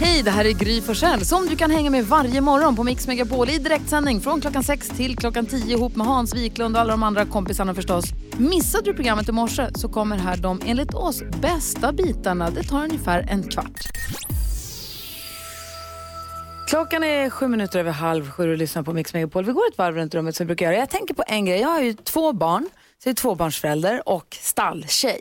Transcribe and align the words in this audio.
Hej, 0.00 0.22
det 0.22 0.30
här 0.30 0.44
är 0.44 0.52
Gry 0.52 0.80
Forssell 0.80 1.24
som 1.24 1.46
du 1.46 1.56
kan 1.56 1.70
hänga 1.70 1.90
med 1.90 2.04
varje 2.04 2.40
morgon 2.40 2.76
på 2.76 2.84
Mix 2.84 3.06
Megapol 3.06 3.50
i 3.50 3.58
direktsändning 3.58 4.20
från 4.20 4.40
klockan 4.40 4.64
6 4.64 4.88
till 4.88 5.16
klockan 5.16 5.46
10 5.46 5.76
ihop 5.76 5.96
med 5.96 6.06
Hans 6.06 6.34
Wiklund 6.34 6.76
och 6.76 6.80
alla 6.80 6.90
de 6.90 7.02
andra 7.02 7.24
kompisarna 7.24 7.74
förstås. 7.74 8.04
Missade 8.38 8.84
du 8.84 8.94
programmet 8.94 9.28
i 9.28 9.32
morse 9.32 9.66
så 9.74 9.88
kommer 9.88 10.16
här 10.16 10.36
de 10.36 10.60
enligt 10.66 10.94
oss 10.94 11.22
bästa 11.42 11.92
bitarna. 11.92 12.50
Det 12.50 12.62
tar 12.62 12.84
ungefär 12.84 13.26
en 13.30 13.42
kvart. 13.42 13.80
Klockan 16.68 17.04
är 17.04 17.30
sju 17.30 17.48
minuter 17.48 17.78
över 17.78 17.92
halv 17.92 18.30
sju 18.30 18.50
och 18.52 18.58
lyssnar 18.58 18.82
på 18.82 18.92
Mix 18.92 19.14
Megapol. 19.14 19.44
Vi 19.44 19.52
går 19.52 19.68
ett 19.72 19.78
varv 19.78 19.94
runt 19.94 20.14
rummet 20.14 20.36
som 20.36 20.44
vi 20.44 20.48
brukar 20.48 20.66
göra. 20.66 20.76
Jag 20.76 20.90
tänker 20.90 21.14
på 21.14 21.24
en 21.26 21.44
grej. 21.44 21.60
Jag 21.60 21.68
har 21.68 21.80
ju 21.80 21.94
två 21.94 22.32
barn, 22.32 22.68
så 23.02 23.08
jag 23.08 23.12
är 23.12 23.16
tvåbarnsförälder 23.16 24.08
och 24.08 24.36
stalltjej. 24.40 25.20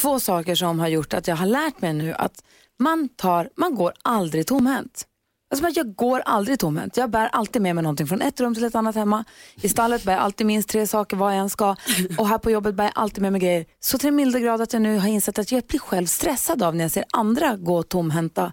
Två 0.00 0.20
saker 0.20 0.54
som 0.54 0.80
har 0.80 0.88
gjort 0.88 1.14
att 1.14 1.28
jag 1.28 1.36
har 1.36 1.46
lärt 1.46 1.80
mig 1.80 1.92
nu 1.92 2.14
att 2.14 2.42
man, 2.78 3.08
tar, 3.08 3.50
man 3.56 3.74
går 3.74 3.92
aldrig 4.02 4.46
tomhänt. 4.46 5.06
Alltså 5.50 5.68
jag 5.68 5.94
går 5.94 6.20
aldrig 6.20 6.58
tomhänt. 6.58 6.96
Jag 6.96 7.10
bär 7.10 7.28
alltid 7.28 7.62
med 7.62 7.74
mig 7.74 7.82
någonting 7.82 8.06
från 8.06 8.22
ett 8.22 8.40
rum 8.40 8.54
till 8.54 8.64
ett 8.64 8.74
annat 8.74 8.94
hemma. 8.94 9.24
I 9.54 9.68
stallet 9.68 10.04
bär 10.04 10.12
jag 10.12 10.22
alltid 10.22 10.46
minst 10.46 10.68
tre 10.68 10.86
saker 10.86 11.16
vad 11.16 11.32
jag 11.32 11.40
än 11.40 11.50
ska. 11.50 11.76
Och 12.18 12.28
här 12.28 12.38
på 12.38 12.50
jobbet 12.50 12.74
bär 12.74 12.84
jag 12.84 12.92
alltid 12.94 13.22
med 13.22 13.32
mig 13.32 13.40
grejer. 13.40 13.64
Så 13.80 13.98
till 13.98 14.08
en 14.08 14.16
milda 14.16 14.38
grad 14.38 14.60
att 14.60 14.72
jag 14.72 14.82
nu 14.82 14.98
har 14.98 15.08
insett 15.08 15.38
att 15.38 15.52
jag 15.52 15.62
blir 15.62 15.80
själv 15.80 16.06
stressad 16.06 16.62
av 16.62 16.74
när 16.76 16.84
jag 16.84 16.90
ser 16.90 17.04
andra 17.12 17.56
gå 17.56 17.82
tomhänta 17.82 18.52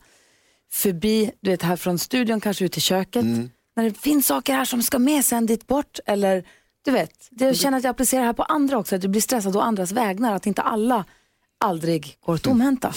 förbi, 0.71 1.31
du 1.41 1.51
vet 1.51 1.61
här 1.61 1.75
från 1.75 1.99
studion, 1.99 2.41
kanske 2.41 2.65
ut 2.65 2.71
till 2.71 2.81
köket. 2.81 3.25
När 3.75 3.83
det 3.83 3.97
finns 3.97 4.27
saker 4.27 4.53
här 4.53 4.65
som 4.65 4.83
ska 4.83 4.99
med 4.99 5.25
sen 5.25 5.45
dit 5.45 5.67
bort. 5.67 5.99
Eller 6.05 6.43
du 6.85 6.91
vet, 6.91 7.11
jag 7.29 7.55
känner 7.55 7.77
att 7.77 7.83
jag 7.83 7.91
applicerar 7.91 8.21
det 8.21 8.25
här 8.25 8.33
på 8.33 8.43
andra 8.43 8.77
också. 8.77 8.95
Att 8.95 9.03
jag 9.03 9.11
blir 9.11 9.21
stressad 9.21 9.55
å 9.55 9.59
andras 9.59 9.91
vägnar. 9.91 10.33
Att 10.35 10.45
inte 10.45 10.61
alla 10.61 11.05
aldrig 11.59 12.17
går 12.25 12.37
tomhänta. 12.37 12.93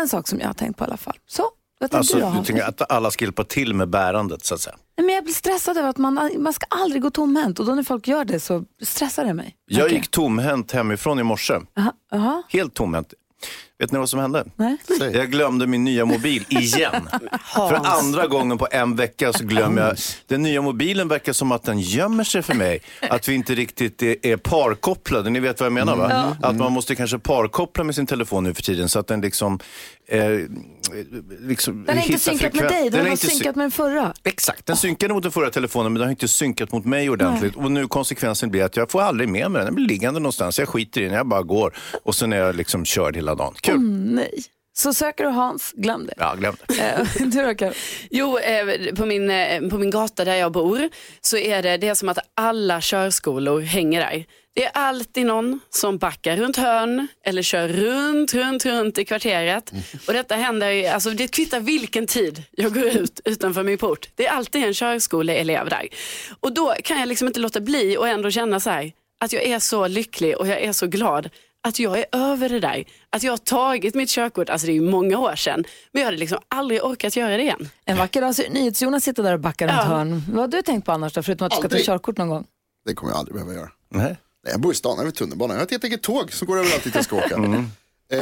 En 0.00 0.08
sak 0.08 0.28
som 0.28 0.40
jag 0.40 0.46
har 0.46 0.54
tänkt 0.54 0.76
på 0.78 0.84
i 0.84 0.86
alla 0.86 0.96
fall. 0.96 1.16
Så, 1.26 1.42
vad 1.42 1.90
tänkte 1.90 1.98
Alltså, 1.98 2.16
du 2.16 2.20
du 2.22 2.38
då 2.38 2.44
tänker 2.44 2.64
att 2.64 2.90
alla 2.92 3.10
ska 3.10 3.24
hjälpa 3.24 3.44
till 3.44 3.74
med 3.74 3.88
bärandet 3.88 4.44
så 4.44 4.54
att 4.54 4.60
säga. 4.60 4.76
Nej, 4.98 5.06
men 5.06 5.14
jag 5.14 5.24
blir 5.24 5.34
stressad 5.34 5.76
över 5.78 5.88
att 5.88 5.98
man, 5.98 6.30
man 6.38 6.52
ska 6.52 6.66
aldrig 6.70 7.02
gå 7.02 7.10
tomhänt. 7.10 7.58
Och 7.60 7.66
då 7.66 7.74
när 7.74 7.82
folk 7.82 8.08
gör 8.08 8.24
det 8.24 8.40
så 8.40 8.64
stressar 8.82 9.24
det 9.24 9.34
mig. 9.34 9.56
Jag 9.66 9.78
Verkligen. 9.78 10.02
gick 10.02 10.10
tomhänt 10.10 10.72
hemifrån 10.72 11.18
i 11.18 11.22
morse. 11.22 11.54
Aha, 11.78 11.92
aha, 12.12 12.42
Helt 12.48 12.74
tomhänt. 12.74 13.14
Vet 13.78 13.92
ni 13.92 13.98
vad 13.98 14.10
som 14.10 14.20
hände? 14.20 14.44
nej. 14.56 14.76
Jag 15.16 15.30
glömde 15.30 15.66
min 15.66 15.84
nya 15.84 16.04
mobil 16.04 16.44
igen. 16.48 17.08
För 17.54 17.74
andra 17.98 18.26
gången 18.26 18.58
på 18.58 18.68
en 18.70 18.96
vecka 18.96 19.32
så 19.32 19.44
glömmer 19.44 19.82
jag. 19.82 19.96
Den 20.26 20.42
nya 20.42 20.62
mobilen 20.62 21.08
verkar 21.08 21.32
som 21.32 21.52
att 21.52 21.62
den 21.62 21.80
gömmer 21.80 22.24
sig 22.24 22.42
för 22.42 22.54
mig. 22.54 22.80
Att 23.10 23.28
vi 23.28 23.34
inte 23.34 23.54
riktigt 23.54 24.02
är, 24.02 24.16
är 24.26 24.36
parkopplade. 24.36 25.30
Ni 25.30 25.40
vet 25.40 25.60
vad 25.60 25.66
jag 25.66 25.72
menar 25.72 25.96
va? 25.96 26.36
Att 26.42 26.56
man 26.56 26.72
måste 26.72 26.94
kanske 26.94 27.18
parkoppla 27.18 27.84
med 27.84 27.94
sin 27.94 28.06
telefon 28.06 28.44
nu 28.44 28.54
för 28.54 28.62
tiden 28.62 28.88
så 28.88 28.98
att 28.98 29.06
den 29.06 29.20
liksom... 29.20 29.58
Eh, 30.08 30.20
liksom 31.40 31.84
Den 31.84 31.98
är 31.98 32.02
inte 32.06 32.18
synkat 32.18 32.54
med 32.54 32.64
dig, 32.68 32.90
den, 32.90 33.00
är 33.00 33.04
har 33.04 33.10
inte 33.10 33.26
sy- 33.26 33.32
synkat 33.32 33.56
med 33.56 33.64
den 33.64 33.70
förra. 33.70 34.12
Exakt, 34.24 34.66
den 34.66 34.76
synkade 34.76 35.14
mot 35.14 35.22
den 35.22 35.32
förra 35.32 35.50
telefonen 35.50 35.92
men 35.92 36.00
den 36.00 36.06
har 36.06 36.10
inte 36.10 36.28
synkat 36.28 36.72
mot 36.72 36.84
mig 36.84 37.10
ordentligt. 37.10 37.56
Och 37.56 37.70
nu 37.72 37.88
konsekvensen 37.88 38.50
blir 38.50 38.64
att 38.64 38.76
jag 38.76 38.90
får 38.90 39.02
aldrig 39.02 39.28
med 39.28 39.50
mig 39.50 39.58
den. 39.58 39.66
Den 39.66 39.74
blir 39.74 39.86
liggande 39.86 40.20
någonstans. 40.20 40.58
Jag 40.58 40.68
skiter 40.68 41.00
i 41.00 41.04
den, 41.04 41.12
jag 41.14 41.26
bara 41.26 41.42
går. 41.42 41.76
Och 42.04 42.14
sen 42.14 42.32
är 42.32 42.36
jag 42.36 42.56
liksom 42.56 42.84
körd 42.84 43.16
hela 43.16 43.34
dagen. 43.34 43.54
Kul. 43.66 43.80
Nej. 43.80 44.44
Så 44.78 44.94
söker 44.94 45.24
du 45.24 45.30
Hans, 45.30 45.72
glöm 45.76 46.06
det. 46.06 46.14
Ja, 46.16 46.34
glöm 46.34 46.56
det. 46.66 46.80
Eh, 46.80 47.06
du 47.18 47.42
då 47.42 47.54
Karo? 47.54 47.72
Jo, 48.10 48.38
eh, 48.38 48.94
på, 48.94 49.06
min, 49.06 49.30
eh, 49.30 49.68
på 49.68 49.78
min 49.78 49.90
gata 49.90 50.24
där 50.24 50.34
jag 50.34 50.52
bor 50.52 50.88
så 51.20 51.36
är 51.36 51.62
det, 51.62 51.76
det 51.76 51.88
är 51.88 51.94
som 51.94 52.08
att 52.08 52.18
alla 52.34 52.80
körskolor 52.80 53.60
hänger 53.60 54.00
där. 54.00 54.24
Det 54.54 54.64
är 54.64 54.70
alltid 54.74 55.26
någon 55.26 55.60
som 55.70 55.98
backar 55.98 56.36
runt 56.36 56.56
hörn 56.56 57.08
eller 57.24 57.42
kör 57.42 57.68
runt, 57.68 58.34
runt, 58.34 58.66
runt 58.66 58.98
i 58.98 59.04
kvarteret. 59.04 59.72
Och 60.06 60.12
detta 60.12 60.34
händer, 60.34 60.92
alltså 60.92 61.10
det 61.10 61.28
kvittar 61.28 61.60
vilken 61.60 62.06
tid 62.06 62.42
jag 62.50 62.74
går 62.74 62.86
ut 62.86 63.20
utanför 63.24 63.62
min 63.62 63.78
port. 63.78 64.08
Det 64.14 64.26
är 64.26 64.30
alltid 64.30 64.64
en 64.64 64.74
körskoleelev 64.74 65.68
där. 65.68 65.88
Och 66.40 66.54
då 66.54 66.74
kan 66.84 66.98
jag 66.98 67.08
liksom 67.08 67.28
inte 67.28 67.40
låta 67.40 67.60
bli 67.60 67.96
och 67.96 68.08
ändå 68.08 68.30
känna 68.30 68.60
så 68.60 68.70
här 68.70 68.92
att 69.20 69.32
jag 69.32 69.42
är 69.42 69.58
så 69.58 69.86
lycklig 69.86 70.36
och 70.36 70.46
jag 70.46 70.60
är 70.60 70.72
så 70.72 70.86
glad 70.86 71.28
att 71.66 71.78
jag 71.78 71.98
är 71.98 72.06
över 72.12 72.48
det 72.48 72.60
där. 72.60 72.84
Att 73.10 73.22
jag 73.22 73.32
har 73.32 73.36
tagit 73.38 73.94
mitt 73.94 74.08
körkort, 74.08 74.48
alltså 74.50 74.66
det 74.66 74.72
är 74.72 74.74
ju 74.74 74.80
många 74.90 75.18
år 75.18 75.36
sedan, 75.36 75.64
men 75.92 76.00
jag 76.00 76.06
hade 76.06 76.16
liksom 76.18 76.38
aldrig 76.48 76.84
orkat 76.84 77.16
göra 77.16 77.36
det 77.36 77.42
igen. 77.42 77.68
En 77.84 77.96
vacker 77.96 78.20
dag 78.20 78.34
så 78.34 78.42
NyhetsJonas 78.50 79.04
sitter 79.04 79.22
där 79.22 79.32
och 79.32 79.40
backar 79.40 79.68
runt 79.68 79.76
Ja. 79.78 79.84
hörn. 79.84 80.22
Vad 80.30 80.40
har 80.40 80.48
du 80.48 80.62
tänkt 80.62 80.84
på 80.86 80.92
annars 80.92 81.12
då, 81.12 81.22
förutom 81.22 81.46
att 81.46 81.50
du 81.50 81.54
ska 81.54 81.62
ta 81.62 81.66
Aldrig. 81.66 81.84
körkort 81.86 82.16
någon 82.18 82.28
gång? 82.28 82.46
Det 82.86 82.94
kommer 82.94 83.12
jag 83.12 83.18
aldrig 83.18 83.34
behöva 83.34 83.54
göra. 83.54 83.68
Nej. 83.90 84.02
Nej, 84.44 84.52
jag 84.52 84.60
bor 84.60 84.72
i 84.72 84.74
stan, 84.74 84.98
över 85.00 85.10
tunnelbanan. 85.10 85.54
Jag 85.56 85.60
har 85.60 85.64
ett 85.66 85.70
helt 85.70 85.84
eget 85.84 86.02
tåg 86.02 86.32
som 86.32 86.46
går 86.46 86.58
överallt 86.58 86.84
dit 86.84 86.94
jag 86.94 87.04
ska 87.04 87.16
åka. 87.24 87.64
Eh, 88.12 88.20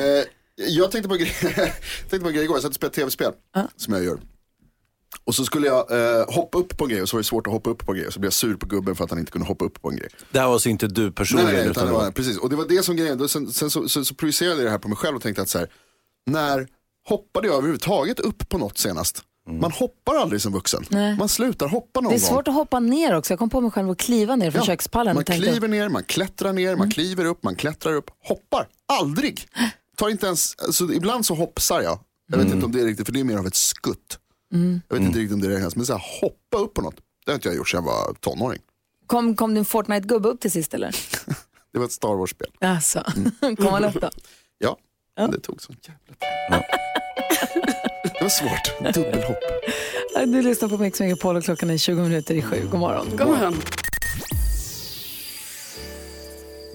jag 0.68 0.90
tänkte 0.90 1.08
på, 1.08 1.14
en 1.14 1.20
grej- 1.20 1.34
tänkte 2.00 2.20
på 2.20 2.26
en 2.28 2.34
grej 2.34 2.44
igår, 2.44 2.56
jag 2.56 2.62
satt 2.62 2.68
och 2.68 2.74
spelade 2.74 2.94
tv-spel. 2.94 3.32
Som 3.76 3.94
jag 3.94 4.04
gör. 4.04 4.18
Och 5.24 5.34
så 5.34 5.44
skulle 5.44 5.66
jag 5.66 5.90
eh, 6.20 6.24
hoppa 6.34 6.58
upp 6.58 6.76
på 6.76 6.84
en 6.84 6.90
grej 6.90 7.02
och 7.02 7.08
så 7.08 7.16
var 7.16 7.20
det 7.20 7.24
svårt 7.24 7.46
att 7.46 7.52
hoppa 7.52 7.70
upp 7.70 7.86
på 7.86 7.92
en 7.92 7.98
grej. 7.98 8.06
Och 8.06 8.12
så 8.12 8.20
blev 8.20 8.26
jag 8.26 8.32
sur 8.32 8.56
på 8.56 8.66
gubben 8.66 8.96
för 8.96 9.04
att 9.04 9.10
han 9.10 9.18
inte 9.18 9.32
kunde 9.32 9.46
hoppa 9.48 9.64
upp 9.64 9.82
på 9.82 9.90
en 9.90 9.96
grej. 9.96 10.08
Det 10.32 10.38
här 10.38 10.46
var 10.46 10.52
alltså 10.52 10.68
inte 10.68 10.86
du 10.86 11.12
personligen. 11.12 11.46
Nej, 11.46 11.54
nej, 11.56 11.62
nej, 11.64 11.70
utan 11.70 11.86
det 11.86 11.92
var, 11.92 12.10
precis. 12.10 12.38
Och 12.38 12.50
det 12.50 12.56
var 12.56 12.64
det 12.68 12.82
som 12.82 12.96
grejen, 12.96 13.18
då, 13.18 13.28
sen, 13.28 13.52
sen 13.52 13.70
så, 13.70 13.88
så, 13.88 14.04
så 14.04 14.14
projicerade 14.14 14.56
jag 14.56 14.66
det 14.66 14.70
här 14.70 14.78
på 14.78 14.88
mig 14.88 14.96
själv 14.96 15.16
och 15.16 15.22
tänkte 15.22 15.42
att 15.42 15.48
så 15.48 15.58
här, 15.58 15.68
när 16.30 16.68
hoppade 17.08 17.46
jag 17.46 17.56
överhuvudtaget 17.56 18.20
upp 18.20 18.48
på 18.48 18.58
något 18.58 18.78
senast? 18.78 19.22
Man 19.60 19.72
hoppar 19.72 20.14
aldrig 20.16 20.42
som 20.42 20.52
vuxen. 20.52 20.84
Nej. 20.88 21.16
Man 21.16 21.28
slutar 21.28 21.68
hoppa 21.68 22.00
någon 22.00 22.10
Det 22.12 22.16
är 22.16 22.20
gång. 22.20 22.28
svårt 22.28 22.48
att 22.48 22.54
hoppa 22.54 22.80
ner 22.80 23.16
också. 23.16 23.32
Jag 23.32 23.38
kom 23.38 23.50
på 23.50 23.60
mig 23.60 23.70
själv 23.70 23.90
att 23.90 23.98
kliva 23.98 24.36
ner 24.36 24.50
från 24.50 24.60
Ja, 24.60 24.66
kökspallen. 24.66 25.14
Man 25.14 25.20
och 25.22 25.26
tänkte, 25.26 25.48
Mm. 25.48 25.52
kliver 25.60 25.68
ner, 25.68 25.88
man 25.88 26.02
klättrar 26.04 26.52
ner, 26.52 26.76
man 26.76 26.90
kliver 26.90 27.24
upp, 27.24 27.42
man 27.42 27.56
klättrar 27.56 27.92
upp. 27.94 28.10
Hoppar, 28.28 28.68
aldrig. 28.88 29.46
Tar 29.96 30.08
inte 30.08 30.26
ens, 30.26 30.54
alltså, 30.58 30.92
ibland 30.92 31.26
så 31.26 31.34
hoppsar 31.34 31.80
jag. 31.82 31.98
Jag 32.30 32.38
vet 32.38 32.52
inte 32.52 32.66
om 32.66 32.72
det 32.72 32.80
är 32.80 32.84
riktigt, 32.84 33.06
för 33.06 33.12
det 33.12 33.20
är 33.20 33.24
mer 33.24 33.36
av 33.36 33.46
ett 33.46 33.54
skutt. 33.54 34.18
Mm. 34.52 34.80
Jag 34.88 34.96
vet 34.96 35.06
inte 35.06 35.18
riktigt 35.18 35.34
om 35.34 35.40
det 35.40 35.48
räknas, 35.48 35.76
men 35.76 35.86
så 35.86 35.92
här, 35.92 36.02
hoppa 36.20 36.56
upp 36.58 36.74
på 36.74 36.82
något. 36.82 36.94
Det 37.24 37.30
har 37.30 37.34
inte 37.34 37.48
jag 37.48 37.56
gjort 37.56 37.68
sedan 37.68 37.84
jag 37.84 37.92
var 37.92 38.14
tonåring. 38.20 38.60
kom, 39.06 39.36
kom 39.36 39.54
din 39.54 39.64
Fortnite-gubbe 39.64 40.28
upp 40.28 40.40
till 40.40 40.50
sist 40.50 40.74
eller? 40.74 40.96
Det 41.72 41.78
var 41.78 41.86
ett 41.86 41.92
Star 41.92 42.14
Wars-spel. 42.14 42.48
Alltså, 42.60 43.04
Mm. 43.42 43.56
kom 43.56 43.66
han 43.66 43.84
upp 43.84 44.00
då? 44.00 44.10
Ja, 44.58 44.76
men 45.16 45.30
det 45.30 45.40
tog 45.40 45.62
sån 45.62 45.76
jävla 45.82 45.98
tid. 45.98 46.64
Det 48.18 48.22
var 48.22 48.28
svårt, 48.28 48.94
dubbelhopp. 48.94 49.38
Du 50.26 50.42
lyssnar 50.42 50.68
på 50.68 50.78
Mix 50.78 51.00
Megapol 51.00 51.36
och 51.36 51.44
klockan 51.44 51.70
är 51.70 51.76
20 51.78 52.02
minuter 52.02 52.34
i 52.34 52.42
sju. 52.42 52.68
God 52.70 52.80
morgon. 52.80 53.06
God 53.16 53.26
morgon. 53.26 53.54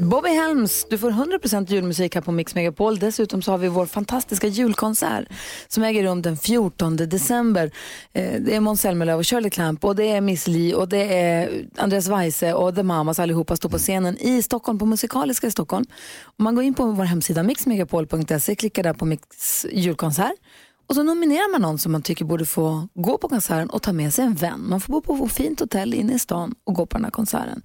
Bobby 0.02 0.30
Helms, 0.30 0.88
du 0.90 0.98
får 0.98 1.12
100% 1.12 1.72
julmusik 1.72 2.16
här 2.16 2.22
på 2.22 2.32
Mix 2.32 2.56
Megapol. 2.56 3.00
Dessutom 3.00 3.42
så 3.42 3.52
har 3.52 3.58
vi 3.58 3.68
vår 3.68 3.86
fantastiska 3.86 4.48
julkonsert 4.48 5.28
som 5.68 5.84
äger 5.84 6.04
rum 6.04 6.22
den 6.22 6.38
14 6.38 6.96
december. 6.96 7.72
Eh, 8.14 8.42
det 8.42 8.56
är 8.56 8.60
Måns 8.60 8.82
Zelmerlöw 8.82 9.20
och 9.20 9.28
Shirley 9.28 9.50
Clamp 9.50 9.86
och 9.86 9.96
det 9.96 10.12
är 10.12 10.22
Miss 10.22 10.48
Li 10.48 10.74
och 10.74 10.90
det 10.90 11.18
är 11.18 11.66
Andreas 11.78 12.08
Weise 12.08 12.54
och 12.54 12.76
The 12.76 12.84
Mamas 12.84 13.20
allihopa 13.20 13.56
står 13.56 13.70
på 13.70 13.78
scenen 13.78 14.18
i 14.18 14.42
Stockholm, 14.42 14.80
på 14.80 14.86
Musikaliska 14.86 15.48
i 15.48 15.52
Stockholm. 15.52 15.86
Om 16.24 16.44
man 16.44 16.56
går 16.56 16.64
in 16.64 16.74
på 16.74 16.86
vår 16.86 17.04
hemsida 17.04 17.44
mixmegapol.se, 17.44 18.56
klickar 18.56 18.84
där 18.84 18.94
på 18.94 19.06
Mix 19.06 19.66
julkonsert 19.72 20.36
och 20.88 20.96
så 20.96 21.04
nominerar 21.04 21.52
man 21.52 21.62
någon 21.62 21.78
som 21.78 21.92
man 21.92 22.02
tycker 22.02 22.26
borde 22.26 22.46
få 22.46 22.88
gå 22.94 23.18
på 23.18 23.30
konserten 23.30 23.70
och 23.70 23.82
ta 23.82 23.94
med 23.94 24.14
sig 24.14 24.26
en 24.26 24.36
vän. 24.36 24.66
Man 24.70 24.82
får 24.82 24.94
bo 24.94 25.02
på 25.02 25.26
ett 25.26 25.32
fint 25.32 25.60
hotell 25.60 25.94
inne 25.94 26.14
i 26.14 26.20
stan 26.20 26.56
och 26.64 26.74
gå 26.74 26.86
på 26.86 26.98
den 26.98 27.04
här 27.04 27.12
konserten. 27.12 27.62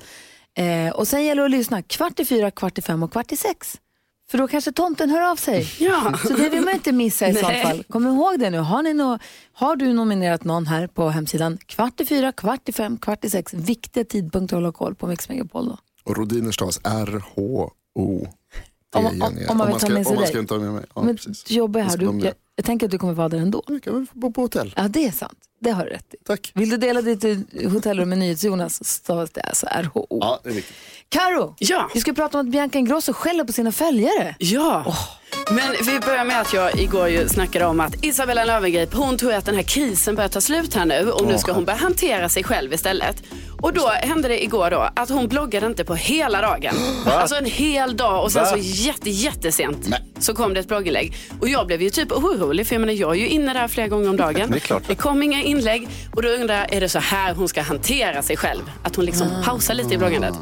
Eh, 0.58 0.90
och 0.94 1.08
sen 1.08 1.24
gäller 1.24 1.42
det 1.42 1.46
att 1.46 1.50
lyssna 1.50 1.82
kvart 1.82 2.20
i 2.20 2.24
fyra, 2.24 2.50
kvart 2.50 2.78
i 2.78 2.82
fem 2.82 3.02
och 3.02 3.12
kvart 3.12 3.32
i 3.32 3.36
sex. 3.36 3.80
För 4.30 4.38
då 4.38 4.48
kanske 4.48 4.72
tomten 4.72 5.10
hör 5.10 5.30
av 5.30 5.36
sig. 5.36 5.68
Ja. 5.78 6.18
Så 6.22 6.32
det 6.32 6.48
vill 6.48 6.60
man 6.64 6.74
inte 6.74 6.92
missa 6.92 7.28
i 7.28 7.34
så 7.34 7.46
fall. 7.46 7.84
Kom 7.88 8.06
ihåg 8.06 8.38
det 8.40 8.50
nu. 8.50 8.58
Har, 8.58 8.82
ni 8.82 8.94
nå- 8.94 9.18
har 9.52 9.76
du 9.76 9.92
nominerat 9.92 10.44
någon 10.44 10.66
här 10.66 10.86
på 10.86 11.08
hemsidan, 11.08 11.58
kvart 11.66 12.00
i 12.00 12.04
fyra, 12.06 12.32
kvart 12.32 12.68
i 12.68 12.72
fem, 12.72 12.96
kvart 12.96 13.24
i 13.24 13.30
sex. 13.30 13.54
Viktiga 13.54 14.04
tidpunkter 14.04 14.56
att 14.56 14.62
hålla 14.62 14.72
koll 14.72 14.94
på 14.94 15.06
Mix 15.06 15.28
Megapol 15.28 15.66
då. 15.68 15.78
Och 16.04 16.16
Rodiner 16.16 16.52
stavas 16.52 16.80
R-H-O. 16.84 18.28
Om- 18.96 19.06
om- 19.06 19.38
om 19.48 19.56
man 19.58 19.66
vill 19.66 19.72
ta 19.72 19.78
ska, 19.78 19.88
med 19.94 20.06
sig 20.06 20.10
om 20.10 20.14
man 20.14 20.22
dig. 20.22 20.26
ska 20.32 20.38
inte 20.38 20.54
ta 20.54 20.60
med 20.60 20.72
mig. 20.72 20.84
Ja, 20.94 21.02
Men 21.02 21.18
jobbar 21.46 21.80
här. 21.80 21.96
Du, 21.96 22.04
jag, 22.04 22.34
jag 22.56 22.64
tänker 22.64 22.86
att 22.86 22.90
du 22.90 22.98
kommer 22.98 23.12
vara 23.12 23.28
där 23.28 23.38
ändå. 23.38 23.62
Vi 23.68 23.80
kan 23.80 23.94
väl 23.94 24.06
bo 24.12 24.32
på 24.32 24.40
hotell. 24.40 24.74
Ja, 24.76 24.88
det 24.88 25.06
är 25.06 25.10
sant. 25.12 25.38
Det 25.64 25.70
har 25.70 25.84
du 25.84 25.90
rätt 25.90 26.14
i. 26.14 26.16
Tack. 26.26 26.52
Vill 26.54 26.70
du 26.70 26.76
dela 26.76 27.02
ditt 27.02 27.24
hotellrum 27.72 28.08
med 28.08 28.18
NyhetsJonas 28.18 28.76
så 28.78 28.84
stavas 28.84 29.30
det 29.30 29.40
alltså 29.40 29.66
RHO. 29.66 30.06
Ja, 30.10 30.40
det 30.44 30.50
är 30.50 30.54
viktigt. 30.54 30.76
Karo, 31.08 31.54
Ja. 31.58 31.90
vi 31.94 32.00
ska 32.00 32.12
prata 32.12 32.38
om 32.40 32.46
att 32.46 32.52
Bianca 32.52 32.78
Ingrosso 32.78 33.12
skäller 33.12 33.44
på 33.44 33.52
sina 33.52 33.72
följare. 33.72 34.36
Ja, 34.38 34.96
men 35.50 35.86
vi 35.86 36.00
börjar 36.00 36.24
med 36.24 36.40
att 36.40 36.52
jag 36.52 36.78
igår 36.80 37.08
ju 37.08 37.28
snackade 37.28 37.64
om 37.64 37.80
att 37.80 38.04
Isabella 38.04 38.44
Löwengrip, 38.44 38.94
hon 38.94 39.16
tror 39.16 39.32
att 39.32 39.44
den 39.44 39.54
här 39.54 39.62
krisen 39.62 40.14
börjar 40.14 40.28
ta 40.28 40.40
slut 40.40 40.74
här 40.74 40.84
nu 40.84 41.10
och 41.10 41.26
nu 41.26 41.38
ska 41.38 41.52
hon 41.52 41.64
börja 41.64 41.78
hantera 41.78 42.28
sig 42.28 42.44
själv 42.44 42.72
istället. 42.72 43.22
Och 43.60 43.72
då 43.72 43.88
hände 43.88 44.28
det 44.28 44.44
igår 44.44 44.70
då 44.70 44.88
att 44.96 45.08
hon 45.08 45.28
bloggade 45.28 45.66
inte 45.66 45.84
på 45.84 45.94
hela 45.94 46.40
dagen. 46.40 46.74
Alltså 47.06 47.36
en 47.36 47.44
hel 47.44 47.96
dag 47.96 48.24
och 48.24 48.32
sen 48.32 48.42
Va? 48.42 48.48
så 48.50 48.56
jätte, 48.58 49.10
jättesent 49.10 49.88
Nej. 49.88 50.00
så 50.18 50.34
kom 50.34 50.54
det 50.54 50.60
ett 50.60 50.68
blogginlägg. 50.68 51.16
Och 51.40 51.48
jag 51.48 51.66
blev 51.66 51.82
ju 51.82 51.90
typ 51.90 52.12
orolig 52.12 52.66
för 52.66 52.74
jag 52.74 52.80
menar 52.80 52.92
jag 52.92 53.10
är 53.10 53.20
ju 53.20 53.28
inne 53.28 53.52
där 53.52 53.68
flera 53.68 53.88
gånger 53.88 54.10
om 54.10 54.16
dagen. 54.16 54.50
Det 54.54 54.56
är 54.56 54.60
klart. 54.60 54.82
Det 54.88 54.94
kom 54.94 55.22
inga 55.22 55.42
inlägg 55.42 55.88
och 56.14 56.22
då 56.22 56.28
undrar 56.28 56.54
jag, 56.54 56.72
är 56.72 56.80
det 56.80 56.88
så 56.88 56.98
här 56.98 57.34
hon 57.34 57.48
ska 57.48 57.62
hantera 57.62 58.22
sig 58.22 58.36
själv? 58.36 58.62
Att 58.82 58.96
hon 58.96 59.04
liksom 59.04 59.28
pausar 59.44 59.74
lite 59.74 59.94
i 59.94 59.98
bloggandet. 59.98 60.34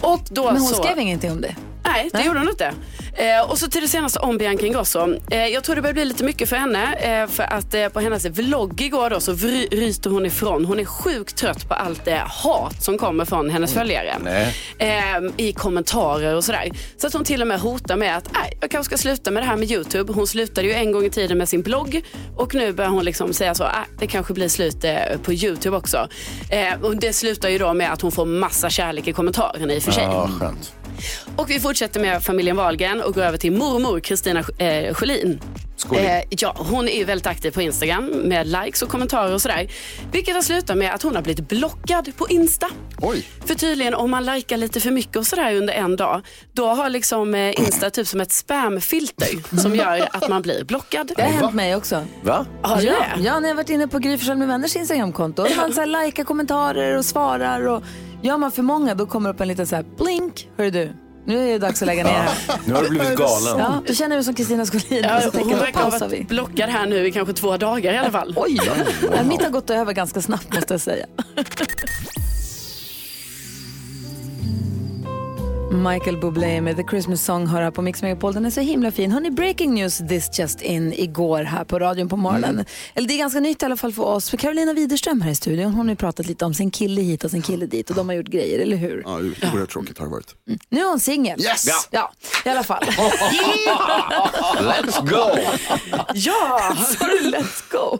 Och 0.00 0.20
då 0.30 0.44
Men 0.44 0.60
hon 0.60 0.68
så... 0.68 0.82
skrev 0.82 0.98
ingenting 0.98 1.30
om 1.30 1.40
det. 1.40 1.56
Nej, 1.84 2.10
det 2.12 2.22
gjorde 2.24 2.38
hon 2.38 2.48
inte. 2.48 2.72
Eh, 3.14 3.50
och 3.50 3.58
så 3.58 3.70
till 3.70 3.82
det 3.82 3.88
senaste 3.88 4.18
om 4.18 4.38
Bianca 4.38 4.66
Ingrosso. 4.66 5.14
Eh, 5.30 5.46
jag 5.46 5.64
tror 5.64 5.74
det 5.76 5.82
börjar 5.82 5.94
bli 5.94 6.04
lite 6.04 6.24
mycket 6.24 6.48
för 6.48 6.56
henne. 6.56 6.94
Eh, 6.94 7.26
för 7.28 7.42
att 7.42 7.74
eh, 7.74 7.88
på 7.88 8.00
hennes 8.00 8.24
vlogg 8.26 8.80
igår 8.80 9.10
då 9.10 9.20
så 9.20 9.32
vry- 9.32 9.68
ryter 9.70 10.10
hon 10.10 10.26
ifrån. 10.26 10.64
Hon 10.64 10.80
är 10.80 10.84
sjukt 10.84 11.36
trött 11.36 11.68
på 11.68 11.74
allt 11.74 12.04
det 12.04 12.22
hat 12.26 12.82
som 12.82 12.98
kommer 12.98 13.24
från 13.24 13.50
hennes 13.50 13.74
följare. 13.74 14.16
Nej. 14.24 14.54
Eh, 14.78 15.20
I 15.36 15.52
kommentarer 15.52 16.34
och 16.34 16.44
sådär. 16.44 16.70
Så 16.96 17.06
att 17.06 17.12
hon 17.12 17.24
till 17.24 17.40
och 17.42 17.48
med 17.48 17.60
hotar 17.60 17.96
med 17.96 18.16
att 18.16 18.32
"Nej, 18.32 18.58
jag 18.60 18.70
kanske 18.70 18.96
ska 18.96 19.02
sluta 19.02 19.30
med 19.30 19.42
det 19.42 19.46
här 19.46 19.56
med 19.56 19.70
YouTube. 19.70 20.12
Hon 20.12 20.26
slutade 20.26 20.66
ju 20.68 20.72
en 20.74 20.92
gång 20.92 21.04
i 21.04 21.10
tiden 21.10 21.38
med 21.38 21.48
sin 21.48 21.62
blogg 21.62 22.02
och 22.36 22.54
nu 22.54 22.72
börjar 22.72 22.90
hon 22.90 23.04
liksom 23.04 23.32
säga 23.32 23.54
så, 23.54 23.64
"Ah, 23.64 23.84
det 23.98 24.06
kanske 24.06 24.34
blir 24.34 24.48
slut 24.48 24.84
eh, 24.84 24.94
på 25.22 25.32
YouTube 25.32 25.76
också. 25.76 26.08
Och 26.82 26.96
det 26.96 27.12
slutar 27.12 27.48
ju 27.48 27.58
då 27.58 27.74
med 27.74 27.92
att 27.92 28.00
hon 28.00 28.12
får 28.12 28.26
massa 28.26 28.70
kärlek 28.70 29.08
i 29.08 29.12
kommentarerna 29.12 29.72
i 29.74 29.78
och 29.78 29.82
för 29.82 29.92
sig. 29.92 30.04
Ja, 30.04 30.30
skönt. 30.40 30.72
Och 31.36 31.50
vi 31.50 31.60
fortsätter 31.60 32.00
med 32.00 32.22
familjen 32.22 32.56
Wahlgren 32.56 33.02
och 33.02 33.14
går 33.14 33.22
över 33.22 33.38
till 33.38 33.52
mormor 33.52 34.00
Kristina 34.00 34.44
eh, 34.58 34.94
Schelin. 34.94 35.40
Skål. 35.76 35.98
Eh, 35.98 36.20
ja, 36.30 36.54
hon 36.58 36.88
är 36.88 36.96
ju 36.98 37.04
väldigt 37.04 37.26
aktiv 37.26 37.50
på 37.50 37.62
Instagram 37.62 38.04
med 38.06 38.46
likes 38.46 38.82
och 38.82 38.88
kommentarer 38.88 39.34
och 39.34 39.42
sådär. 39.42 39.68
Vilket 40.12 40.34
har 40.34 40.42
slutat 40.42 40.76
med 40.76 40.94
att 40.94 41.02
hon 41.02 41.14
har 41.14 41.22
blivit 41.22 41.48
blockad 41.48 42.12
på 42.16 42.28
Insta. 42.28 42.66
Oj, 43.02 43.28
För 43.44 43.54
tydligen 43.54 43.94
om 43.94 44.10
man 44.10 44.24
likar 44.26 44.56
lite 44.56 44.80
för 44.80 44.90
mycket 44.90 45.16
och 45.16 45.26
sådär 45.26 45.54
under 45.54 45.74
en 45.74 45.96
dag, 45.96 46.22
då 46.52 46.66
har 46.66 46.90
liksom 46.90 47.34
eh, 47.34 47.60
Insta 47.60 47.90
typ 47.90 48.06
som 48.06 48.20
ett 48.20 48.32
spamfilter 48.32 49.58
som 49.60 49.74
gör 49.76 50.08
att 50.12 50.28
man 50.28 50.42
blir 50.42 50.64
blockad. 50.64 51.12
Det 51.16 51.22
har 51.22 51.30
hänt 51.30 51.54
mig 51.54 51.76
också. 51.76 52.04
Va? 52.22 52.46
Har 52.62 52.82
Ja, 52.82 52.92
det? 53.16 53.22
ja, 53.22 53.40
när 53.40 53.48
jag 53.48 53.56
varit 53.56 53.70
inne 53.70 53.88
på 53.88 53.98
Gry 53.98 54.18
med 54.36 54.48
vänners 54.48 54.76
Instagramkonto. 54.76 55.46
Man 55.56 55.72
så 55.72 55.80
här 55.80 56.04
likar 56.04 56.24
kommentarer 56.24 56.96
och 56.98 57.04
svarar. 57.04 57.66
Och 57.68 57.82
gör 58.22 58.38
man 58.38 58.52
för 58.52 58.62
många 58.62 58.94
då 58.94 59.06
kommer 59.06 59.30
upp 59.30 59.40
en 59.40 59.48
liten 59.48 59.66
så 59.66 59.76
här 59.76 59.84
blink. 59.98 60.48
Hör 60.56 60.70
du, 60.70 60.92
nu 61.26 61.48
är 61.48 61.52
det 61.52 61.58
dags 61.58 61.82
att 61.82 61.86
lägga 61.86 62.04
ner 62.04 62.10
här. 62.12 62.34
Nu 62.66 62.74
har 62.74 62.82
du 62.82 62.88
blivit 62.88 63.16
galen. 63.16 63.58
Ja, 63.58 63.82
då 63.86 63.94
känner 63.94 64.10
jag 64.10 64.18
mig 64.18 64.24
som 64.24 64.34
Kristina 64.34 64.66
Skolin. 64.66 65.04
Ja, 65.04 65.28
och 65.28 65.34
hon 65.34 65.58
verkar 65.58 65.80
ha 65.80 65.90
vi. 65.90 65.98
varit 65.98 66.28
blockad 66.28 66.70
här 66.70 66.86
nu 66.86 67.06
i 67.06 67.12
kanske 67.12 67.34
två 67.34 67.56
dagar 67.56 67.92
i 67.92 67.96
alla 67.98 68.10
fall. 68.10 68.34
Oj. 68.36 68.60
Ja, 69.16 69.22
Mitt 69.22 69.42
har 69.42 69.50
gått 69.50 69.70
över 69.70 69.92
ganska 69.92 70.22
snabbt 70.22 70.54
måste 70.54 70.74
jag 70.74 70.80
säga. 70.80 71.06
Michael 75.72 76.16
Bublé 76.16 76.60
med 76.60 76.76
The 76.76 76.82
Christmas 76.90 77.24
Song 77.24 77.46
hör 77.46 77.62
här 77.62 77.70
på 77.70 77.82
Mix 77.82 78.02
Megapol. 78.02 78.34
Den 78.34 78.44
är 78.44 78.50
så 78.50 78.60
himla 78.60 78.90
fin. 78.92 79.12
Hörni, 79.12 79.30
breaking 79.30 79.74
news 79.74 79.98
this 80.08 80.38
just 80.38 80.60
in 80.62 80.92
igår 80.92 81.42
här 81.42 81.64
på 81.64 81.78
radion 81.78 82.08
på 82.08 82.16
morgonen. 82.16 82.64
Eller 82.94 83.08
det 83.08 83.14
är 83.14 83.18
ganska 83.18 83.40
nytt 83.40 83.62
i 83.62 83.64
alla 83.64 83.76
fall 83.76 83.92
för 83.92 84.02
oss. 84.02 84.30
För 84.30 84.36
Carolina 84.36 84.72
Widerström 84.72 85.20
här 85.20 85.30
i 85.30 85.34
studion, 85.34 85.72
hon 85.74 85.86
har 85.86 85.92
ju 85.92 85.96
pratat 85.96 86.26
lite 86.26 86.44
om 86.44 86.54
sin 86.54 86.70
kille 86.70 87.00
hit 87.00 87.24
och 87.24 87.30
sin 87.30 87.42
kille 87.42 87.66
dit 87.66 87.90
och 87.90 87.96
de 87.96 88.08
har 88.08 88.16
gjort 88.16 88.26
grejer, 88.26 88.58
eller 88.58 88.76
hur? 88.76 89.02
ja, 89.06 89.18
oerhört 89.18 89.70
tråkigt 89.70 89.98
har 89.98 90.06
det 90.06 90.12
varit. 90.12 90.34
Nu 90.68 90.80
är 90.80 90.88
hon 90.88 91.00
singel. 91.00 91.40
Yes! 91.40 91.66
Ja. 91.66 91.74
ja, 91.90 92.12
i 92.44 92.48
alla 92.48 92.62
fall. 92.62 92.82
Let's 94.58 95.08
go! 95.10 95.38
ja, 96.14 96.76
så 96.76 97.04
let's 97.22 97.62
go. 97.70 97.98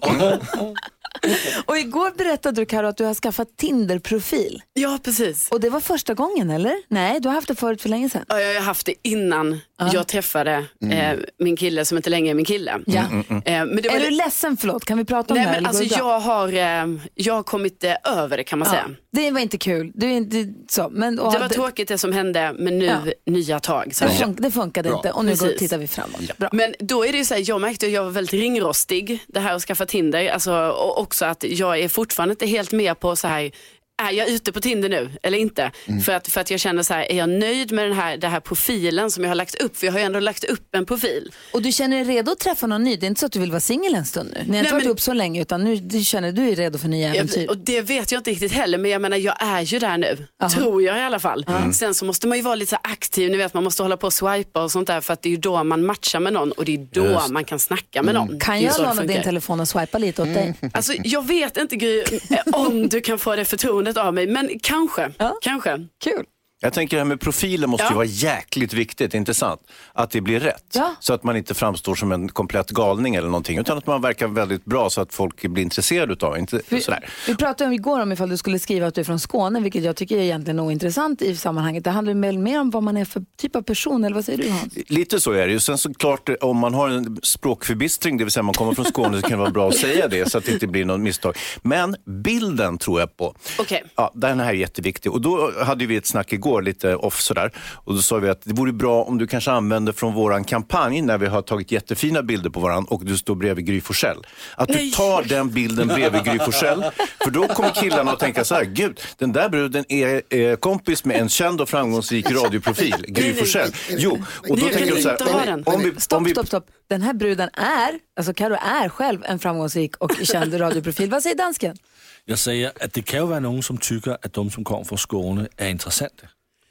och 1.66 1.78
igår 1.78 2.10
berättade 2.18 2.60
du 2.60 2.66
Karo 2.66 2.86
att 2.86 2.96
du 2.96 3.04
har 3.04 3.14
skaffat 3.14 3.48
Tinder-profil. 3.56 4.62
Ja, 4.72 4.98
precis. 5.04 5.48
Och 5.50 5.60
det 5.60 5.70
var 5.70 5.80
första 5.80 6.14
gången 6.14 6.50
eller? 6.50 6.74
Nej, 6.88 7.20
du 7.20 7.28
har 7.28 7.34
haft 7.34 7.48
det 7.48 7.54
förut 7.54 7.82
för 7.82 7.88
länge 7.88 8.08
sedan. 8.10 8.24
Ja, 8.28 8.40
jag 8.40 8.54
har 8.54 8.60
haft 8.66 8.86
det 8.86 8.94
innan 9.02 9.60
jag 9.92 10.06
träffade 10.08 10.64
eh, 10.90 11.18
min 11.38 11.56
kille 11.56 11.84
som 11.84 11.96
inte 11.96 12.10
längre 12.10 12.30
är 12.30 12.34
min 12.34 12.44
kille. 12.44 12.78
Ja. 12.86 13.00
Eh, 13.00 13.42
men 13.44 13.76
det 13.82 13.88
var 13.88 13.96
Är 13.96 14.00
det- 14.00 14.04
du 14.04 14.10
ledsen, 14.10 14.56
förlåt? 14.56 14.84
Kan 14.84 14.98
vi 14.98 15.04
prata 15.04 15.34
om 15.34 15.38
Nej, 15.40 15.46
det 15.46 15.52
här? 15.52 15.60
men 15.60 15.66
alltså, 15.68 15.84
det 15.84 15.96
jag, 15.98 16.20
har, 16.20 16.48
eh, 16.52 16.86
jag 17.14 17.34
har 17.34 17.42
kommit 17.42 17.84
eh, 17.84 17.92
över 18.04 18.36
det 18.36 18.44
kan 18.44 18.58
man 18.58 18.68
säga. 18.68 18.84
ja. 18.88 18.94
Det 19.12 19.30
var 19.30 19.40
inte 19.40 19.58
kul. 19.58 19.92
Du 19.94 20.10
inte 20.12 20.52
så. 20.68 20.88
Men, 20.92 21.18
och, 21.18 21.32
Det 21.32 21.38
var 21.38 21.48
tråkigt 21.48 21.88
det 21.88 21.98
som 21.98 22.12
hände, 22.12 22.54
men 22.58 22.78
nu 22.78 22.84
Ja. 22.84 22.98
nya 23.26 23.60
tag. 23.60 23.94
Så 23.94 24.04
Det, 24.04 24.10
fun- 24.10 24.36
det 24.40 24.50
funkade 24.50 24.88
Bra. 24.88 24.98
inte 24.98 25.12
och 25.12 25.24
nu 25.24 25.34
går, 25.36 25.48
tittar 25.58 25.78
vi 25.78 25.86
framåt. 25.86 26.36
Bra. 26.38 26.48
Men 26.52 26.74
då 26.78 27.04
är 27.06 27.12
det 27.12 27.18
ju 27.18 27.24
så 27.24 27.34
här, 27.34 27.42
jag 27.46 27.60
märkte 27.60 27.86
att 27.86 27.92
jag 27.92 28.04
var 28.04 28.10
väldigt 28.10 28.32
ringrostig, 28.34 29.24
det 29.28 29.40
här 29.40 29.54
att 29.54 29.62
skaffa 29.62 29.86
Tinder. 29.86 30.28
Alltså, 30.28 30.52
och 30.98 31.09
också 31.10 31.24
att 31.24 31.42
jag 31.42 31.78
är 31.78 31.88
fortfarande 31.88 32.32
inte 32.32 32.46
helt 32.46 32.72
med 32.72 33.00
på 33.00 33.16
så 33.16 33.28
här, 33.28 33.50
är 34.00 34.12
jag 34.12 34.28
ute 34.28 34.52
på 34.52 34.60
Tinder 34.60 34.88
nu 34.88 35.10
eller 35.22 35.38
inte? 35.38 35.70
För, 36.04 36.12
att, 36.12 36.28
för 36.28 36.40
att 36.40 36.50
jag 36.50 36.60
känner 36.60 36.82
så 36.82 36.94
här, 36.94 37.12
är 37.12 37.16
jag 37.16 37.28
nöjd 37.28 37.72
med 37.72 37.84
den 37.84 37.92
här, 37.92 38.16
den 38.16 38.30
här 38.30 38.40
profilen 38.40 39.10
som 39.10 39.24
jag 39.24 39.30
har 39.30 39.34
lagt 39.34 39.54
upp? 39.54 39.76
För 39.76 39.86
jag 39.86 39.92
har 39.92 39.98
ju 40.00 40.04
ändå 40.04 40.20
lagt 40.20 40.44
upp 40.44 40.74
en 40.74 40.86
profil. 40.86 41.32
Och 41.52 41.62
du 41.62 41.72
känner 41.72 42.04
dig 42.04 42.16
redo 42.16 42.32
att 42.32 42.38
träffa 42.38 42.66
någon 42.66 42.84
ny? 42.84 42.96
Det 42.96 43.06
är 43.06 43.08
inte 43.08 43.20
så 43.20 43.26
att 43.26 43.32
du 43.32 43.40
vill 43.40 43.50
vara 43.50 43.60
singel 43.60 43.94
en 43.94 44.04
stund 44.06 44.30
nu? 44.34 44.42
Ni 44.46 44.48
har 44.50 44.56
inte 44.58 44.62
Nej, 44.62 44.72
varit 44.72 44.84
men- 44.84 44.92
upp 44.92 45.00
så 45.00 45.12
länge 45.12 45.42
utan 45.42 45.64
nu 45.64 45.76
du 45.76 46.04
känner 46.04 46.32
du 46.32 46.48
är 46.48 46.56
redo 46.56 46.78
för 46.78 46.88
nya 46.88 47.14
äventyr. 47.14 47.40
Jag, 47.40 47.50
och 47.50 47.56
det 47.58 47.80
vet 47.82 48.12
jag 48.12 48.18
inte 48.18 48.30
riktigt 48.30 48.52
heller, 48.52 48.78
men 48.78 48.90
jag 48.90 49.02
menar 49.02 49.16
jag 49.16 49.42
är 49.42 49.60
ju 49.60 49.78
där 49.78 49.98
nu. 49.98 50.26
Tror 50.54 50.82
jag 50.82 50.98
i 50.98 51.00
alla 51.00 51.18
fall. 51.20 51.46
Sen 51.74 51.94
så 51.94 52.04
måste 52.04 52.26
man 52.28 52.38
ju 52.38 52.42
vara 52.44 52.54
lite 52.54 52.70
så 52.70 52.76
aktiv, 52.82 53.30
ni 53.30 53.36
vet 53.36 53.54
man 53.54 53.64
måste 53.64 53.82
hålla 53.82 53.96
på 53.96 54.06
och 54.06 54.12
swipa 54.12 54.62
och 54.62 54.70
sånt 54.70 54.86
där 54.86 55.00
för 55.00 55.12
att 55.12 55.22
det 55.22 55.28
är 55.28 55.30
ju 55.30 55.36
då 55.36 55.64
man 55.64 55.86
matchar 55.86 56.20
med 56.20 56.32
någon 56.32 56.52
och 56.52 56.64
det 56.64 56.74
är 56.74 56.78
då 56.92 57.04
Just 57.06 57.28
man 57.28 57.44
kan 57.44 57.58
snacka 57.58 58.02
med 58.02 58.14
någon. 58.14 58.40
Kan 58.40 58.60
jag 58.62 58.78
låna 58.82 59.02
din 59.04 59.22
telefon 59.22 59.60
och 59.60 59.68
swipa 59.68 59.98
lite 59.98 60.22
åt 60.22 60.34
dig? 60.34 60.54
Alltså, 60.72 60.92
jag 61.04 61.26
vet 61.26 61.56
inte 61.56 61.76
Gry, 61.76 62.04
om 62.52 62.88
du 62.88 63.00
kan 63.00 63.18
få 63.18 63.36
det 63.36 63.44
förtroendet 63.44 63.89
av 63.96 64.14
mig, 64.14 64.26
men 64.26 64.58
kanske. 64.62 65.12
Ja. 65.18 65.38
kanske. 65.42 65.86
Kul. 66.04 66.24
Jag 66.62 66.72
tänker 66.72 66.96
det 66.96 67.00
här 67.00 67.08
med 67.08 67.20
profilen 67.20 67.70
måste 67.70 67.84
ju 67.84 67.90
Ja. 67.90 67.94
vara 67.94 68.04
jäkligt 68.04 68.72
viktigt, 68.72 69.14
inte 69.14 69.34
sant? 69.34 69.60
Att 69.92 70.10
det 70.10 70.20
blir 70.20 70.40
rätt. 70.40 70.64
Ja. 70.74 70.94
Så 71.00 71.14
att 71.14 71.22
man 71.24 71.36
inte 71.36 71.54
framstår 71.54 71.94
som 71.94 72.12
en 72.12 72.28
komplett 72.28 72.70
galning 72.70 73.14
eller 73.14 73.28
någonting. 73.28 73.58
Utan 73.58 73.78
att 73.78 73.86
man 73.86 74.02
verkar 74.02 74.28
väldigt 74.28 74.64
bra 74.64 74.90
så 74.90 75.00
att 75.00 75.14
folk 75.14 75.42
blir 75.42 75.62
intresserade 75.62 76.26
av 76.26 76.38
inte 76.38 76.60
Vi, 76.68 76.80
sådär. 76.80 77.08
vi 77.26 77.34
pratade 77.36 77.68
om 77.68 77.72
igår 77.72 78.00
om 78.00 78.12
ifall 78.12 78.28
du 78.28 78.36
skulle 78.36 78.58
skriva 78.58 78.86
att 78.86 78.94
du 78.94 79.00
är 79.00 79.04
från 79.04 79.20
Skåne, 79.20 79.60
vilket 79.60 79.84
jag 79.84 79.96
tycker 79.96 80.16
är 80.16 80.20
egentligen 80.22 80.60
ointressant 80.60 81.22
i 81.22 81.36
sammanhanget. 81.36 81.84
Det 81.84 81.90
handlar 81.90 82.14
väl 82.14 82.38
mer 82.38 82.60
om 82.60 82.70
vad 82.70 82.82
man 82.82 82.96
är 82.96 83.04
för 83.04 83.22
typ 83.38 83.56
av 83.56 83.62
person, 83.62 84.04
eller 84.04 84.14
vad 84.14 84.24
säger 84.24 84.42
du 84.42 84.50
Hans? 84.50 84.74
Lite 84.88 85.20
så 85.20 85.32
är 85.32 85.46
det 85.46 85.52
ju. 85.52 85.60
Sen 85.60 85.78
såklart 85.78 86.28
om 86.40 86.56
man 86.58 86.74
har 86.74 86.88
en 86.88 87.18
språkförbistring, 87.22 88.16
det 88.16 88.24
vill 88.24 88.32
säga 88.32 88.42
man 88.42 88.54
kommer 88.54 88.72
från 88.74 88.84
Skåne, 88.84 89.16
så 89.16 89.22
kan 89.22 89.30
det 89.30 89.36
vara 89.36 89.50
bra 89.50 89.68
att 89.68 89.76
säga 89.76 90.08
det 90.08 90.30
så 90.30 90.38
att 90.38 90.44
det 90.44 90.52
inte 90.52 90.66
blir 90.66 90.84
något 90.84 91.00
misstag. 91.00 91.36
Men 91.62 91.96
bilden 92.06 92.78
tror 92.78 93.00
jag 93.00 93.16
på. 93.16 93.34
Okej. 93.58 93.84
Ja, 93.96 94.12
den 94.14 94.40
här 94.40 94.48
är 94.48 94.52
jätteviktig. 94.52 95.12
Och 95.12 95.20
då 95.20 95.52
hade 95.64 95.86
vi 95.86 95.96
ett 95.96 96.06
snack 96.06 96.32
igår, 96.32 96.49
lite 96.58 96.96
off 96.96 97.20
sådär. 97.20 97.52
Och 97.84 97.94
då 97.94 98.02
sa 98.02 98.16
vi 98.16 98.28
att 98.28 98.42
det 98.44 98.54
vore 98.54 98.72
bra 98.72 99.02
om 99.04 99.18
du 99.18 99.26
kanske 99.26 99.50
använder 99.50 99.92
från 99.92 100.14
våran 100.14 100.44
kampanj 100.44 101.02
när 101.02 101.18
vi 101.18 101.26
har 101.26 101.42
tagit 101.42 101.72
jättefina 101.72 102.22
bilder 102.22 102.50
på 102.50 102.60
varandra 102.60 102.94
och 102.94 103.04
du 103.04 103.16
står 103.16 103.34
bredvid 103.34 103.66
Gry 103.66 103.80
Forssell. 103.80 104.26
Att 104.56 104.68
du 104.68 104.90
tar 104.90 105.22
den 105.22 105.50
bilden 105.50 105.88
bredvid 105.88 106.24
Gry 106.24 106.38
Forssell. 106.38 106.84
För 107.24 107.30
då 107.30 107.48
kommer 107.48 107.70
killarna 107.70 108.12
att 108.12 108.18
tänka 108.18 108.44
så 108.44 108.54
här, 108.54 108.64
gud, 108.64 109.00
den 109.18 109.32
där 109.32 109.48
bruden 109.48 109.84
är 109.88 110.22
eh, 110.28 110.56
kompis 110.56 111.04
med 111.04 111.20
en 111.20 111.28
känd 111.28 111.60
och 111.60 111.68
framgångsrik 111.68 112.30
radioprofil, 112.30 113.04
Gry 113.08 113.34
Forssell. 113.34 113.72
Jo, 113.90 114.18
och 114.48 114.58
då 114.58 114.68
tänker 114.68 114.94
de 114.94 115.02
så 115.02 115.08
här, 115.08 115.62
om 115.68 115.82
vi, 115.82 115.90
om 115.90 116.00
Stopp, 116.00 116.26
vi, 116.26 116.30
stopp, 116.30 116.46
stopp. 116.46 116.66
Den 116.88 117.02
här 117.02 117.12
bruden 117.12 117.50
är, 117.52 117.98
alltså 118.16 118.34
Karo 118.34 118.54
är 118.54 118.88
själv 118.88 119.24
en 119.24 119.38
framgångsrik 119.38 119.96
och 119.96 120.12
känd 120.22 120.60
radioprofil. 120.60 121.10
Vad 121.10 121.22
säger 121.22 121.36
dansken? 121.36 121.76
Jag 122.24 122.38
säger 122.38 122.72
att 122.80 122.92
det 122.92 123.02
kan 123.02 123.20
ju 123.20 123.26
vara 123.26 123.40
någon 123.40 123.62
som 123.62 123.78
tycker 123.78 124.10
att 124.22 124.32
de 124.32 124.50
som 124.50 124.64
kommer 124.64 124.84
från 124.84 124.98
Skåne 124.98 125.48
är 125.56 125.68
intressanta. 125.68 126.26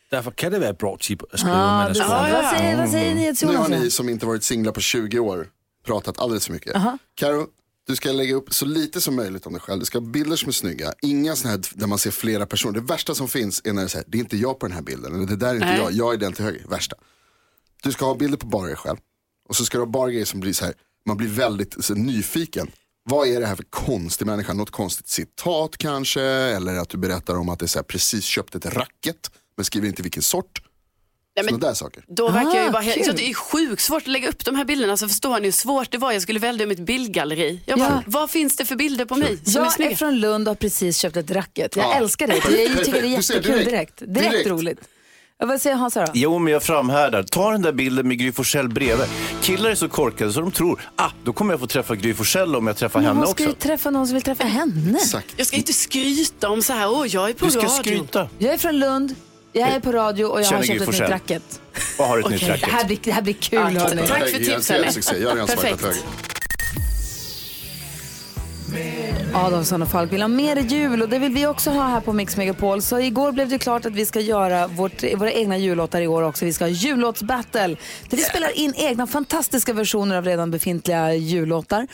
Därför 0.10 0.32
kan 0.32 0.52
det 0.52 0.60
vara 0.60 0.70
ett 0.70 0.78
bra 0.78 0.98
tip 1.00 1.34
att 1.34 1.40
skriva 1.40 1.56
är 1.56 1.90
du, 1.90 1.96
skåning. 1.96 2.10
vad 2.10 2.46
säger, 2.46 2.78
vad 2.78 2.90
säger 2.90 3.16
ni 3.16 3.34
Nu 3.42 3.58
har 3.58 3.70
ni 3.70 3.92
som 3.92 4.10
inte 4.10 4.26
varit 4.26 4.44
singlar 4.44 4.72
på 4.72 4.80
20 4.80 5.20
år 5.20 5.48
pratat 5.86 6.20
alldeles 6.20 6.46
för 6.46 6.54
mycket. 6.54 6.76
Karo, 7.16 7.48
du 7.88 7.96
ska 7.96 8.12
lägga 8.12 8.36
upp 8.36 8.54
så 8.54 8.66
lite 8.66 9.02
som 9.02 9.16
möjligt 9.16 9.46
om 9.46 9.54
dig 9.54 9.62
själv. 9.62 9.80
Du 9.80 9.86
ska 9.86 10.00
ha 10.00 10.06
bilder 10.06 10.36
som 10.36 10.48
är 10.48 10.54
snygga. 10.54 10.94
Inga 11.02 11.36
sådana 11.36 11.56
här 11.56 11.64
där 11.74 11.88
man 11.88 11.98
ser 11.98 12.12
flera 12.12 12.46
personer. 12.46 12.74
Det 12.74 12.86
värsta 12.86 13.16
som 13.16 13.28
finns 13.28 13.62
är 13.64 13.74
när 13.74 13.82
det 13.82 13.86
är 13.86 13.88
så 13.88 13.98
här, 13.98 14.06
det 14.08 14.18
är 14.18 14.20
inte 14.20 14.38
jag 14.38 14.60
på 14.60 14.68
den 14.68 14.76
här 14.76 14.82
bilden. 14.82 15.16
Eller 15.16 15.26
det 15.26 15.36
där 15.36 15.50
är 15.50 15.56
inte 15.56 15.68
Nej. 15.68 15.78
jag, 15.78 15.92
jag 15.92 16.14
är 16.14 16.18
den 16.18 16.34
till 16.34 16.46
höger. 16.46 16.66
Värsta. 16.70 16.96
Du 17.84 17.92
ska 17.92 18.06
ha 18.06 18.16
bilder 18.16 18.38
på 18.38 18.46
bara 18.46 18.68
dig 18.68 18.76
själv. 18.76 18.98
Och 19.50 19.56
så 19.56 19.66
ska 19.66 19.78
du 19.78 19.82
ha 19.82 19.92
bara 19.92 20.12
grejer 20.12 20.26
som 20.26 20.40
blir 20.40 20.54
så 20.54 20.66
här, 20.66 20.74
man 21.06 21.18
blir 21.18 21.28
väldigt 21.28 21.86
så, 21.86 21.94
nyfiken. 21.94 22.72
Vad 23.04 23.28
är 23.28 23.40
det 23.40 23.46
här 23.46 23.56
för 23.56 23.64
konstig 23.64 24.26
människa? 24.26 24.54
Något 24.54 24.72
konstigt 24.72 25.08
citat 25.08 25.78
kanske? 25.78 26.22
Eller 26.22 26.76
att 26.76 26.90
du 26.90 26.98
berättar 26.98 27.36
om 27.36 27.50
att 27.50 27.60
det 27.60 27.66
är 27.66 27.68
så 27.68 27.80
här, 27.80 27.84
precis 27.84 28.26
köpt 28.26 28.56
ett 28.56 28.66
racket. 28.66 29.32
Men 29.60 29.66
skriver 29.66 29.88
inte 29.88 30.02
vilken 30.04 30.24
sort. 30.24 30.62
Nej, 31.36 31.46
men 31.46 31.54
Sådana 31.54 31.68
där 31.68 31.74
saker. 31.76 32.04
Då 32.08 32.30
verkar 32.30 32.50
jag 32.56 32.64
ju 32.64 32.70
Ah, 32.70 32.72
bara 32.72 32.82
helt, 32.82 32.98
kul. 32.98 33.06
så 33.06 33.12
det 33.12 33.30
är 33.30 33.34
sjukt 33.34 33.82
svårt 33.82 34.02
att 34.02 34.08
lägga 34.08 34.30
upp 34.30 34.46
de 34.46 34.56
här 34.56 34.66
bilderna. 34.66 34.98
Så 34.98 35.08
förstår 35.08 35.40
ni 35.40 35.46
hur 35.48 35.52
svårt 35.52 35.92
det 35.92 35.98
var? 35.98 36.12
Jag 36.12 36.22
skulle 36.22 36.40
välja 36.40 36.66
mitt 36.68 36.80
bildgalleri. 36.80 37.62
Jag 37.66 37.80
bara, 37.80 37.90
Ja. 37.90 38.04
vad 38.08 38.30
finns 38.32 38.56
det 38.56 38.66
för 38.66 38.76
bilder 38.76 39.06
på 39.06 39.16
mig 39.16 39.38
som 39.46 39.62
är 39.62 39.66
Jag 39.66 39.74
snygga? 39.74 39.92
är 39.92 39.96
från 39.96 40.20
Lund 40.20 40.48
och 40.48 40.52
har 40.52 40.56
precis 40.56 40.98
köpt 40.98 41.18
ett 41.18 41.32
racket. 41.32 41.76
Jag 41.76 41.86
Ja. 41.86 41.94
älskar 41.94 42.28
det. 42.28 42.34
Jag 42.36 42.44
tycker 42.44 42.58
det 42.58 42.64
är 42.66 42.76
Perfekt. 42.76 43.18
Du 43.18 43.24
ser 43.24 43.34
jättekul 43.34 43.58
direkt. 43.66 43.72
direkt. 43.98 44.00
Direkt, 44.14 44.32
Direkt. 44.32 44.48
roligt. 44.50 44.80
Ja, 45.40 45.46
Vad 45.46 45.62
säger 45.62 45.76
Hans 45.76 45.94
då? 45.94 46.06
Jo, 46.14 46.40
men 46.40 46.54
jag 46.54 46.64
framhärdar. 46.64 47.24
Ta 47.24 47.52
den 47.52 47.62
där 47.62 47.72
bilden 47.72 48.08
med 48.08 48.18
Gry 48.20 48.32
Forssell 48.32 48.70
bredvid. 48.70 49.06
Killar 49.42 49.70
är 49.70 49.76
så 49.76 49.90
korkade 49.90 50.34
så 50.34 50.42
de 50.42 50.52
tror, 50.52 50.82
ah, 50.96 51.10
då 51.24 51.34
kommer 51.34 51.54
jag 51.54 51.60
få 51.60 51.68
träffa 51.68 51.96
Gry 51.96 52.14
Forssell 52.14 52.56
om 52.56 52.68
jag 52.68 52.78
träffar 52.78 53.00
Men 53.00 53.08
henne 53.08 53.20
hon 53.20 53.28
ska 53.28 53.44
ju 53.44 53.50
också. 53.50 53.60
träffa 53.62 53.90
någon 53.90 54.08
som 54.08 54.14
vill 54.14 54.24
träffa 54.24 54.44
henne. 54.44 54.98
Exakt. 54.98 55.28
Jag 55.38 55.48
ska 55.48 55.58
inte 55.58 55.74
skryta 55.74 56.50
om 56.50 56.62
så 56.62 56.74
här, 56.74 56.92
åh 56.92 57.08
jag 57.08 57.30
är 57.30 57.34
på 57.34 57.46
Du 57.46 57.52
ska 57.52 57.62
radio. 57.62 57.70
skryta. 57.84 58.30
Jag 58.38 58.54
är 58.54 58.58
från 58.58 58.80
Lund, 58.80 59.16
jag 59.54 59.70
är 59.70 59.80
på 59.80 59.92
radio 59.92 60.26
och 60.26 60.40
jag 60.40 60.46
Känner 60.46 60.58
har 60.58 60.64
Gry 60.66 60.68
köpt 60.68 60.82
ett 60.82 60.88
nytt 60.88 60.96
Forssell. 60.98 61.12
racket. 61.12 61.62
Och 61.98 62.06
har 62.06 62.18
ett 62.20 62.26
Okej, 62.26 62.38
nytt 62.38 62.48
Det 62.48 62.54
racket. 62.54 62.70
här 62.70 62.86
blir, 62.86 63.00
det 63.04 63.12
här 63.12 63.22
blir 63.22 63.34
kul 63.34 63.60
Ja, 63.76 63.82
hörni. 63.82 64.08
tack 64.08 64.28
för 64.30 64.38
tipsen. 64.38 64.76
jag- 65.22 65.28
har 65.30 65.36
redan 65.36 65.48
Perfekt. 65.48 65.82
höger. 65.82 65.98
Adolfsson 69.34 69.82
och 69.82 69.88
Falk 69.88 70.14
vill 70.14 70.22
ha 70.22 70.28
mer 70.28 70.56
jul 70.58 71.02
och 71.02 71.10
det 71.10 71.20
vill 71.20 71.32
vi 71.34 71.48
också 71.48 71.70
ha 71.70 71.88
här 71.88 72.02
på 72.02 72.14
Mix 72.14 72.38
Megapol. 72.38 72.82
Så 72.82 73.00
igår 73.00 73.32
blev 73.32 73.50
det 73.50 73.58
klart 73.58 73.86
att 73.86 73.94
vi 73.94 74.06
ska 74.06 74.20
göra 74.20 74.68
vårt, 74.68 75.04
våra 75.18 75.32
egna 75.32 75.58
jullåtar 75.58 76.02
i 76.02 76.08
år 76.08 76.22
också. 76.22 76.46
Vi 76.46 76.54
ska 76.54 76.64
ha 76.66 76.70
jullåtsbattle 76.70 77.68
där 78.10 78.18
vi 78.18 78.24
spelar 78.24 78.58
in 78.58 78.74
egna 78.78 79.08
fantastiska 79.08 79.74
versioner 79.74 80.16
av 80.18 80.26
redan 80.26 80.52
befintliga 80.52 81.14
jullåtar. 81.14 81.88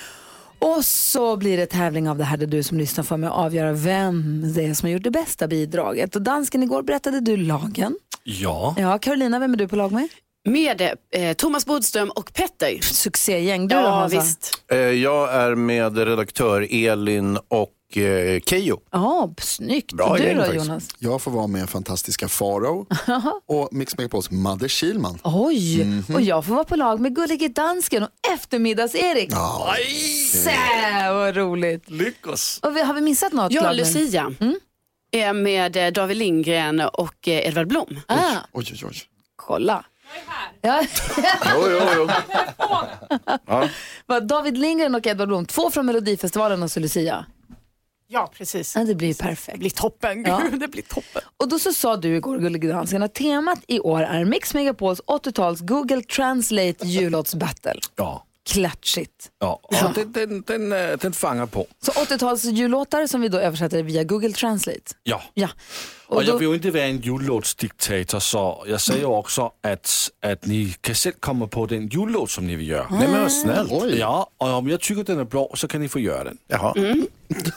Och 0.65 0.85
så 0.85 1.37
blir 1.37 1.57
det 1.57 1.65
tävling 1.65 2.09
av 2.09 2.17
det 2.17 2.23
här 2.23 2.37
där 2.37 2.47
du 2.47 2.63
som 2.63 2.77
lyssnar 2.77 3.03
får 3.03 3.17
med 3.17 3.29
att 3.29 3.35
avgöra 3.35 3.71
vem 3.73 4.41
det 4.53 4.63
är 4.65 4.73
som 4.73 4.87
har 4.87 4.93
gjort 4.93 5.03
det 5.03 5.11
bästa 5.11 5.47
bidraget. 5.47 6.15
Och 6.15 6.21
dansken, 6.21 6.63
igår 6.63 6.83
berättade 6.83 7.19
du 7.19 7.37
lagen. 7.37 7.95
Ja. 8.23 8.75
Ja, 8.77 8.97
Carolina, 8.97 9.39
vem 9.39 9.53
är 9.53 9.57
du 9.57 9.67
på 9.67 9.75
lag 9.75 9.91
med? 9.91 10.07
Med 10.47 10.81
eh, 11.15 11.33
Thomas 11.33 11.65
Bodström 11.65 12.09
och 12.09 12.33
Petter. 12.33 12.79
Succégäng. 12.81 13.67
Du 13.67 13.75
då, 13.75 13.81
Ja, 13.81 13.89
Hansa? 13.89 14.19
visst. 14.21 14.51
Eh, 14.71 14.77
Jag 14.77 15.33
är 15.33 15.55
med 15.55 15.97
redaktör 15.97 16.67
Elin 16.71 17.37
och 17.47 17.69
eh, 17.97 18.39
Keyyo. 18.45 18.79
Ja, 18.91 19.33
snyggt. 19.37 19.93
Bra 19.93 20.15
du 20.17 20.23
gäng 20.23 20.37
då, 20.37 20.43
faktiskt. 20.43 20.65
Jonas? 20.67 20.89
Jag 20.99 21.21
får 21.21 21.31
vara 21.31 21.47
med 21.47 21.69
fantastiska 21.69 22.27
Farao 22.27 22.85
och 23.47 23.69
Mix 23.71 23.97
Megapols 23.97 24.31
Madde 24.31 24.69
Kilman. 24.69 25.19
Oj, 25.23 25.83
Mhm. 25.85 26.15
och 26.15 26.21
jag 26.21 26.45
får 26.45 26.53
vara 26.53 26.63
på 26.63 26.75
lag 26.75 26.99
med 26.99 27.15
Gullige 27.15 27.47
Dansken 27.47 28.03
och 28.03 28.09
eftermiddags-Erik. 28.33 29.29
Ja, 29.31 29.75
Sä, 30.31 30.55
vad 31.13 31.35
roligt. 31.35 31.89
Lyckas. 31.89 32.59
Och 32.63 32.75
vi, 32.75 32.81
har 32.81 32.93
vi 32.93 33.01
missat 33.01 33.33
något? 33.33 33.51
Claudia? 33.51 33.71
Lucia, 33.71 34.33
är 35.11 35.33
med 35.33 35.77
eh, 35.77 35.87
David 35.91 36.17
Lindgren 36.17 36.79
och 36.81 37.27
eh, 37.27 37.47
Edvard 37.47 37.67
Blom. 37.67 37.99
Ah, 38.07 38.15
oj, 38.51 38.65
oj, 38.71 38.79
oj. 38.85 38.95
kolla. 39.35 39.85
Ja. 40.61 40.83
Jo, 41.55 41.67
jo, 41.71 41.79
jo. 41.95 42.07
Vad, 44.05 44.27
David 44.27 44.57
Lindgren 44.57 44.95
och 44.95 45.07
Edvard 45.07 45.27
Blom, 45.27 45.45
två 45.45 45.71
från 45.71 45.85
Melodifestivalen 45.85 46.63
och 46.63 46.71
så 46.71 46.79
Lucia. 46.79 47.25
Ja, 48.07 48.31
precis. 48.37 48.75
Ja, 48.75 48.83
det 48.83 48.95
blir 48.95 49.13
perfekt. 49.13 49.55
Det 49.55 49.59
blir 49.59 49.69
toppen. 49.69 50.23
Ja. 50.27 50.41
det 50.59 50.67
blir 50.67 50.83
toppen. 50.83 51.21
Och 51.37 51.49
då 51.49 51.59
så 51.59 51.73
sa 51.73 51.97
du 51.97 52.15
igår, 52.15 52.37
Gullige 52.37 52.67
Dansken, 52.67 53.03
att 53.03 53.13
temat 53.13 53.59
i 53.67 53.79
år 53.79 54.01
är 54.01 54.25
Mix 54.25 54.53
Megapols 54.53 55.01
80-tals 55.01 55.61
Google 55.61 56.01
Translate 56.01 56.87
jullåtsbattle. 56.87 57.79
Ja. 57.95 58.25
Klatschigt. 58.49 59.31
Ja, 59.39 59.59
och 59.63 59.93
den, 59.95 60.11
den, 60.11 60.41
den, 60.47 60.73
øh, 60.73 60.97
den 61.01 61.13
fanger 61.13 61.45
på. 61.45 61.65
Så 61.81 61.91
80-tals 61.91 62.43
jullåtar 62.43 63.07
som 63.07 63.21
vi 63.21 63.27
då 63.27 63.37
översätter 63.37 63.83
via 63.83 64.03
Google 64.03 64.33
Translate. 64.33 64.93
Ja. 65.03 65.21
Ja. 65.33 65.49
Och, 66.07 66.15
Och 66.15 66.23
jag 66.23 66.35
då, 66.35 66.37
vill 66.37 66.47
ju 66.47 66.53
inte 66.55 66.71
vara 66.71 66.83
en 66.83 66.97
jullåtsdiktator 67.01 68.19
så 68.19 68.63
jag 68.67 68.81
säger 68.81 68.99
ju 68.99 69.05
också 69.05 69.51
att, 69.63 70.11
att 70.21 70.45
ni 70.45 70.75
kan 70.81 70.95
själv 70.95 71.13
komma 71.19 71.47
på 71.47 71.65
den 71.65 71.87
jullåt 71.87 72.31
som 72.31 72.47
ni 72.47 72.55
vill 72.55 72.67
göra. 72.67 72.87
Nej 72.91 73.07
men 73.07 73.21
vad 73.21 73.31
snällt. 73.31 73.71
Oj. 73.71 73.97
Ja, 73.99 74.29
och 74.37 74.49
om 74.49 74.69
jag 74.69 74.81
tycker 74.81 75.03
den 75.03 75.19
är 75.19 75.23
bra 75.23 75.51
så 75.55 75.67
kan 75.67 75.81
ni 75.81 75.89
få 75.89 75.99
göra 75.99 76.23
den. 76.23 76.37
Jaha. 76.47 76.73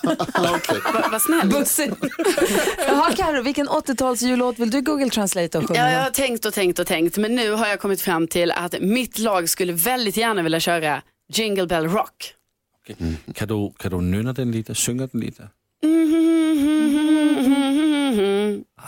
Va, 0.02 1.08
vad 1.10 1.22
snällt. 1.22 1.44
Bussigt. 1.58 1.96
Jaha, 2.88 3.12
Karo, 3.16 3.42
vilken 3.42 3.68
80-tals 3.68 4.22
jullåt 4.22 4.58
vill 4.58 4.70
du 4.70 4.80
Google 4.80 5.10
Translate 5.10 5.58
och 5.58 5.68
sjunga? 5.68 5.80
Ja, 5.80 5.92
jag 5.92 6.02
har 6.02 6.10
tänkt 6.10 6.44
och 6.44 6.54
tänkt 6.54 6.78
och 6.78 6.86
tänkt, 6.86 7.16
men 7.16 7.34
nu 7.34 7.50
har 7.52 7.66
jag 7.66 7.80
kommit 7.80 8.00
fram 8.00 8.28
till 8.28 8.50
att 8.50 8.74
mitt 8.80 9.18
lag 9.18 9.48
skulle 9.48 9.72
väldigt 9.72 10.16
gärna 10.16 10.42
vilja 10.42 10.60
köra 10.60 11.02
Jingle 11.32 11.66
Bell 11.66 11.88
Rock. 11.88 12.34
Okay. 12.82 13.14
Kan, 13.34 13.48
du, 13.48 13.72
kan 13.78 13.90
du 13.90 14.00
nynna 14.00 14.32
den 14.32 14.52
lite, 14.52 14.74
sjunga 14.74 15.06
den 15.06 15.20
lite? 15.20 15.48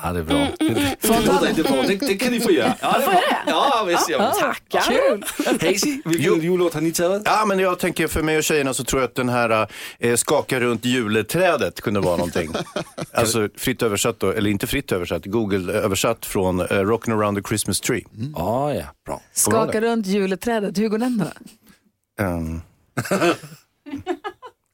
Ja, 0.02 0.12
det 0.12 0.18
är 0.18 0.22
bra. 0.22 0.48
Det, 0.58 0.96
det 1.00 1.26
låter 1.26 1.48
inte 1.48 1.62
bra. 1.62 1.82
Det, 1.82 1.96
det 1.96 2.16
kan 2.16 2.32
ni 2.32 2.40
få 2.40 2.50
göra. 2.50 2.74
Ja, 2.80 2.98
det 2.98 3.04
är 3.04 3.06
bra. 3.06 3.20
Ja, 3.46 3.84
visst. 3.88 4.08
Ja. 4.08 4.32
Tackar. 4.40 4.80
Kul. 4.80 5.24
Hazy, 5.60 6.02
vilken 6.04 6.40
jullåt 6.40 6.74
har 6.74 6.80
ni 6.80 6.92
tagit? 6.92 7.22
Ja, 7.24 7.44
men 7.46 7.58
jag 7.58 7.78
tänker 7.78 8.08
för 8.08 8.22
mig 8.22 8.36
och 8.36 8.44
tjejerna 8.44 8.74
så 8.74 8.84
tror 8.84 9.02
jag 9.02 9.08
att 9.08 9.14
den 9.14 9.28
här 9.28 9.68
eh, 9.98 10.16
skaka 10.16 10.60
runt 10.60 10.84
juleträdet 10.84 11.80
kunde 11.80 12.00
vara 12.00 12.16
någonting. 12.16 12.52
alltså 13.12 13.48
fritt 13.56 13.82
översatt 13.82 14.20
då, 14.20 14.30
eller 14.30 14.50
inte 14.50 14.66
fritt 14.66 14.92
översatt, 14.92 15.26
Google 15.26 15.72
översatt 15.72 16.26
från 16.26 16.60
eh, 16.60 16.64
Rockin' 16.64 17.18
around 17.20 17.38
the 17.38 17.48
Christmas 17.48 17.80
tree. 17.80 18.04
Ja, 18.34 18.74
ja, 18.74 18.84
bra. 19.06 19.22
Skaka 19.32 19.80
runt 19.80 20.06
juleträdet, 20.06 20.78
hur 20.78 20.88
går 20.88 20.98
den 20.98 21.18
då? 21.18 22.24
Um, 22.24 22.62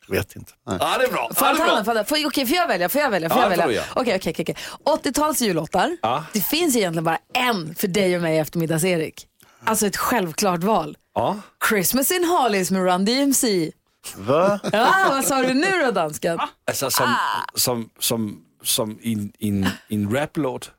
vet 0.08 0.36
inte. 0.36 0.52
Ja, 0.66 0.72
det 0.98 1.04
är 1.04 1.12
bra. 1.12 1.30
Får 1.34 1.46
Ja, 1.46 1.48
jag 1.48 1.56
det 1.56 1.90
är 1.90 1.94
bra. 1.94 2.04
Får 2.04 2.26
Okej, 2.26 2.46
får 2.46 2.56
jag 2.56 2.68
välja? 2.68 2.88
Får 2.88 3.00
jag 3.00 3.10
välja? 3.10 3.28
Får 3.28 3.38
Ja, 3.38 3.42
jag 3.42 3.52
det 3.52 3.56
välja? 3.66 3.82
du 3.94 4.00
Okej, 4.00 4.16
okej, 4.16 4.34
okej. 4.38 4.56
80-tals 4.84 5.40
jullåtar. 5.40 5.96
Ja. 6.02 6.24
Det 6.32 6.40
finns 6.40 6.76
egentligen 6.76 7.04
bara 7.04 7.18
en 7.34 7.74
för 7.74 7.88
dig 7.88 8.16
och 8.16 8.22
mig 8.22 8.36
i 8.36 8.38
eftermiddags-Erik. 8.38 9.26
Alltså 9.64 9.86
ett 9.86 9.96
självklart 9.96 10.62
val. 10.62 10.96
Ja. 11.14 11.36
Christmas 11.68 12.10
in 12.10 12.24
Hollies 12.24 12.70
med 12.70 12.82
Run 12.84 13.04
DMC. 13.04 13.72
Va? 14.16 14.60
Ja, 14.72 15.06
vad 15.10 15.24
sa 15.24 15.42
du 15.42 15.54
nu 15.54 15.82
då 15.84 15.90
dansken? 15.90 16.38
Alltså 16.68 16.90
som, 16.90 17.14
som, 17.54 17.90
som, 17.98 18.42
som 18.62 18.98
in, 19.02 19.32
in, 19.38 19.68
in 19.88 20.14
rap-låt. 20.16 20.70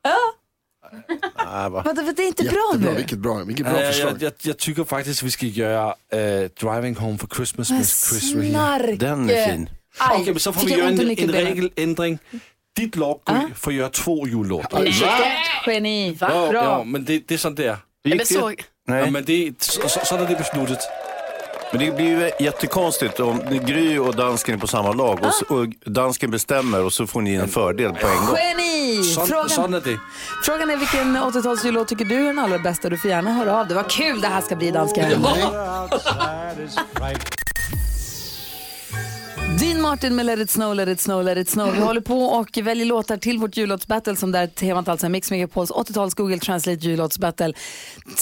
Ah, 1.36 1.70
va? 1.70 1.82
Vadå, 1.86 2.02
det 2.16 2.24
är 2.24 2.28
inte 2.28 2.44
bra 2.44 2.54
Jättebra, 2.74 2.92
nu. 2.92 2.98
vilket 2.98 3.20
bra, 3.20 3.44
vilket 3.44 3.66
bra 3.66 3.76
Øh, 3.82 3.88
förslag. 3.88 4.12
jag, 4.12 4.22
jag, 4.22 4.34
jag 4.42 4.58
tycker 4.58 4.84
faktiskt 4.84 5.24
vi 5.24 5.32
ska 5.32 5.46
göra 5.46 5.96
äh, 6.12 6.20
Driving 6.62 6.96
Home 6.96 7.18
for 7.18 7.28
Christmas 7.36 7.70
med 7.72 7.78
Chris 7.88 8.34
Rea. 8.36 8.50
Snark. 8.52 9.00
Den 9.00 9.30
är 9.30 9.48
fin. 9.52 9.70
Okej, 10.12 10.26
men 10.26 10.40
så 10.40 10.54
får 10.54 10.60
fick 10.60 10.70
vi 10.70 10.72
jag 10.72 10.80
göra 10.80 10.90
ont 10.90 11.20
i 11.20 11.24
en, 11.24 11.30
en 11.30 11.36
regeländring. 11.36 12.20
Ditt 12.76 12.96
lag 12.96 13.20
Gry, 13.26 13.54
får 13.56 13.74
göra 13.74 13.90
två 13.90 14.28
jullåtar. 14.28 14.84
Geni. 15.68 16.18
Ja, 16.22 16.54
ja, 16.54 16.84
men 16.84 17.06
det, 17.06 17.28
det 17.28 17.34
är 17.34 17.38
sånt 17.38 17.58
där. 17.58 17.78
Men 18.04 18.14
gick 18.18 18.28
så, 18.28 18.50
det? 18.50 18.56
Ja, 18.60 18.94
Nej. 18.94 19.12
men 19.12 19.24
det, 19.26 19.54
så, 19.64 19.90
så, 19.90 20.00
så 20.06 20.16
är 20.16 20.28
det 20.28 20.36
beslutet. 20.36 20.80
Men 21.72 21.80
det 21.80 21.92
blir 21.96 22.06
ju 22.06 22.32
jättekonstigt 22.40 23.20
om 23.20 23.42
Gry 23.66 23.98
och 23.98 24.16
dansken 24.16 24.56
är 24.56 24.60
på 24.60 24.68
samma 24.68 24.92
lag 24.92 25.20
och, 25.26 25.34
så, 25.34 25.56
och 25.56 25.68
dansken 25.86 26.32
bestämmer 26.32 26.84
och 26.84 26.94
så 26.94 27.08
får 27.08 27.22
ni 27.22 27.36
en 27.36 27.48
fördel 27.48 27.94
på 27.94 28.08
en 28.08 28.26
gång. 28.26 28.36
Geni! 28.38 29.04
Så, 29.04 29.26
Frågan, 29.26 29.50
Sådan 29.50 29.74
är 29.74 29.82
det. 29.82 30.00
frågan 30.44 30.70
är 30.70 30.78
vilken 30.78 31.18
80-tals 31.18 31.66
jullåt 31.66 31.88
tycker 31.88 32.06
du 32.06 32.16
är 32.16 32.24
den 32.28 32.40
allra 32.40 32.60
bästa? 32.60 32.90
Du 32.90 32.98
får 32.98 33.10
gärna 33.10 33.34
höra 33.34 33.60
av 33.60 33.68
dig. 33.68 33.76
Vad 33.76 33.92
kul 33.92 34.22
det 34.22 34.28
här 34.28 34.42
ska 34.42 34.56
bli 34.56 34.72
dansken. 34.72 35.06
Dean 39.60 39.82
Martin 39.82 40.16
med 40.16 40.26
Let 40.26 40.40
it 40.40 40.50
snow, 40.50 40.76
let 40.76 40.88
it 40.90 41.02
snow, 41.02 41.24
let 41.24 41.38
it 41.38 41.50
snow. 41.50 41.72
Vi 41.74 41.80
håller 41.82 42.02
på 42.02 42.22
och 42.24 42.58
väljer 42.64 42.86
låtar 42.86 43.18
till 43.18 43.38
vårt 43.38 43.58
jullåtsbattle 43.58 44.16
som 44.16 44.32
där 44.32 44.48
temat 44.48 44.88
alltså 44.88 45.06
är 45.06 45.10
Mix 45.10 45.32
Megapols 45.32 45.72
80-tals 45.72 46.14
Google 46.14 46.40
Translate 46.40 46.86
jullåtsbattle. 46.88 47.54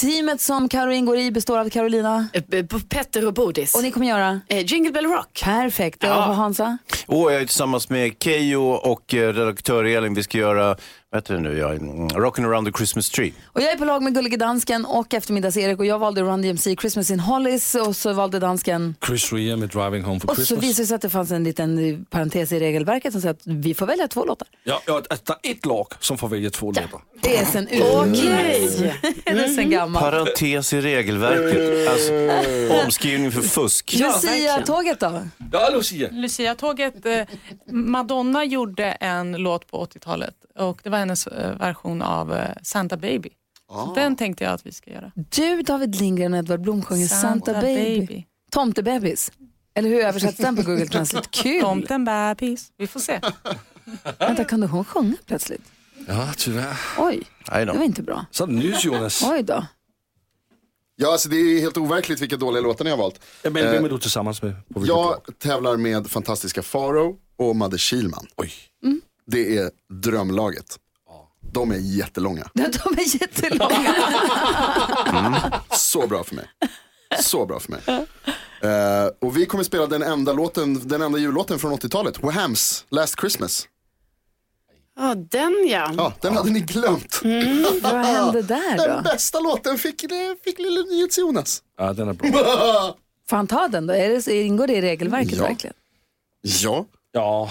Teamet 0.01 0.41
som 0.41 0.69
Karo 0.69 0.91
ingår 0.91 1.17
i 1.17 1.31
består 1.31 1.59
av 1.59 1.69
Carolina 1.69 2.27
eh, 2.33 2.43
B- 2.47 2.63
Petter 2.89 3.27
och 3.27 3.33
Bodis. 3.33 3.75
och 3.75 3.83
ni 3.83 3.91
kommer 3.91 4.07
göra 4.07 4.41
Eh, 4.47 4.65
Jingle 4.65 4.91
Bell 4.91 5.05
Rock. 5.05 5.41
Perfekt. 5.43 6.03
Och 6.03 6.09
Hansa? 6.09 6.77
Och 7.07 7.31
jag 7.31 7.41
är 7.41 7.45
tillsammans 7.45 7.89
med 7.89 8.13
Keyyo 8.19 8.61
och 8.71 9.13
eh, 9.13 9.33
redaktör 9.33 9.83
Elin. 9.83 10.13
Vi 10.13 10.23
ska 10.23 10.37
göra, 10.37 10.77
vad 11.15 11.23
heter 11.23 11.33
det 11.33 11.39
nu, 11.39 11.57
ja, 11.57 11.73
mm, 11.73 12.07
Rockin' 12.07 12.45
around 12.45 12.67
the 12.67 12.77
Christmas 12.77 13.09
tree. 13.09 13.31
Och 13.45 13.61
jag 13.61 13.71
är 13.71 13.77
på 13.77 13.85
lag 13.85 14.03
med 14.03 14.13
Gullige 14.13 14.37
Dansken 14.37 14.85
och 14.85 15.13
eftermiddags-Erik 15.13 15.79
och 15.79 15.85
jag 15.85 15.99
valde 15.99 16.21
Run 16.21 16.41
DMC 16.41 16.75
Christmas 16.75 17.11
in 17.11 17.19
Hollies 17.19 17.75
och 17.75 17.95
så 17.95 18.13
valde 18.13 18.39
dansken 18.39 18.95
Chris 19.07 19.33
Rea 19.33 19.57
med 19.57 19.69
Driving 19.69 20.03
Home 20.03 20.19
for 20.19 20.29
och 20.29 20.35
så 20.35 20.45
Christmas. 20.45 20.63
visade 20.63 20.83
det 20.83 20.87
sig 20.87 20.95
att 20.95 21.01
det 21.01 21.09
fanns 21.09 21.31
en 21.31 21.43
liten 21.43 22.05
parentes 22.09 22.51
i 22.51 22.59
regelverket 22.59 23.11
som 23.11 23.21
säger 23.21 23.33
att 23.33 23.41
vi 23.43 23.73
får 23.73 23.85
välja 23.85 24.07
två 24.07 24.25
låtar. 24.25 24.47
Ja, 24.63 24.81
ja, 24.87 25.01
det 25.09 25.49
är 25.49 25.51
ett 25.51 25.65
lag 25.65 25.87
som 25.99 26.17
får 26.17 26.27
välja 26.29 26.49
två 26.49 26.67
låtar. 26.67 27.01
Det 27.21 27.37
är 27.37 27.45
sen 27.45 27.67
Okej. 27.67 28.93
det 29.25 29.29
är 29.31 29.47
sen 29.47 29.69
gammalt. 29.69 30.05
Parentes 30.05 30.73
i 30.73 30.81
regelverket. 30.81 31.89
Alltså, 31.89 32.13
omskrivning 32.85 33.31
för 33.31 33.41
fusk. 33.41 33.93
Lucia-tåget 33.93 34.99
då? 34.99 35.21
Ja, 35.51 35.69
Lucia. 35.73 36.09
Lucia-tåget, 36.11 37.05
eh, 37.05 37.21
Madonna 37.71 38.45
gjorde 38.45 38.85
en 38.85 39.31
låt 39.31 39.71
på 39.71 39.85
80-talet 39.85 40.35
och 40.59 40.79
det 40.83 40.89
var 40.89 40.97
hennes 41.05 41.27
eh, 41.27 41.57
version 41.57 42.01
av 42.01 42.33
eh, 42.33 42.49
Santa 42.63 42.97
Baby. 42.97 43.29
Så 43.69 43.93
den 43.95 44.15
tänkte 44.15 44.43
jag 44.43 44.53
att 44.53 44.65
vi 44.65 44.71
ska 44.71 44.91
göra. 44.91 45.11
Du, 45.15 45.61
David 45.61 45.95
Lindgren 45.95 46.33
och 46.33 46.39
Edvard 46.39 46.61
Blom 46.61 46.81
sjunger 46.81 47.07
Santa, 47.07 47.61
Baby. 47.61 48.25
Tomtebebis. 48.51 49.31
Eller 49.73 49.89
hur 49.89 49.99
översätts 49.99 50.37
den 50.37 50.55
på 50.55 50.61
Google 50.65 50.87
Translate? 50.87 51.27
Kul! 51.31 51.61
Tomten 51.61 52.05
bebis. 52.05 52.71
Vi 52.77 52.87
får 52.87 52.99
se. 52.99 53.21
Vänta, 54.19 54.43
kunde 54.43 54.67
hon 54.67 54.85
sjunga 54.85 55.15
plötsligt? 55.25 55.61
Ja, 56.07 56.29
tyvärr. 56.37 56.77
Oj, 56.97 57.23
det 57.51 57.65
var 57.65 57.83
inte 57.83 58.03
bra. 58.03 58.25
Så 58.31 58.45
nys, 58.45 58.85
Jonas. 58.85 59.23
Oj 59.23 59.43
då. 59.43 59.65
Ja, 60.95 61.11
alltså 61.11 61.29
det 61.29 61.35
är 61.35 61.59
helt 61.61 61.77
overkligt 61.77 62.21
vilka 62.21 62.37
dåliga 62.37 62.61
låtar 62.61 62.85
ni 62.85 62.91
har 62.91 62.97
valt. 62.97 63.19
Ja, 63.41 63.49
men 63.49 63.71
vem 63.71 63.85
är 63.85 63.89
du 63.89 63.97
tillsammans 63.97 64.41
med? 64.41 64.55
Jag 64.87 65.21
tävlar 65.39 65.77
med 65.77 66.07
fantastiska 66.07 66.63
Farao 66.63 67.15
och 67.37 67.55
Madde 67.55 67.77
Kilman. 67.77 68.27
Oj. 68.35 68.51
Det 69.27 69.57
är 69.57 69.71
drömlaget. 69.89 70.79
De 71.55 71.71
är 71.71 71.75
jättelånga. 71.77 72.49
De 72.53 72.61
är 72.63 73.21
jättelånga. 73.21 73.95
Så 75.71 76.07
bra 76.07 76.23
för 76.23 76.35
mig. 76.35 76.45
Så 77.21 77.45
bra 77.45 77.59
för 77.59 77.71
mig. 77.71 77.81
Eh, 78.61 79.07
och 79.21 79.37
vi 79.37 79.45
kommer 79.45 79.63
spela 79.63 79.87
den 79.87 80.03
enda, 80.03 80.33
låten, 80.33 80.87
den 80.87 81.01
enda 81.01 81.17
jullåten 81.19 81.59
från 81.59 81.73
80-talet. 81.73 82.23
Whams 82.23 82.85
Last 82.89 83.19
Christmas. 83.19 83.67
Ja, 84.97 85.15
den 85.15 85.67
ja. 85.69 85.93
Ja, 85.97 86.13
den 86.21 86.35
hade 86.37 86.49
ni 86.49 86.59
glömt. 86.59 87.19
Vad 87.81 87.93
hände 88.05 88.41
där 88.41 88.77
Den 88.77 88.95
då? 88.97 89.01
bästa 89.11 89.39
låten 89.39 89.77
fick, 89.77 90.01
fick 90.43 90.59
lille 90.59 90.83
NyhetsJonas. 90.83 91.61
Ja, 91.77 91.93
den 91.93 92.07
är 92.09 92.13
bra. 92.13 92.95
Får 93.29 93.37
han 93.37 93.47
ta 93.47 93.67
den 93.67 93.87
då? 93.87 93.93
Är 93.93 94.09
det, 94.09 94.27
ingår 94.43 94.67
det 94.67 94.73
i 94.73 94.81
regelverket 94.81 95.37
Ja. 95.37 95.43
verkligen? 95.43 95.73
Ja, 96.41 96.85
Ja, 97.11 97.49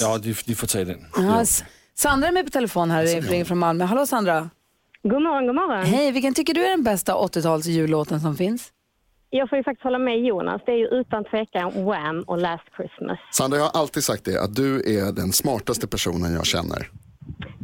ja 0.00 0.18
de, 0.18 0.34
de 0.46 0.54
får 0.54 0.66
ta 0.66 0.78
den. 0.84 1.06
Ja, 1.16 1.40
S- 1.42 1.62
Sandra 2.02 2.28
är 2.28 2.32
med 2.32 2.44
på 2.44 2.50
telefon 2.50 2.90
här, 2.90 3.20
ringer 3.20 3.44
från 3.44 3.58
Malmö. 3.58 3.84
Hallå 3.84 4.06
Sandra. 4.06 4.50
God 5.02 5.22
morgon, 5.22 5.46
god 5.46 5.54
morgon. 5.54 5.84
Hej, 5.84 6.12
vilken 6.12 6.34
tycker 6.34 6.54
du 6.54 6.64
är 6.64 6.70
den 6.70 6.82
bästa 6.82 7.14
80-tals 7.14 7.66
jullåten 7.66 8.20
som 8.20 8.36
finns? 8.36 8.68
Jag 9.30 9.48
får 9.48 9.58
ju 9.58 9.64
faktiskt 9.64 9.84
hålla 9.84 9.98
med 9.98 10.18
Jonas. 10.20 10.62
Det 10.66 10.72
är 10.72 10.76
ju 10.76 10.86
utan 10.86 11.24
tvekan 11.24 11.84
Wham 11.84 12.22
och 12.22 12.38
Last 12.38 12.64
Christmas. 12.76 13.18
Sandra, 13.32 13.58
jag 13.58 13.64
har 13.64 13.80
alltid 13.80 14.04
sagt 14.04 14.24
det, 14.24 14.42
att 14.42 14.56
du 14.56 14.98
är 14.98 15.12
den 15.12 15.32
smartaste 15.32 15.86
personen 15.86 16.34
jag 16.34 16.46
känner. 16.46 16.90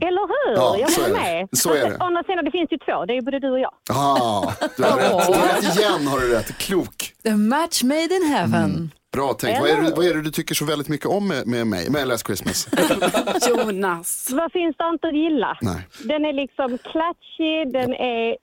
Eller 0.01 0.27
hur? 0.29 0.57
Ja, 0.57 0.77
jag 0.81 0.91
så 0.91 1.03
håller 1.03 1.15
är 1.15 1.35
det. 1.35 1.41
med. 1.41 1.49
Så 1.53 1.75
är 1.75 1.91
det. 1.91 1.97
Å 1.97 2.05
andra 2.05 2.23
sidan, 2.23 2.45
det 2.45 2.51
finns 2.51 2.73
ju 2.73 2.79
två. 2.79 3.05
Det 3.05 3.13
är 3.13 3.15
ju 3.15 3.23
både 3.23 3.39
du 3.39 3.51
och 3.51 3.61
jag. 3.61 3.73
Ah, 3.91 4.53
du 4.77 4.83
har 4.83 4.97
rätt. 4.97 5.27
Du 5.27 5.33
har 5.39 5.63
rätt 5.63 5.79
igen, 5.79 6.07
har 6.07 6.19
du 6.21 6.29
rätt. 6.35 6.59
Klok. 6.59 7.13
The 7.23 7.37
match 7.37 7.83
made 7.83 8.15
in 8.17 8.23
heaven. 8.35 8.91
Bra 9.17 9.33
tänkt. 9.35 9.61
Vad 9.61 9.71
är, 9.71 9.83
det, 9.83 9.91
vad 9.97 10.07
är 10.07 10.15
det 10.15 10.23
du 10.23 10.31
tycker 10.31 10.55
så 10.55 10.65
väldigt 10.65 10.89
mycket 10.89 11.07
om 11.07 11.29
med, 11.29 11.47
med 11.47 11.67
mig, 11.67 11.91
med 11.91 12.09
Last 12.09 12.27
Christmas? 12.27 12.69
Jonas. 13.49 14.31
Vad 14.33 14.53
finns 14.53 14.77
det 14.77 14.89
inte 14.89 15.09
att 15.09 15.15
gilla? 15.15 15.59
Nej. 15.61 15.89
Den 16.05 16.25
är 16.25 16.33
liksom 16.33 16.79
klatschig, 16.79 17.73
den 17.73 17.93
är... 17.95 18.37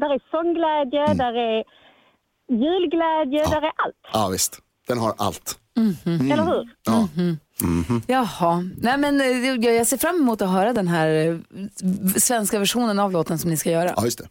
Där 0.00 0.14
är 0.14 0.20
sångglädje, 0.30 1.04
Mm. 1.04 1.16
där 1.16 1.34
är 1.34 1.64
julglädje, 2.48 3.44
där 3.50 3.62
är 3.62 3.72
allt. 3.76 3.96
Ja, 4.12 4.28
visst. 4.32 4.58
Den 4.88 4.98
har 4.98 5.14
allt. 5.18 5.58
Eller 6.04 6.44
hur? 6.44 6.68
Ja. 6.84 7.08
Jaha, 8.06 8.70
nej 8.78 8.98
men 8.98 9.20
eh, 9.20 9.74
jag 9.74 9.86
ser 9.86 9.96
fram 9.96 10.16
emot 10.16 10.42
att 10.42 10.50
höra 10.50 10.72
den 10.72 10.88
här 10.88 11.08
eh, 11.08 11.36
svenska 12.16 12.58
versionen 12.58 12.98
av 12.98 13.12
låten 13.12 13.38
som 13.38 13.50
ni 13.50 13.56
ska 13.56 13.70
göra. 13.70 13.92
ja, 13.96 14.04
just 14.04 14.18
det. 14.18 14.28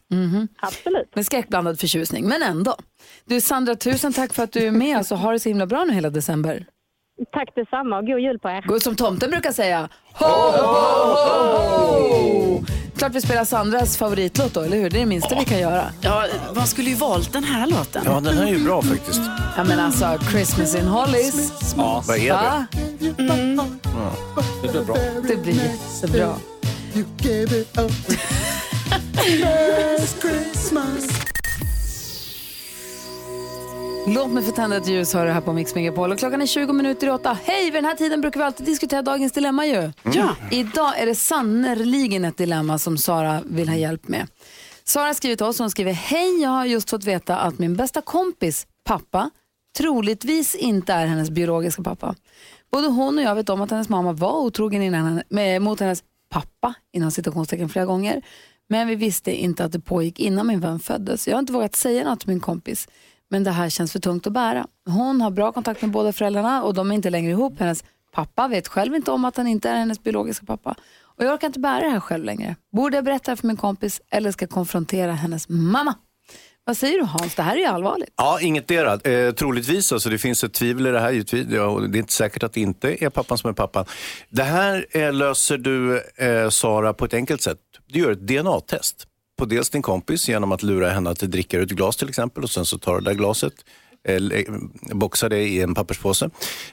Absolut. 0.56 1.14
Med 1.16 1.26
skräckblandad 1.26 1.80
förtjusning, 1.80 2.28
men 2.28 2.42
ändå. 2.42 2.76
Du 3.24 3.40
Sandra, 3.40 3.76
tusen 3.76 4.12
tack 4.12 4.32
för 4.32 4.42
att 4.42 4.52
du 4.52 4.66
är 4.66 4.70
med 4.70 4.98
oss 4.98 5.12
och 5.12 5.18
ha 5.18 5.32
det 5.32 5.40
så 5.40 5.48
himla 5.48 5.66
bra 5.66 5.84
nu 5.84 5.92
hela 5.92 6.10
december. 6.10 6.66
Tack 7.32 7.54
detsamma 7.54 7.98
och 7.98 8.06
god 8.06 8.20
jul 8.20 8.38
på 8.38 8.48
er. 8.48 8.62
Gå 8.66 8.80
som 8.80 8.96
tomten 8.96 9.30
brukar 9.30 9.52
säga. 9.52 9.88
Ho, 10.12 10.26
ho, 10.26 10.66
ho, 10.66 11.58
ho! 12.58 12.64
Klart 12.96 13.14
vi 13.14 13.20
spelar 13.20 13.44
Sandras 13.44 13.96
favoritlåt 13.96 14.54
då, 14.54 14.60
eller 14.60 14.76
hur? 14.76 14.90
Det 14.90 14.96
är 14.96 15.00
det 15.00 15.06
minsta 15.06 15.38
vi 15.38 15.44
kan 15.44 15.58
göra. 15.58 15.84
Ja, 16.00 16.26
man 16.54 16.66
skulle 16.66 16.90
ju 16.90 16.96
valt 16.96 17.32
den 17.32 17.44
här 17.44 17.66
låten. 17.66 18.02
Ja, 18.06 18.20
den 18.20 18.38
här 18.38 18.44
är 18.46 18.50
ju 18.50 18.64
bra 18.64 18.82
faktiskt. 18.82 19.20
Ja 19.56 19.64
men 19.64 19.80
alltså, 19.80 20.18
Christmas 20.30 20.74
in 20.74 20.86
Hollies. 20.86 21.52
Ja, 21.76 22.04
vad 22.06 22.16
är 22.18 22.22
det? 22.24 22.32
Va? 22.32 22.66
Det 24.62 24.68
blir 24.72 24.84
bra. 24.84 24.96
Det 25.28 25.36
blir 25.36 25.54
jättebra. 25.54 26.34
You 26.94 27.04
gave 27.18 27.60
it 27.60 27.78
up. 27.78 27.92
Last 29.40 30.20
Christmas. 30.22 31.33
Låt 34.06 34.30
mig 34.30 34.42
få 34.42 34.52
tända 34.52 34.76
ett 34.76 34.88
ljus 34.88 35.12
du 35.12 35.18
här 35.18 35.40
på 35.40 35.52
Mix 35.52 35.74
Megapol. 35.74 36.12
Och 36.12 36.18
klockan 36.18 36.42
är 36.42 36.46
20 36.46 36.72
minuter 36.72 37.06
i 37.06 37.10
åtta. 37.10 37.38
Hej, 37.44 37.64
vid 37.64 37.74
den 37.74 37.84
här 37.84 37.94
tiden 37.94 38.20
brukar 38.20 38.40
vi 38.40 38.44
alltid 38.46 38.66
diskutera 38.66 39.02
dagens 39.02 39.32
dilemma 39.32 39.66
ju. 39.66 39.92
Ja. 40.12 40.36
Idag 40.50 40.98
är 40.98 41.06
det 41.06 41.14
sannerligen 41.14 42.24
ett 42.24 42.36
dilemma 42.36 42.78
som 42.78 42.98
Sara 42.98 43.42
vill 43.44 43.68
ha 43.68 43.76
hjälp 43.76 44.08
med. 44.08 44.26
Sara 44.84 45.06
har 45.06 45.14
skrivit 45.14 45.38
till 45.38 45.46
oss 45.46 45.60
och 45.60 45.64
hon 45.64 45.70
skriver 45.70 45.92
Hej, 45.92 46.42
jag 46.42 46.50
har 46.50 46.64
just 46.64 46.90
fått 46.90 47.04
veta 47.04 47.36
att 47.36 47.58
min 47.58 47.76
bästa 47.76 48.00
kompis 48.00 48.66
pappa 48.84 49.30
troligtvis 49.78 50.54
inte 50.54 50.92
är 50.92 51.06
hennes 51.06 51.30
biologiska 51.30 51.82
pappa. 51.82 52.14
Både 52.72 52.88
hon 52.88 53.18
och 53.18 53.24
jag 53.24 53.34
vet 53.34 53.48
om 53.48 53.60
att 53.60 53.70
hennes 53.70 53.88
mamma 53.88 54.12
var 54.12 54.38
otrogen 54.38 54.82
innan 54.82 55.22
med, 55.28 55.62
mot 55.62 55.80
hennes 55.80 56.02
pappa 56.28 56.74
inom 56.92 57.10
citationstecken 57.10 57.68
flera 57.68 57.86
gånger. 57.86 58.22
Men 58.68 58.88
vi 58.88 58.94
visste 58.94 59.32
inte 59.32 59.64
att 59.64 59.72
det 59.72 59.80
pågick 59.80 60.20
innan 60.20 60.46
min 60.46 60.60
vän 60.60 60.80
föddes. 60.80 61.28
Jag 61.28 61.34
har 61.34 61.40
inte 61.40 61.52
vågat 61.52 61.76
säga 61.76 62.04
något 62.04 62.20
till 62.20 62.28
min 62.28 62.40
kompis. 62.40 62.88
Men 63.34 63.44
det 63.44 63.50
här 63.50 63.70
känns 63.70 63.92
för 63.92 63.98
tungt 63.98 64.26
att 64.26 64.32
bära. 64.32 64.66
Hon 64.86 65.20
har 65.20 65.30
bra 65.30 65.52
kontakt 65.52 65.82
med 65.82 65.90
båda 65.90 66.12
föräldrarna 66.12 66.62
och 66.62 66.74
de 66.74 66.90
är 66.90 66.94
inte 66.94 67.10
längre 67.10 67.30
ihop. 67.30 67.58
Hennes 67.58 67.84
pappa 68.12 68.48
vet 68.48 68.68
själv 68.68 68.94
inte 68.94 69.10
om 69.10 69.24
att 69.24 69.36
han 69.36 69.46
inte 69.46 69.70
är 69.70 69.76
hennes 69.76 70.02
biologiska 70.02 70.46
pappa. 70.46 70.74
Och 71.02 71.24
jag 71.24 71.34
orkar 71.34 71.46
inte 71.46 71.60
bära 71.60 71.80
det 71.80 71.90
här 71.90 72.00
själv 72.00 72.24
längre. 72.24 72.56
Borde 72.72 72.96
jag 72.96 73.04
berätta 73.04 73.24
det 73.24 73.30
här 73.30 73.36
för 73.36 73.46
min 73.46 73.56
kompis 73.56 74.00
eller 74.10 74.32
ska 74.32 74.42
jag 74.42 74.50
konfrontera 74.50 75.12
hennes 75.12 75.48
mamma? 75.48 75.94
Vad 76.64 76.76
säger 76.76 76.98
du 76.98 77.04
Hans? 77.04 77.34
Det 77.34 77.42
här 77.42 77.56
är 77.56 77.60
ju 77.60 77.64
allvarligt. 77.64 78.14
Ja, 78.16 78.40
ingetdera. 78.40 79.10
Eh, 79.10 79.32
troligtvis, 79.32 79.92
alltså, 79.92 80.10
det 80.10 80.18
finns 80.18 80.44
ett 80.44 80.52
tvivel 80.52 80.86
i 80.86 80.90
det 80.90 81.00
här. 81.00 81.10
givetvis. 81.10 81.46
Ja, 81.50 81.66
och 81.66 81.90
Det 81.90 81.98
är 81.98 82.00
inte 82.00 82.12
säkert 82.12 82.42
att 82.42 82.52
det 82.52 82.60
inte 82.60 83.04
är 83.04 83.10
pappan 83.10 83.38
som 83.38 83.50
är 83.50 83.54
pappan. 83.54 83.84
Det 84.28 84.42
här 84.42 84.86
eh, 84.90 85.12
löser 85.12 85.58
du, 85.58 86.02
eh, 86.16 86.48
Sara, 86.48 86.92
på 86.94 87.04
ett 87.04 87.14
enkelt 87.14 87.42
sätt. 87.42 87.58
Du 87.86 87.98
gör 87.98 88.10
ett 88.10 88.26
DNA-test 88.26 89.06
på 89.36 89.44
dels 89.44 89.70
din 89.70 89.82
kompis 89.82 90.28
genom 90.28 90.52
att 90.52 90.62
lura 90.62 90.90
henne 90.90 91.10
att 91.10 91.18
dricka 91.18 91.56
ur 91.56 91.62
ett 91.62 91.70
glas 91.70 91.96
till 91.96 92.08
exempel 92.08 92.42
och 92.44 92.50
sen 92.50 92.64
så 92.64 92.78
tar 92.78 92.94
du 92.94 93.00
det 93.00 93.10
där 93.10 93.14
glaset 93.14 93.52
eh, 94.08 94.20
boxar 94.94 95.28
det 95.28 95.38
i 95.38 95.62
en 95.62 95.74
papperspåse. 95.74 96.30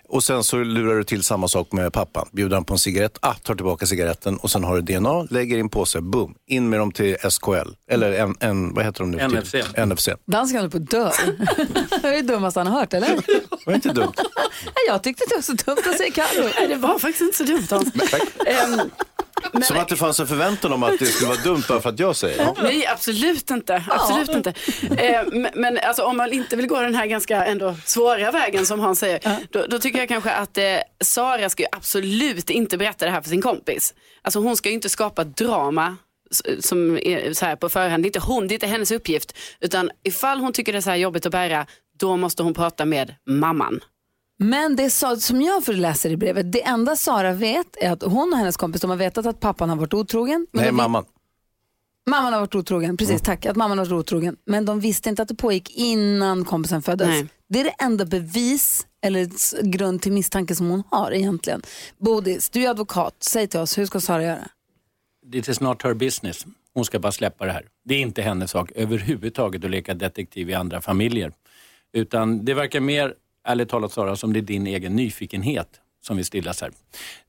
Och 0.07 0.23
sen 0.23 0.43
så 0.43 0.57
lurar 0.57 0.95
du 0.95 1.03
till 1.03 1.23
samma 1.23 1.47
sak 1.47 1.71
med 1.71 1.93
pappan. 1.93 2.27
Bjuder 2.31 2.55
han 2.55 2.65
på 2.65 2.73
en 2.73 2.79
cigarett, 2.79 3.17
ah, 3.21 3.33
tar 3.33 3.55
tillbaka 3.55 3.85
cigaretten 3.85 4.37
och 4.37 4.51
sen 4.51 4.63
har 4.63 4.81
du 4.81 4.81
DNA, 4.81 5.23
lägger 5.29 5.57
i 5.57 5.59
en 5.59 5.69
påse, 5.69 6.01
boom, 6.01 6.35
in 6.47 6.69
med 6.69 6.79
dem 6.79 6.91
till 6.91 7.17
SKL. 7.29 7.69
Eller 7.87 8.11
en, 8.11 8.35
en 8.39 8.73
vad 8.73 8.85
heter 8.85 8.99
de 8.99 9.11
nu? 9.11 9.27
NFC. 9.27 9.55
NFC. 9.77 10.09
Dansken 10.25 10.57
håller 10.57 10.69
på 10.69 10.77
att 10.77 10.89
dö. 10.89 11.11
det 12.01 12.07
är 12.07 12.11
det 12.11 12.21
dummaste 12.21 12.59
han 12.59 12.67
har 12.67 12.79
hört, 12.79 12.93
eller? 12.93 13.19
Var 13.65 13.73
inte 13.73 13.89
dumt? 13.93 14.13
Jag 14.87 15.03
tyckte 15.03 15.25
det 15.29 15.35
var 15.35 15.41
så 15.41 15.53
dumt 15.53 15.81
att 15.85 15.97
säga 15.97 16.11
Carro. 16.11 16.49
Nej, 16.59 16.67
det 16.67 16.75
var 16.75 16.99
faktiskt 16.99 17.21
inte 17.21 17.37
så 17.37 17.43
dumt 17.43 17.67
Hans. 17.69 18.13
Ehm, 18.45 18.89
men- 19.53 19.63
Som 19.63 19.77
att 19.77 19.87
det 19.87 19.95
fanns 19.95 20.19
en 20.19 20.27
förväntan 20.27 20.73
om 20.73 20.83
att 20.83 20.99
det 20.99 21.05
skulle 21.05 21.29
vara 21.29 21.41
dumt 21.41 21.63
bara 21.67 21.81
för 21.81 21.89
att 21.89 21.99
jag 21.99 22.15
säger 22.15 22.37
det. 22.37 22.63
Nej, 22.63 22.87
absolut 22.87 23.49
inte. 23.51 23.83
Absolut 23.89 24.29
inte. 24.29 24.53
Eh, 25.03 25.21
men 25.55 25.77
alltså, 25.77 26.03
om 26.03 26.17
man 26.17 26.33
inte 26.33 26.55
vill 26.55 26.67
gå 26.67 26.81
den 26.81 26.95
här 26.95 27.05
ganska 27.05 27.45
ändå 27.45 27.75
svåra 27.85 28.31
vägen 28.31 28.65
som 28.65 28.79
han 28.79 28.95
säger, 28.95 29.19
då, 29.51 29.65
då 29.69 29.79
tycker 29.79 29.99
jag 29.99 30.07
kanske 30.07 30.31
att 30.31 30.57
eh, 30.57 30.63
Sara 31.03 31.49
ska 31.49 31.63
ju 31.63 31.69
absolut 31.71 32.49
inte 32.49 32.77
berätta 32.77 33.05
det 33.05 33.11
här 33.11 33.21
för 33.21 33.29
sin 33.29 33.41
kompis. 33.41 33.93
Alltså 34.21 34.39
hon 34.39 34.57
ska 34.57 34.69
ju 34.69 34.75
inte 34.75 34.89
skapa 34.89 35.23
drama 35.23 35.95
s- 36.31 36.67
som 36.67 36.97
är 36.97 37.33
så 37.33 37.45
här 37.45 37.55
på 37.55 37.69
förhand. 37.69 38.03
Det 38.03 38.05
är 38.05 38.09
inte 38.09 38.19
hon, 38.19 38.47
det 38.47 38.51
är 38.51 38.55
inte 38.55 38.67
hennes 38.67 38.91
uppgift. 38.91 39.37
Utan 39.59 39.91
ifall 40.03 40.39
hon 40.39 40.53
tycker 40.53 40.71
det 40.73 40.79
är 40.79 40.81
så 40.81 40.89
här 40.89 40.97
jobbigt 40.97 41.25
att 41.25 41.31
bära, 41.31 41.65
då 41.99 42.17
måste 42.17 42.43
hon 42.43 42.53
prata 42.53 42.85
med 42.85 43.15
mamman. 43.27 43.79
Men 44.43 44.75
det 44.75 44.89
sa, 44.89 45.15
som 45.15 45.41
jag 45.41 45.67
läser 45.67 46.09
i 46.09 46.17
brevet, 46.17 46.51
det 46.51 46.63
enda 46.63 46.95
Sara 46.95 47.33
vet 47.33 47.75
är 47.81 47.91
att 47.91 48.03
hon 48.03 48.33
och 48.33 48.39
hennes 48.39 48.57
kompis 48.57 48.81
de 48.81 48.89
har 48.89 48.97
vetat 48.97 49.25
att 49.25 49.39
pappan 49.39 49.69
har 49.69 49.75
varit 49.75 49.93
otrogen. 49.93 50.47
Men 50.51 50.63
Nej, 50.63 50.71
mamman. 50.71 51.05
Mamman 52.09 52.33
har 52.33 52.39
varit 52.39 52.55
otrogen, 52.55 52.97
precis 52.97 53.21
tack. 53.21 53.45
Att 53.45 53.55
mamman 53.55 53.77
har 53.77 53.85
varit 53.85 53.99
otrogen. 53.99 54.37
Men 54.45 54.65
de 54.65 54.79
visste 54.79 55.09
inte 55.09 55.21
att 55.21 55.27
det 55.27 55.35
pågick 55.35 55.69
innan 55.69 56.45
kompisen 56.45 56.81
föddes. 56.81 57.07
Nej. 57.07 57.27
Det 57.49 57.59
är 57.59 57.63
det 57.63 57.75
enda 57.79 58.05
bevis 58.05 58.87
eller 59.01 59.29
grund 59.63 60.01
till 60.01 60.11
misstanke 60.11 60.55
som 60.55 60.69
hon 60.69 60.83
har 60.91 61.11
egentligen. 61.11 61.61
Bodis, 61.97 62.49
du 62.49 62.65
är 62.65 62.69
advokat. 62.69 63.15
Säg 63.19 63.47
till 63.47 63.59
oss, 63.59 63.77
hur 63.77 63.85
ska 63.85 63.99
Sara 63.99 64.23
göra? 64.23 64.47
It 65.33 65.47
is 65.47 65.59
not 65.59 65.83
her 65.83 65.93
business. 65.93 66.45
Hon 66.73 66.85
ska 66.85 66.99
bara 66.99 67.11
släppa 67.11 67.45
det 67.45 67.51
här. 67.51 67.65
Det 67.85 67.95
är 67.95 67.99
inte 67.99 68.21
hennes 68.21 68.51
sak 68.51 68.71
överhuvudtaget 68.75 69.63
att 69.63 69.71
leka 69.71 69.93
detektiv 69.93 70.49
i 70.49 70.53
andra 70.53 70.81
familjer. 70.81 71.31
Utan 71.93 72.45
det 72.45 72.53
verkar 72.53 72.79
mer, 72.79 73.13
ärligt 73.47 73.69
talat 73.69 73.91
Sara, 73.91 74.15
som 74.15 74.33
det 74.33 74.39
är 74.39 74.41
din 74.41 74.67
egen 74.67 74.95
nyfikenhet 74.95 75.67
som 76.01 76.17
vill 76.17 76.25
stillas 76.25 76.61
här. 76.61 76.71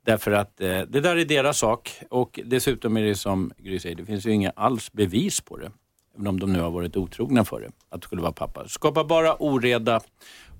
Därför 0.07 0.33
att 0.33 0.61
eh, 0.61 0.68
det 0.68 1.01
där 1.01 1.16
är 1.16 1.25
deras 1.25 1.59
sak 1.59 2.01
och 2.11 2.40
dessutom 2.44 2.96
är 2.96 3.03
det 3.03 3.14
som 3.14 3.53
Gry 3.59 3.79
säger, 3.79 3.96
det 3.96 4.05
finns 4.05 4.27
ju 4.27 4.31
inga 4.31 4.51
alls 4.51 4.92
bevis 4.92 5.40
på 5.40 5.57
det. 5.57 5.70
Även 6.14 6.27
om 6.27 6.40
de 6.40 6.53
nu 6.53 6.61
har 6.61 6.70
varit 6.70 6.96
otrogna 6.96 7.44
för 7.44 7.61
det, 7.61 7.70
att 7.88 8.01
det 8.01 8.07
skulle 8.07 8.22
vara 8.22 8.33
pappa. 8.33 8.68
Skapa 8.68 9.05
bara 9.05 9.42
oreda 9.42 10.01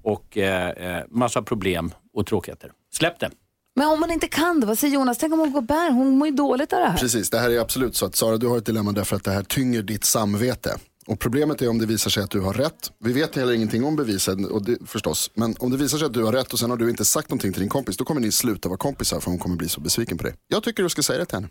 och 0.03 0.39
eh, 0.39 0.71
eh, 0.71 1.05
massa 1.09 1.43
problem 1.43 1.95
och 2.13 2.27
tråkigheter. 2.27 2.73
Släpp 2.93 3.21
det. 3.21 3.31
Men 3.75 3.89
om 3.89 4.03
hon 4.03 4.11
inte 4.11 4.29
kan 4.29 4.61
det, 4.61 4.67
vad 4.67 4.79
säger 4.79 4.95
Jonas? 4.95 5.19
Tänk 5.19 5.33
om 5.33 5.39
hon 5.39 5.53
går 5.53 5.61
bär, 5.61 5.91
hon 5.91 6.19
mår 6.19 6.29
ju 6.29 6.35
dåligt 6.35 6.73
av 6.73 6.79
det 6.81 6.87
här. 6.87 6.99
Precis, 6.99 7.31
det 7.31 7.39
här 7.39 7.51
är 7.51 7.61
absolut 7.61 7.97
så 7.97 8.07
att 8.07 8.17
Sara, 8.17 8.37
du 8.37 8.47
har 8.49 8.59
ett 8.59 8.67
dilemma 8.67 8.93
därför 8.93 9.17
att 9.17 9.25
det 9.25 9.31
här 9.31 9.43
tynger 9.43 9.83
ditt 9.83 10.05
samvete. 10.05 10.79
Och 11.13 11.19
problemet 11.19 11.63
är 11.63 11.69
om 11.69 11.79
det 11.79 11.87
visar 11.87 12.11
sig 12.11 12.23
att 12.23 12.31
du 12.31 12.41
har 12.41 12.53
rätt. 12.53 12.93
Vi 12.99 13.13
vet 13.13 13.37
heller 13.37 13.53
ingenting 13.53 13.85
om 13.85 13.97
bevisen 13.97 14.45
och 14.45 14.65
det, 14.65 14.79
förstås. 14.87 15.31
Men 15.35 15.57
om 15.59 15.71
det 15.71 15.77
visar 15.77 15.99
sig 15.99 16.07
att 16.07 16.13
du 16.13 16.25
har 16.25 16.33
rätt 16.33 16.53
och 16.53 16.59
sen 16.59 16.71
har 16.71 16.77
du 16.77 16.91
inte 16.91 17.05
sagt 17.05 17.31
någonting 17.31 17.53
till 17.53 17.61
din 17.61 17.69
kompis. 17.69 17.97
Då 17.97 18.05
kommer 18.05 18.21
ni 18.21 18.33
sluta 18.33 18.69
vara 18.69 18.79
kompisar 18.79 19.21
för 19.21 19.31
hon 19.31 19.39
kommer 19.39 19.57
bli 19.57 19.69
så 19.69 19.81
besviken 19.81 20.19
på 20.19 20.25
dig. 20.25 20.35
Jag 20.49 20.63
tycker 20.63 20.83
du 20.83 20.89
ska 20.89 21.03
säga 21.03 21.19
det 21.19 21.25
till 21.25 21.35
henne. 21.35 21.49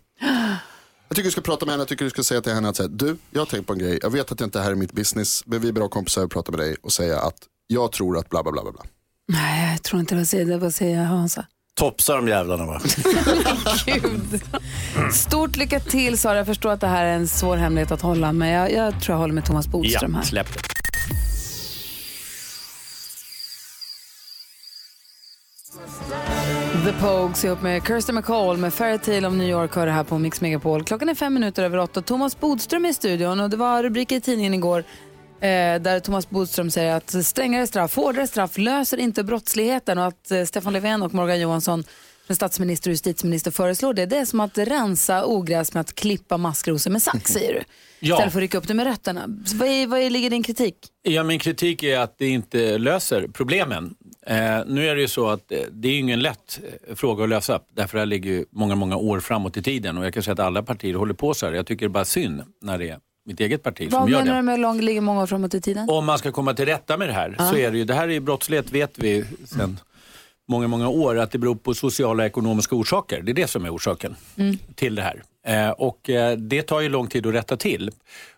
Jag 1.08 1.16
tycker 1.16 1.24
du 1.28 1.32
ska 1.32 1.42
prata 1.42 1.66
med 1.66 1.74
henne, 1.74 1.82
jag 1.82 1.88
tycker 1.88 2.06
du 2.06 2.10
ska 2.10 2.24
säga 2.24 2.42
till 2.42 2.54
henne 2.54 2.70
att 2.70 2.76
säga, 2.76 2.88
du, 2.88 3.18
jag 3.32 3.42
har 3.42 3.46
tänkt 3.46 3.68
på 3.68 3.74
en 3.74 3.80
grej. 3.80 4.00
Jag 4.02 4.10
vet 4.10 4.32
att 4.32 4.38
det 4.38 4.44
inte 4.44 4.60
är 4.60 4.64
här 4.64 4.72
är 4.72 4.76
mitt 4.76 4.94
business, 4.94 5.44
men 5.46 5.62
vi 5.62 5.68
är 5.68 5.74
bra 5.74 5.88
kompisar 5.88 6.24
och 6.24 6.32
prata 6.32 6.52
med 6.52 6.60
dig 6.60 6.76
och 6.82 6.92
säga 6.92 7.20
att 7.20 7.38
jag 7.68 7.92
tror 7.92 8.18
att 8.18 8.30
bla 8.30 8.44
bla 8.44 8.52
bla 8.52 8.62
bla. 8.62 8.84
Nej, 9.28 9.72
jag 9.72 9.84
tror 9.84 10.00
inte 10.00 10.16
det. 10.16 10.44
Det. 10.44 10.58
Vad 10.58 10.74
säger 10.74 11.04
Hansa? 11.04 11.46
Topsar 11.80 12.16
de 12.16 12.28
jävlarna 12.28 12.66
va? 12.66 12.82
Gud. 13.86 14.42
Stort 15.14 15.56
lycka 15.56 15.80
till 15.80 16.18
Sara. 16.18 16.38
Jag 16.38 16.46
förstår 16.46 16.72
att 16.72 16.82
det 16.82 16.88
här 16.88 17.06
är 17.06 17.14
en 17.14 17.28
svår 17.28 17.58
hemlighet 17.58 17.92
att 17.92 18.02
hålla, 18.02 18.34
men 18.34 18.50
jag, 18.50 18.72
jag 18.72 19.02
tror 19.02 19.14
jag 19.14 19.20
håller 19.20 19.34
med 19.34 19.46
Thomas 19.46 19.68
Bodström 19.68 20.16
här. 20.16 20.24
släpp 20.24 20.54
det. 20.54 20.60
The 26.86 26.94
Pogues 27.02 27.46
ihop 27.46 27.62
med 27.62 27.88
Kirsten 27.88 28.16
McCall 28.16 28.58
med 28.58 28.74
Fairytale 28.74 29.28
of 29.28 29.34
New 29.34 29.50
York 29.50 29.76
hör 29.76 29.86
det 29.86 29.92
här 29.92 30.04
på 30.04 30.18
Mix 30.20 30.42
Megapol. 30.42 30.84
Klockan 30.84 31.10
är 31.10 31.16
fem 31.16 31.34
minuter 31.34 31.64
över 31.64 31.78
åtta. 31.78 32.02
Thomas 32.02 32.40
Bodström 32.40 32.86
är 32.86 32.90
i 32.90 32.94
studion 32.94 33.40
och 33.40 33.50
det 33.50 33.58
var 33.58 33.84
rubriker 33.84 34.16
i 34.16 34.22
tidningen 34.22 34.54
igår. 34.54 34.84
Eh, 35.42 35.82
där 35.82 36.00
Thomas 36.00 36.30
Bodström 36.30 36.72
säger 36.72 36.96
att 36.96 37.26
strängare 37.26 37.68
straff, 37.68 37.96
hårdare 37.96 38.28
straff 38.28 38.58
löser 38.58 38.98
inte 38.98 39.24
brottsligheten 39.24 39.98
och 39.98 40.06
att 40.06 40.32
eh, 40.32 40.44
Stefan 40.44 40.74
Löfven 40.74 41.02
och 41.04 41.14
Morgan 41.14 41.40
Johansson 41.40 41.84
som 42.28 42.36
statsminister 42.36 42.90
och 42.90 42.92
justitieminister 42.92 43.52
föreslår 43.52 43.94
det. 43.94 44.06
Det 44.06 44.18
är 44.18 44.26
som 44.26 44.40
att 44.40 44.58
rensa 44.58 45.26
ogräs 45.26 45.74
med 45.74 45.82
att 45.82 45.96
klippa 45.96 46.38
maskrosor 46.38 46.92
med 46.92 47.02
sax, 47.02 47.32
säger 47.32 47.54
du. 47.54 47.62
Ja. 48.04 48.16
Istället 48.16 48.34
för 48.34 48.40
att 48.40 48.42
rycka 48.42 48.58
upp 48.58 48.68
det 48.68 48.74
med 48.74 48.86
rötterna. 48.86 49.28
Så 49.46 49.58
Vad, 49.58 49.68
är, 49.68 49.88
vad 49.88 50.00
är, 50.00 50.10
ligger 50.10 50.30
din 50.30 50.44
kritik? 50.44 50.76
Ja, 51.02 51.24
min 51.24 51.40
kritik 51.40 51.84
är 51.84 52.00
att 52.00 52.18
det 52.18 52.28
inte 52.28 52.78
löser 52.78 53.28
problemen. 53.34 53.96
Eh, 54.28 54.36
nu 54.68 54.88
är 54.88 54.96
det 54.96 55.02
ju 55.02 55.08
så 55.08 55.30
att 55.30 55.52
eh, 55.52 55.60
det 55.72 55.88
är 55.88 56.00
ingen 56.00 56.20
lätt 56.20 56.60
eh, 56.88 56.96
fråga 56.96 57.24
att 57.24 57.30
lösa. 57.30 57.60
Därför 57.74 57.98
det 57.98 58.02
här 58.02 58.06
ligger 58.06 58.32
ju 58.32 58.46
många, 58.52 58.76
många 58.76 58.96
år 58.96 59.20
framåt 59.20 59.58
i 59.58 59.64
tiden 59.64 59.98
och 59.98 60.06
jag 60.06 60.14
kan 60.14 60.24
säga 60.24 60.34
att 60.34 60.40
alla 60.40 60.64
partier 60.64 60.94
håller 60.94 61.14
på 61.14 61.34
så 61.34 61.46
här. 61.46 61.54
Jag 61.54 61.66
tycker 61.66 61.86
det 61.86 61.90
är 61.90 61.94
bara 61.94 62.06
synd 62.06 62.44
när 62.62 62.78
det 62.78 62.90
är 62.90 63.00
mitt 63.26 63.40
eget 63.40 63.64
parti 63.64 63.88
Vad 63.92 64.02
som 64.02 64.12
gör 64.12 64.20
menar 64.20 64.34
det. 64.34 64.40
du 64.40 64.44
med 64.44 64.60
lång, 64.60 64.82
ligger 64.82 65.02
många 65.02 65.22
år 65.22 65.28
framåt 65.28 65.54
i 65.54 65.62
tiden? 65.62 65.90
Om 65.90 66.06
man 66.06 66.18
ska 66.18 66.32
komma 66.32 66.54
till 66.54 66.66
rätta 66.66 66.98
med 66.98 67.10
det 67.10 67.14
här 67.14 67.36
så 67.40 67.58
är 67.58 67.72
det 67.72 67.78
ju, 67.78 67.86
det 67.86 67.94
här 67.94 68.08
är 68.08 68.14
ju 68.14 68.20
brottslighet 68.20 68.72
vet 68.72 68.98
vi 69.00 69.26
sedan 69.46 69.80
många, 70.48 70.68
många 70.68 70.90
år 70.90 71.18
att 71.18 71.32
det 71.32 71.38
beror 71.38 71.56
på 71.56 71.74
sociala 71.74 72.24
och 72.24 72.28
ekonomiska 72.28 72.76
orsaker. 72.76 73.22
Det 73.22 73.32
är 73.32 73.34
det 73.34 73.48
som 73.48 73.66
är 73.66 73.76
orsaken 73.76 74.16
till 74.76 74.96
det 74.96 75.02
här. 75.02 75.24
Eh, 75.48 75.70
och 75.70 76.10
eh, 76.10 76.38
det 76.38 76.62
tar 76.62 76.82
ju 76.82 76.90
lång 76.90 77.08
tid 77.08 77.26
att 77.26 77.34
rätta 77.34 77.58
till. 77.58 77.92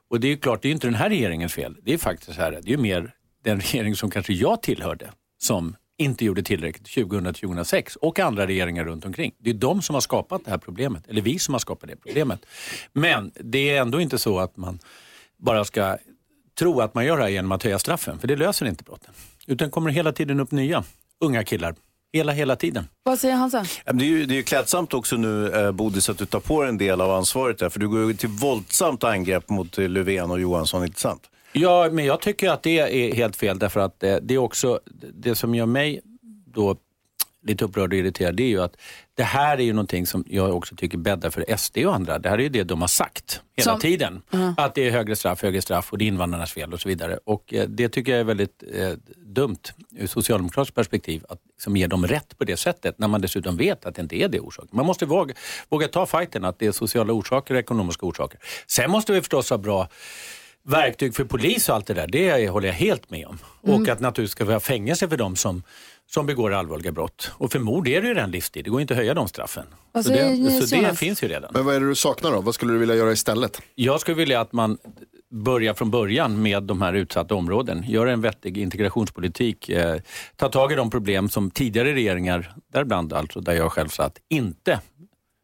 Och 0.09 0.19
det 0.19 0.27
är 0.27 0.29
ju 0.29 0.37
klart, 0.37 0.61
det 0.61 0.65
är 0.65 0.69
ju 0.69 0.73
inte 0.73 0.87
den 0.87 0.95
här 0.95 1.09
regeringens 1.09 1.53
fel. 1.53 1.75
Det 1.83 1.93
är 1.93 1.97
faktiskt 1.97 2.39
här, 2.39 2.51
det 2.51 2.57
är 2.57 2.71
ju 2.71 2.77
mer 2.77 3.11
den 3.43 3.59
regering 3.59 3.95
som 3.95 4.11
kanske 4.11 4.33
jag 4.33 4.61
tillhörde 4.61 5.09
som 5.43 5.75
inte 5.97 6.25
gjorde 6.25 6.43
tillräckligt 6.43 6.88
2000-2006 6.88 7.97
och 7.97 8.19
andra 8.19 8.47
regeringar 8.47 8.84
runt 8.84 9.06
omkring. 9.06 9.32
Det 9.38 9.49
är 9.49 9.53
de 9.53 9.82
som 9.82 9.93
har 9.93 10.01
skapat 10.01 10.45
det 10.45 10.51
här 10.51 10.58
problemet, 10.58 11.08
eller 11.08 11.21
vi 11.21 11.39
som 11.39 11.53
har 11.53 11.60
skapat 11.60 11.89
det 11.89 11.95
problemet. 11.95 12.45
Men 12.93 13.32
det 13.36 13.69
är 13.69 13.82
ändå 13.82 14.01
inte 14.01 14.17
så 14.17 14.39
att 14.39 14.58
man 14.58 14.79
bara 15.38 15.65
ska 15.65 15.97
tro 16.60 16.82
att 16.82 16.93
man 16.93 17.06
gör 17.06 17.17
det 17.17 17.23
här 17.23 17.29
genom 17.29 17.51
att 17.51 17.63
höja 17.63 17.79
straffen, 17.79 18.19
för 18.19 18.27
det 18.27 18.36
löser 18.36 18.65
inte 18.65 18.84
brotten. 18.84 19.13
Utan 19.47 19.71
kommer 19.71 19.89
hela 19.91 20.12
tiden 20.12 20.39
upp 20.39 20.51
nya 20.51 20.84
unga 21.19 21.43
killar, 21.43 21.75
hela, 22.13 22.32
hela 22.32 22.56
tiden. 22.56 22.88
Vad 23.03 23.19
säger 23.19 23.36
Hansa? 23.36 23.65
Det 23.86 24.06
är 24.06 24.08
ju 24.08 24.25
det 24.25 24.34
är 24.34 24.36
ju 24.36 24.43
klädsamt 24.43 24.93
också 24.93 25.15
nu, 25.15 25.51
eh, 25.51 25.71
Bodis, 25.71 26.10
att 26.10 26.17
du 26.17 26.25
tar 26.25 26.39
på 26.39 26.62
dig 26.62 26.69
en 26.69 26.77
del 26.77 27.01
av 27.01 27.12
ansvaret 27.12 27.58
där. 27.58 27.69
För 27.69 27.79
du 27.79 27.89
går 27.89 28.08
ju 28.08 28.13
till 28.13 28.29
våldsamt 28.29 29.03
angrepp 29.03 29.49
mot 29.49 29.77
eh, 29.77 29.89
Löfven 29.89 30.32
och 30.32 30.39
Johansson, 30.39 30.84
inte 30.84 30.99
sant? 30.99 31.29
Ja, 31.53 31.89
men 31.91 32.05
jag 32.05 32.21
tycker 32.21 32.49
att 32.49 32.63
det 32.63 32.79
är 32.79 33.15
helt 33.15 33.35
fel 33.35 33.59
därför 33.59 33.79
att 33.79 34.03
eh, 34.03 34.15
det 34.21 34.33
är 34.33 34.37
också, 34.37 34.79
det 35.13 35.35
som 35.35 35.55
gör 35.55 35.65
mig 35.65 36.01
då 36.45 36.77
lite 37.45 37.65
upprörd 37.65 37.93
och 37.93 37.99
irriterad, 37.99 38.35
det 38.35 38.43
är 38.43 38.47
ju 38.47 38.61
att 38.61 38.75
det 39.15 39.23
här 39.23 39.57
är 39.57 39.63
ju 39.63 39.73
någonting 39.73 40.07
som 40.07 40.23
jag 40.27 40.55
också 40.57 40.75
tycker 40.75 40.97
bäddar 40.97 41.29
för 41.29 41.57
SD 41.57 41.77
och 41.77 41.95
andra. 41.95 42.19
Det 42.19 42.29
här 42.29 42.37
är 42.37 42.41
ju 42.43 42.49
det 42.49 42.63
de 42.63 42.81
har 42.81 42.87
sagt 42.87 43.41
hela 43.55 43.71
Som- 43.71 43.79
tiden. 43.79 44.21
Att 44.57 44.75
det 44.75 44.87
är 44.87 44.91
högre 44.91 45.15
straff, 45.15 45.41
högre 45.43 45.61
straff 45.61 45.91
och 45.91 45.97
det 45.97 46.05
är 46.05 46.07
invandrarnas 46.07 46.51
fel 46.51 46.73
och 46.73 46.81
så 46.81 46.89
vidare. 46.89 47.19
Och 47.23 47.53
eh, 47.53 47.67
det 47.69 47.89
tycker 47.89 48.11
jag 48.11 48.19
är 48.21 48.23
väldigt 48.23 48.63
eh, 48.73 48.91
dumt 49.17 49.57
ur 49.97 50.07
socialdemokratiskt 50.07 50.75
perspektiv 50.75 51.25
att 51.29 51.39
liksom 51.55 51.77
ge 51.77 51.87
dem 51.87 52.07
rätt 52.07 52.37
på 52.37 52.43
det 52.43 52.57
sättet 52.57 52.99
när 52.99 53.07
man 53.07 53.21
dessutom 53.21 53.57
vet 53.57 53.85
att 53.85 53.95
det 53.95 54.01
inte 54.01 54.15
är 54.15 54.27
det 54.27 54.39
orsaken. 54.39 54.69
Man 54.73 54.85
måste 54.85 55.05
våga, 55.05 55.33
våga 55.69 55.87
ta 55.87 56.05
fighten 56.05 56.45
att 56.45 56.59
det 56.59 56.65
är 56.67 56.71
sociala 56.71 57.13
orsaker 57.13 57.53
och 57.53 57.59
ekonomiska 57.59 58.05
orsaker. 58.05 58.39
Sen 58.67 58.91
måste 58.91 59.13
vi 59.13 59.21
förstås 59.21 59.49
ha 59.49 59.57
bra 59.57 59.87
verktyg 60.63 61.15
för 61.15 61.23
polis 61.23 61.69
och 61.69 61.76
allt 61.76 61.88
det 61.88 61.93
där, 61.93 62.08
det 62.08 62.47
håller 62.49 62.67
jag 62.67 62.76
helt 62.76 63.10
med 63.10 63.28
om. 63.28 63.38
Och 63.62 63.88
att 63.88 63.99
naturligtvis 63.99 64.32
ska 64.32 64.45
vi 64.45 64.54
ha 64.54 64.60
fängelse 64.60 65.10
för 65.10 65.17
dem 65.17 65.36
som, 65.36 65.63
som 66.12 66.26
begår 66.26 66.54
allvarliga 66.54 66.91
brott. 66.91 67.32
Och 67.34 67.52
för 67.52 67.60
mord 67.60 67.88
är 67.88 68.02
det 68.02 68.08
ju 68.08 68.13
redan 68.13 68.32
livstid, 68.32 68.63
det 68.63 68.69
går 68.69 68.82
inte 68.82 68.93
att 68.93 68.97
höja 68.97 69.13
de 69.13 69.28
straffen. 69.28 69.65
Vad 69.91 70.06
Så 70.06 70.12
det, 70.12 70.62
så 70.67 70.76
det 70.76 70.95
finns 70.95 71.23
ju 71.23 71.28
redan. 71.28 71.52
Men 71.54 71.65
vad 71.65 71.76
är 71.76 71.80
det 71.80 71.88
du 71.88 71.95
saknar 71.95 72.32
då? 72.32 72.41
Vad 72.41 72.56
skulle 72.56 72.73
du 72.73 72.80
vilja 72.80 72.95
göra 72.95 73.12
istället? 73.12 73.62
Jag 73.76 74.02
skulle 74.02 74.17
vilja 74.17 74.41
att 74.41 74.54
man 74.54 74.78
börjar 75.32 75.73
från 75.73 75.91
början 75.91 76.41
med 76.41 76.63
de 76.63 76.82
här 76.82 76.93
utsatta 76.93 77.36
områden. 77.36 77.84
Gör 77.88 78.08
en 78.08 78.21
vettig 78.21 78.58
integrationspolitik. 78.58 79.69
Eh, 79.69 79.99
ta 80.36 80.49
tag 80.49 80.71
i 80.71 80.76
de 80.76 80.89
problem 80.89 81.30
som 81.30 81.52
tidigare 81.52 81.93
regeringar, 81.93 82.54
däribland 82.73 83.13
alltså 83.13 83.41
där 83.41 83.54
jag 83.54 83.71
själv 83.71 83.89
satt, 83.89 84.17
inte 84.30 84.80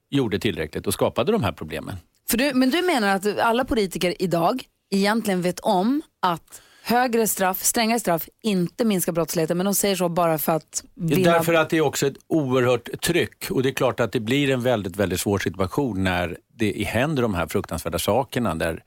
gjorde 0.09 0.39
tillräckligt 0.39 0.87
och 0.87 0.93
skapade 0.93 1.31
de 1.31 1.43
här 1.43 1.51
problemen. 1.51 1.95
För 2.29 2.37
du, 2.37 2.53
men 2.53 2.69
du 2.69 2.81
menar 2.81 3.15
att 3.15 3.39
alla 3.39 3.65
politiker 3.65 4.15
idag 4.19 4.63
egentligen 4.89 5.41
vet 5.41 5.59
om 5.59 6.01
att 6.21 6.61
högre 6.89 7.27
straff, 7.27 7.63
strängare 7.63 7.99
straff 7.99 8.29
inte 8.43 8.85
minskar 8.85 9.11
brottsligheten, 9.11 9.57
men 9.57 9.65
de 9.65 9.75
säger 9.75 9.95
så 9.95 10.09
bara 10.09 10.37
för 10.37 10.51
att 10.51 10.83
vinna. 10.95 11.31
Därför 11.31 11.53
att 11.53 11.69
det 11.69 11.77
är 11.77 11.81
också 11.81 12.07
ett 12.07 12.17
oerhört 12.27 13.01
tryck 13.01 13.51
och 13.51 13.63
det 13.63 13.69
är 13.69 13.73
klart 13.73 13.99
att 13.99 14.11
det 14.11 14.19
blir 14.19 14.49
en 14.49 14.61
väldigt, 14.61 14.95
väldigt 14.95 15.19
svår 15.19 15.39
situation 15.39 16.03
när 16.03 16.37
det 16.53 16.83
händer 16.87 17.21
de 17.21 17.33
här 17.33 17.47
fruktansvärda 17.47 17.99
sakerna. 17.99 18.55
Där, 18.55 18.83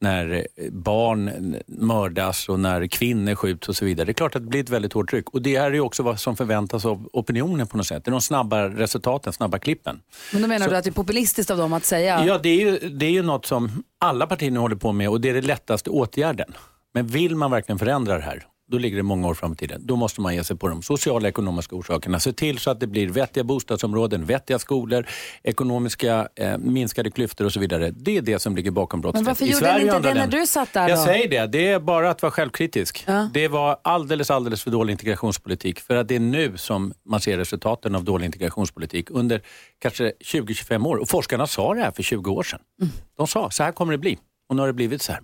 när 0.00 0.46
barn 0.70 1.56
mördas 1.66 2.48
och 2.48 2.60
när 2.60 2.86
kvinnor 2.86 3.34
skjuts 3.34 3.68
och 3.68 3.76
så 3.76 3.84
vidare. 3.84 4.04
Det 4.04 4.12
är 4.12 4.14
klart 4.14 4.36
att 4.36 4.42
det 4.42 4.48
blir 4.48 4.60
ett 4.60 4.70
väldigt 4.70 4.92
hårt 4.92 5.10
tryck 5.10 5.30
och 5.30 5.42
det 5.42 5.56
är 5.56 5.70
ju 5.70 5.80
också 5.80 6.02
vad 6.02 6.20
som 6.20 6.36
förväntas 6.36 6.84
av 6.84 7.08
opinionen 7.12 7.66
på 7.66 7.76
något 7.76 7.86
sätt. 7.86 8.04
Det 8.04 8.08
är 8.08 8.12
de 8.12 8.20
snabba 8.20 8.68
resultaten, 8.68 9.32
snabba 9.32 9.58
klippen. 9.58 10.00
Men 10.32 10.42
då 10.42 10.48
menar 10.48 10.68
du 10.68 10.76
att 10.76 10.84
det 10.84 10.90
är 10.90 10.92
populistiskt 10.92 11.50
av 11.50 11.58
dem 11.58 11.72
att 11.72 11.84
säga 11.84 12.24
Ja, 12.24 12.38
det 12.38 12.48
är, 12.48 12.60
ju, 12.60 12.78
det 12.88 13.06
är 13.06 13.10
ju 13.10 13.22
något 13.22 13.46
som 13.46 13.82
alla 14.00 14.26
partier 14.26 14.50
nu 14.50 14.58
håller 14.58 14.76
på 14.76 14.92
med 14.92 15.08
och 15.08 15.20
det 15.20 15.30
är 15.30 15.34
den 15.34 15.44
lättaste 15.44 15.90
åtgärden. 15.90 16.54
Men 16.94 17.06
vill 17.06 17.36
man 17.36 17.50
verkligen 17.50 17.78
förändra 17.78 18.16
det 18.16 18.24
här, 18.24 18.46
då 18.70 18.78
ligger 18.78 18.96
det 18.96 19.02
många 19.02 19.28
år 19.28 19.34
fram 19.34 19.52
i 19.52 19.56
tiden. 19.56 19.80
Då 19.86 19.96
måste 19.96 20.20
man 20.20 20.34
ge 20.34 20.44
sig 20.44 20.56
på 20.56 20.68
de 20.68 20.82
sociala 20.82 21.22
och 21.22 21.28
ekonomiska 21.28 21.76
orsakerna. 21.76 22.20
Se 22.20 22.32
till 22.32 22.58
så 22.58 22.70
att 22.70 22.80
det 22.80 22.86
blir 22.86 23.08
vettiga 23.08 23.44
bostadsområden, 23.44 24.24
vettiga 24.24 24.58
skolor, 24.58 25.06
ekonomiska 25.42 26.28
eh, 26.34 26.58
minskade 26.58 27.10
klyftor 27.10 27.44
och 27.44 27.52
så 27.52 27.60
vidare. 27.60 27.90
Det 27.90 28.16
är 28.16 28.22
det 28.22 28.38
som 28.38 28.56
ligger 28.56 28.70
bakom 28.70 29.00
brottslighet. 29.00 29.26
varför 29.26 29.44
I 29.44 29.48
gjorde 29.48 29.58
Sverige 29.58 29.90
ni 29.90 29.96
inte 29.96 30.08
det 30.08 30.14
när 30.14 30.26
du 30.26 30.46
satt 30.46 30.72
där 30.72 30.88
Jag 30.88 30.98
då? 30.98 31.04
säger 31.04 31.28
det, 31.28 31.46
det 31.46 31.68
är 31.68 31.80
bara 31.80 32.10
att 32.10 32.22
vara 32.22 32.32
självkritisk. 32.32 33.04
Ja. 33.06 33.28
Det 33.32 33.48
var 33.48 33.76
alldeles, 33.84 34.30
alldeles 34.30 34.62
för 34.62 34.70
dålig 34.70 34.92
integrationspolitik. 34.92 35.80
För 35.80 35.96
att 35.96 36.08
det 36.08 36.14
är 36.14 36.20
nu 36.20 36.56
som 36.56 36.92
man 37.08 37.20
ser 37.20 37.38
resultaten 37.38 37.94
av 37.94 38.04
dålig 38.04 38.26
integrationspolitik 38.26 39.10
under 39.10 39.42
kanske 39.78 40.12
20-25 40.24 40.86
år. 40.86 40.96
Och 40.96 41.08
forskarna 41.08 41.46
sa 41.46 41.74
det 41.74 41.80
här 41.80 41.90
för 41.90 42.02
20 42.02 42.30
år 42.30 42.42
sedan. 42.42 42.60
Mm. 42.82 42.92
De 43.16 43.26
sa, 43.26 43.50
så 43.50 43.62
här 43.62 43.72
kommer 43.72 43.92
det 43.92 43.98
bli. 43.98 44.18
Och 44.48 44.56
nu 44.56 44.62
har 44.62 44.66
det 44.66 44.72
blivit 44.72 45.02
så 45.02 45.12
här. 45.12 45.20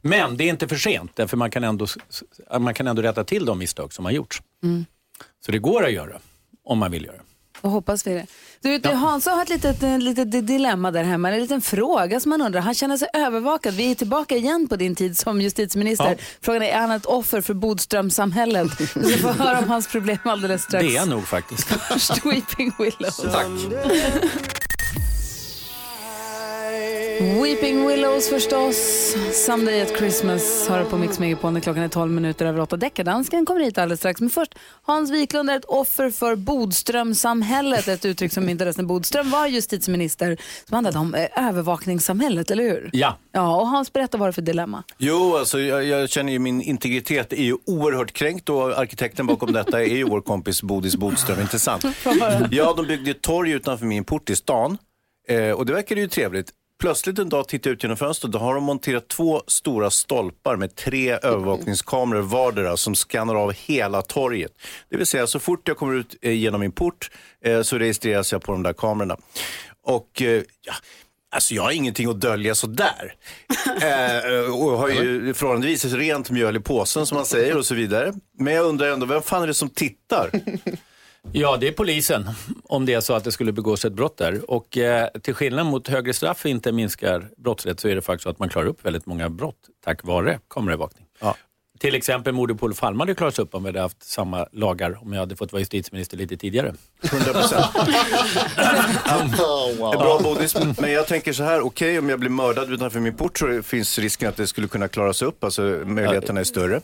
Men 0.00 0.36
det 0.36 0.44
är 0.44 0.48
inte 0.48 0.68
för 0.68 0.76
sent, 0.76 1.10
därför 1.14 1.36
man 1.36 1.50
kan 1.50 1.64
ändå, 1.64 1.86
man 2.58 2.74
kan 2.74 2.86
ändå 2.86 3.02
rätta 3.02 3.24
till 3.24 3.44
de 3.44 3.58
misstag 3.58 3.92
som 3.92 4.04
har 4.04 4.12
gjorts. 4.12 4.42
Mm. 4.62 4.84
Så 5.46 5.52
det 5.52 5.58
går 5.58 5.84
att 5.84 5.92
göra, 5.92 6.18
om 6.64 6.78
man 6.78 6.90
vill 6.90 7.04
göra. 7.04 7.20
Då 7.62 7.68
hoppas 7.68 8.06
vi 8.06 8.14
det. 8.14 8.26
Du, 8.60 8.78
du 8.78 8.88
Hansa 8.88 9.30
har 9.30 9.42
ett 9.42 9.48
litet, 9.48 9.82
ett 9.82 10.02
litet 10.02 10.46
dilemma 10.46 10.90
där 10.90 11.02
hemma, 11.02 11.30
en 11.30 11.40
liten 11.40 11.60
fråga 11.60 12.20
som 12.20 12.30
man 12.30 12.42
undrar. 12.42 12.60
Han 12.60 12.74
känner 12.74 12.96
sig 12.96 13.08
övervakad. 13.12 13.74
Vi 13.74 13.90
är 13.90 13.94
tillbaka 13.94 14.36
igen 14.36 14.68
på 14.68 14.76
din 14.76 14.94
tid 14.94 15.18
som 15.18 15.40
justitieminister. 15.40 16.16
Ja. 16.18 16.24
Frågan 16.40 16.62
är, 16.62 16.66
är 16.66 16.80
han 16.80 16.90
ett 16.90 17.06
offer 17.06 17.40
för 17.40 17.54
Bodströmsamhället? 17.54 18.80
Vi 18.80 18.86
ska 18.86 19.18
få 19.18 19.28
höra 19.42 19.58
om 19.58 19.68
hans 19.68 19.88
problem 19.88 20.18
alldeles 20.24 20.62
strax. 20.62 20.86
Det 20.86 20.96
är 20.96 21.06
nog 21.06 21.26
faktiskt. 21.26 21.68
Först 21.68 22.26
Weeping 22.26 22.72
Willows. 22.78 23.16
Tack. 23.16 23.46
Weeping 27.24 27.86
Willows 27.86 28.28
förstås. 28.28 28.76
Someday 29.32 29.80
at 29.80 29.98
Christmas 29.98 30.68
har 30.68 30.78
du 30.78 30.84
på 30.84 30.98
Mix 30.98 31.18
Megapol 31.18 31.52
när 31.52 31.60
klockan 31.60 31.82
är 31.82 31.88
12 31.88 32.12
minuter 32.12 32.46
över 32.46 32.60
8. 32.60 32.76
Deckardansken 32.76 33.46
kommer 33.46 33.60
hit 33.60 33.78
alldeles 33.78 34.00
strax. 34.00 34.20
Men 34.20 34.30
först, 34.30 34.54
Hans 34.82 35.10
Wiklund 35.10 35.50
är 35.50 35.56
ett 35.56 35.64
offer 35.64 36.10
för 36.10 36.36
Bodströmsamhället. 36.36 37.88
Ett 37.88 38.04
uttryck 38.04 38.32
som 38.32 38.44
myntades 38.46 38.76
när 38.76 38.84
Bodström 38.84 39.30
var 39.30 39.46
justitieminister. 39.46 40.36
Som 40.68 40.74
handlade 40.74 40.98
om 40.98 41.14
eh, 41.14 41.48
övervakningssamhället, 41.48 42.50
eller 42.50 42.64
hur? 42.64 42.90
Ja. 42.92 43.18
Ja, 43.32 43.56
och 43.60 43.68
Hans, 43.68 43.92
berätta 43.92 44.18
vad 44.18 44.28
det 44.28 44.30
är 44.30 44.32
för 44.32 44.42
dilemma. 44.42 44.82
Jo, 44.98 45.36
alltså 45.36 45.60
jag, 45.60 45.84
jag 45.84 46.10
känner 46.10 46.32
ju 46.32 46.38
min 46.38 46.62
integritet 46.62 47.32
är 47.32 47.42
ju 47.42 47.56
oerhört 47.66 48.12
kränkt 48.12 48.48
och 48.48 48.78
arkitekten 48.78 49.26
bakom 49.26 49.52
detta 49.52 49.82
är 49.82 49.96
ju 49.96 50.04
vår 50.04 50.20
kompis 50.20 50.62
Bodis 50.62 50.96
Bodström, 50.96 51.40
inte 51.40 51.58
sant? 51.58 51.84
Ja, 52.50 52.74
de 52.76 52.86
byggde 52.86 53.10
ett 53.10 53.22
torg 53.22 53.50
utanför 53.50 53.86
min 53.86 54.04
port 54.04 54.30
i 54.30 54.36
stan 54.36 54.78
eh, 55.28 55.50
och 55.50 55.66
det 55.66 55.72
verkade 55.72 56.00
ju 56.00 56.08
trevligt. 56.08 56.52
Plötsligt 56.80 57.18
en 57.18 57.28
dag 57.28 57.48
tittar 57.48 57.70
jag 57.70 57.74
ut 57.74 57.82
genom 57.82 57.96
fönstret 57.96 58.32
då 58.32 58.38
har 58.38 58.54
de 58.54 58.64
monterat 58.64 59.08
två 59.08 59.42
stora 59.46 59.90
stolpar 59.90 60.56
med 60.56 60.76
tre 60.76 61.12
övervakningskameror 61.22 62.22
vardera 62.22 62.76
som 62.76 62.94
skannar 62.94 63.34
av 63.34 63.52
hela 63.52 64.02
torget. 64.02 64.52
Det 64.90 64.96
vill 64.96 65.06
säga 65.06 65.26
så 65.26 65.38
fort 65.38 65.68
jag 65.68 65.76
kommer 65.76 65.94
ut 65.94 66.16
eh, 66.22 66.32
genom 66.32 66.60
min 66.60 66.72
port 66.72 67.10
eh, 67.44 67.62
så 67.62 67.78
registreras 67.78 68.32
jag 68.32 68.42
på 68.42 68.52
de 68.52 68.62
där 68.62 68.72
kamerorna. 68.72 69.16
Och 69.82 70.22
eh, 70.22 70.42
ja, 70.66 70.74
Alltså 71.34 71.54
jag 71.54 71.62
har 71.62 71.70
ingenting 71.70 72.10
att 72.10 72.20
dölja 72.20 72.54
sådär. 72.54 73.14
eh, 73.82 74.54
och 74.54 74.78
har 74.78 74.88
ju 74.88 75.34
förhållandevis 75.34 75.84
rent 75.84 76.30
mjöl 76.30 76.56
i 76.56 76.60
påsen 76.60 77.06
som 77.06 77.16
man 77.16 77.26
säger 77.26 77.56
och 77.56 77.66
så 77.66 77.74
vidare. 77.74 78.12
Men 78.38 78.54
jag 78.54 78.66
undrar 78.66 78.88
ändå, 78.88 79.06
vem 79.06 79.22
fan 79.22 79.42
är 79.42 79.46
det 79.46 79.54
som 79.54 79.68
tittar? 79.68 80.30
Ja, 81.32 81.56
det 81.56 81.68
är 81.68 81.72
polisen 81.72 82.28
om 82.64 82.86
det 82.86 82.94
är 82.94 83.00
så 83.00 83.14
att 83.14 83.24
det 83.24 83.32
skulle 83.32 83.52
begås 83.52 83.84
ett 83.84 83.92
brott 83.92 84.16
där. 84.16 84.50
Och 84.50 84.78
eh, 84.78 85.08
till 85.08 85.34
skillnad 85.34 85.66
mot 85.66 85.88
högre 85.88 86.12
straff 86.12 86.46
inte 86.46 86.72
minskar 86.72 87.28
brottslighet 87.36 87.80
så 87.80 87.88
är 87.88 87.94
det 87.94 88.02
faktiskt 88.02 88.22
så 88.22 88.30
att 88.30 88.38
man 88.38 88.48
klarar 88.48 88.66
upp 88.66 88.84
väldigt 88.84 89.06
många 89.06 89.28
brott 89.28 89.56
tack 89.84 90.04
vare 90.04 90.38
kameraövervakning. 90.48 91.06
Ja. 91.20 91.36
Till 91.84 91.94
exempel 91.94 92.32
mordet 92.34 92.58
på 92.60 92.66
Olof 92.66 92.80
Palme 92.80 93.02
hade 93.02 93.14
klarats 93.14 93.38
upp 93.38 93.54
om 93.54 93.62
vi 93.62 93.68
hade 93.68 93.80
haft 93.80 94.02
samma 94.02 94.46
lagar 94.52 94.98
om 95.02 95.12
jag 95.12 95.20
hade 95.20 95.36
fått 95.36 95.52
vara 95.52 95.60
justitieminister 95.60 96.16
lite 96.16 96.36
tidigare. 96.36 96.74
100 97.02 97.32
procent. 97.32 97.66
Oh, 99.38 99.78
wow. 99.78 99.90
Bra 99.92 100.20
bodis, 100.22 100.56
men 100.80 100.92
jag 100.92 101.06
tänker 101.06 101.32
så 101.32 101.42
här, 101.44 101.60
okej 101.60 101.98
om 101.98 102.08
jag 102.08 102.20
blir 102.20 102.30
mördad 102.30 102.72
utanför 102.72 103.00
min 103.00 103.14
port 103.16 103.38
så 103.38 103.62
finns 103.62 103.98
risken 103.98 104.28
att 104.28 104.36
det 104.36 104.46
skulle 104.46 104.68
kunna 104.68 104.88
klaras 104.88 105.22
upp, 105.22 105.44
alltså 105.44 105.62
möjligheterna 105.86 106.40
är 106.40 106.44
större. 106.44 106.80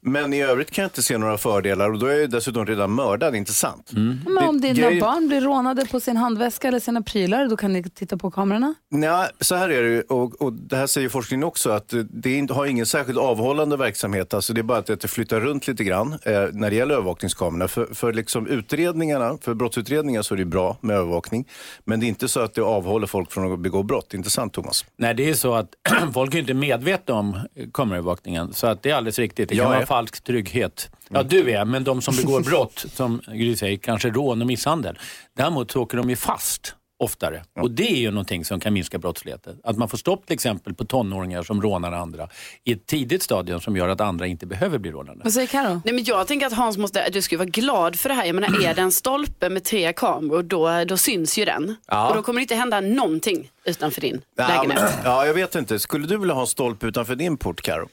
Men 0.00 0.32
i 0.32 0.42
övrigt 0.42 0.70
kan 0.70 0.82
jag 0.82 0.86
inte 0.86 1.02
se 1.02 1.18
några 1.18 1.38
fördelar 1.38 1.92
och 1.92 1.98
då 1.98 2.06
är 2.06 2.20
jag 2.20 2.30
dessutom 2.30 2.66
redan 2.66 2.94
mördad, 2.94 3.34
inte 3.36 3.52
sant? 3.52 3.90
Men 3.92 4.38
om 4.48 4.60
Det- 4.60 4.72
dina 4.72 4.90
grej- 4.90 5.00
barn 5.00 5.28
blir 5.28 5.40
rånade 5.40 5.86
på 5.86 6.00
sin 6.00 6.16
handväska 6.16 6.68
eller 6.68 6.80
sina 6.80 7.02
prylar, 7.02 7.46
då 7.48 7.56
kan 7.56 7.72
ni 7.72 7.82
titta 7.82 8.16
på 8.16 8.30
kamerorna? 8.30 8.74
Nej, 8.90 9.28
så 9.40 9.54
här 9.54 9.68
är 9.68 9.82
det 9.82 10.02
och, 10.02 10.42
och 10.42 10.52
det 10.52 10.76
här 10.76 10.86
säger 10.86 11.08
forskningen 11.08 11.44
också, 11.44 11.70
att 11.70 11.94
det 12.10 12.50
har 12.50 12.66
ingen 12.66 12.86
särskilt 12.86 13.18
avhållande 13.18 13.76
verksamhet. 13.76 14.34
Alltså 14.38 14.52
det 14.52 14.60
är 14.60 14.62
bara 14.62 14.78
att 14.78 14.86
det 15.00 15.08
flyttar 15.08 15.40
runt 15.40 15.68
lite 15.68 15.84
grann 15.84 16.12
eh, 16.12 16.42
när 16.52 16.70
det 16.70 16.76
gäller 16.76 16.94
övervakningskamerorna. 16.94 17.68
För, 17.68 17.94
för 17.94 18.12
liksom 18.12 18.46
utredningarna, 18.46 19.38
för 19.40 19.54
brottsutredningar 19.54 20.22
så 20.22 20.34
är 20.34 20.38
det 20.38 20.44
bra 20.44 20.76
med 20.80 20.96
övervakning. 20.96 21.48
Men 21.84 22.00
det 22.00 22.06
är 22.06 22.08
inte 22.08 22.28
så 22.28 22.40
att 22.40 22.54
det 22.54 22.60
avhåller 22.60 23.06
folk 23.06 23.32
från 23.32 23.52
att 23.52 23.58
begå 23.58 23.82
brott. 23.82 24.14
Inte 24.14 24.30
sant 24.30 24.52
Thomas? 24.52 24.84
Nej, 24.96 25.14
det 25.14 25.30
är 25.30 25.34
så 25.34 25.54
att 25.54 25.68
folk 26.14 26.34
är 26.34 26.38
inte 26.38 26.54
medvetna 26.54 27.14
om 27.14 27.34
eh, 27.54 27.66
kameraövervakningen. 27.74 28.52
Så 28.52 28.66
att 28.66 28.82
det 28.82 28.90
är 28.90 28.94
alldeles 28.94 29.18
riktigt. 29.18 29.48
Det 29.48 29.54
kan 29.54 29.62
Jag 29.64 29.70
vara 29.70 29.82
är. 29.82 29.86
falsk 29.86 30.24
trygghet. 30.24 30.90
Ja, 31.08 31.22
du 31.22 31.50
är, 31.50 31.64
men 31.64 31.84
de 31.84 32.02
som 32.02 32.16
begår 32.16 32.40
brott, 32.40 32.84
som 32.92 33.20
Gry 33.26 33.56
säger, 33.56 33.76
kanske 33.76 34.10
rån 34.10 34.40
och 34.40 34.46
misshandel. 34.46 34.98
Däremot 35.36 35.70
så 35.70 35.82
åker 35.82 35.96
de 35.96 36.10
ju 36.10 36.16
fast 36.16 36.74
oftare. 36.98 37.42
Och 37.60 37.70
det 37.70 37.82
är 37.90 37.96
ju 37.96 38.10
någonting 38.10 38.44
som 38.44 38.60
kan 38.60 38.72
minska 38.72 38.98
brottsligheten. 38.98 39.56
Att 39.64 39.76
man 39.76 39.88
får 39.88 39.98
stopp 39.98 40.26
till 40.26 40.34
exempel 40.34 40.74
på 40.74 40.84
tonåringar 40.84 41.42
som 41.42 41.62
rånar 41.62 41.92
andra 41.92 42.28
i 42.64 42.72
ett 42.72 42.86
tidigt 42.86 43.22
stadium 43.22 43.60
som 43.60 43.76
gör 43.76 43.88
att 43.88 44.00
andra 44.00 44.26
inte 44.26 44.46
behöver 44.46 44.78
bli 44.78 44.90
rånade. 44.90 45.20
Vad 45.24 45.32
säger 45.32 45.46
Karo? 45.46 45.80
Nej, 45.84 45.94
men 45.94 46.04
jag 46.04 46.26
tänker 46.26 46.46
att 46.46 46.52
Hans 46.52 46.76
måste, 46.78 47.08
du 47.10 47.22
ska 47.22 47.34
ju 47.34 47.38
vara 47.38 47.48
glad 47.48 47.96
för 47.96 48.08
det 48.08 48.14
här. 48.14 48.24
Jag 48.24 48.34
menar, 48.34 48.64
är 48.64 48.74
det 48.74 48.82
en 48.82 48.92
stolpe 48.92 49.48
med 49.48 49.64
tre 49.64 49.92
kameror 49.92 50.42
då, 50.42 50.84
då 50.84 50.96
syns 50.96 51.38
ju 51.38 51.44
den. 51.44 51.76
Ja. 51.86 52.08
Och 52.08 52.16
då 52.16 52.22
kommer 52.22 52.40
det 52.40 52.42
inte 52.42 52.54
hända 52.54 52.80
någonting 52.80 53.50
utanför 53.64 54.00
din 54.00 54.20
Ja, 54.36 54.48
lägenhet. 54.48 54.80
men, 54.82 54.92
ja, 55.04 55.26
jag 55.26 55.34
vet 55.34 55.54
inte. 55.54 55.78
Skulle 55.78 56.06
du 56.06 56.18
vilja 56.18 56.34
ha 56.34 56.40
en 56.40 56.46
stolpe 56.46 56.86
utanför 56.86 57.14
din 57.14 57.36
port, 57.36 57.62
Karo? 57.62 57.88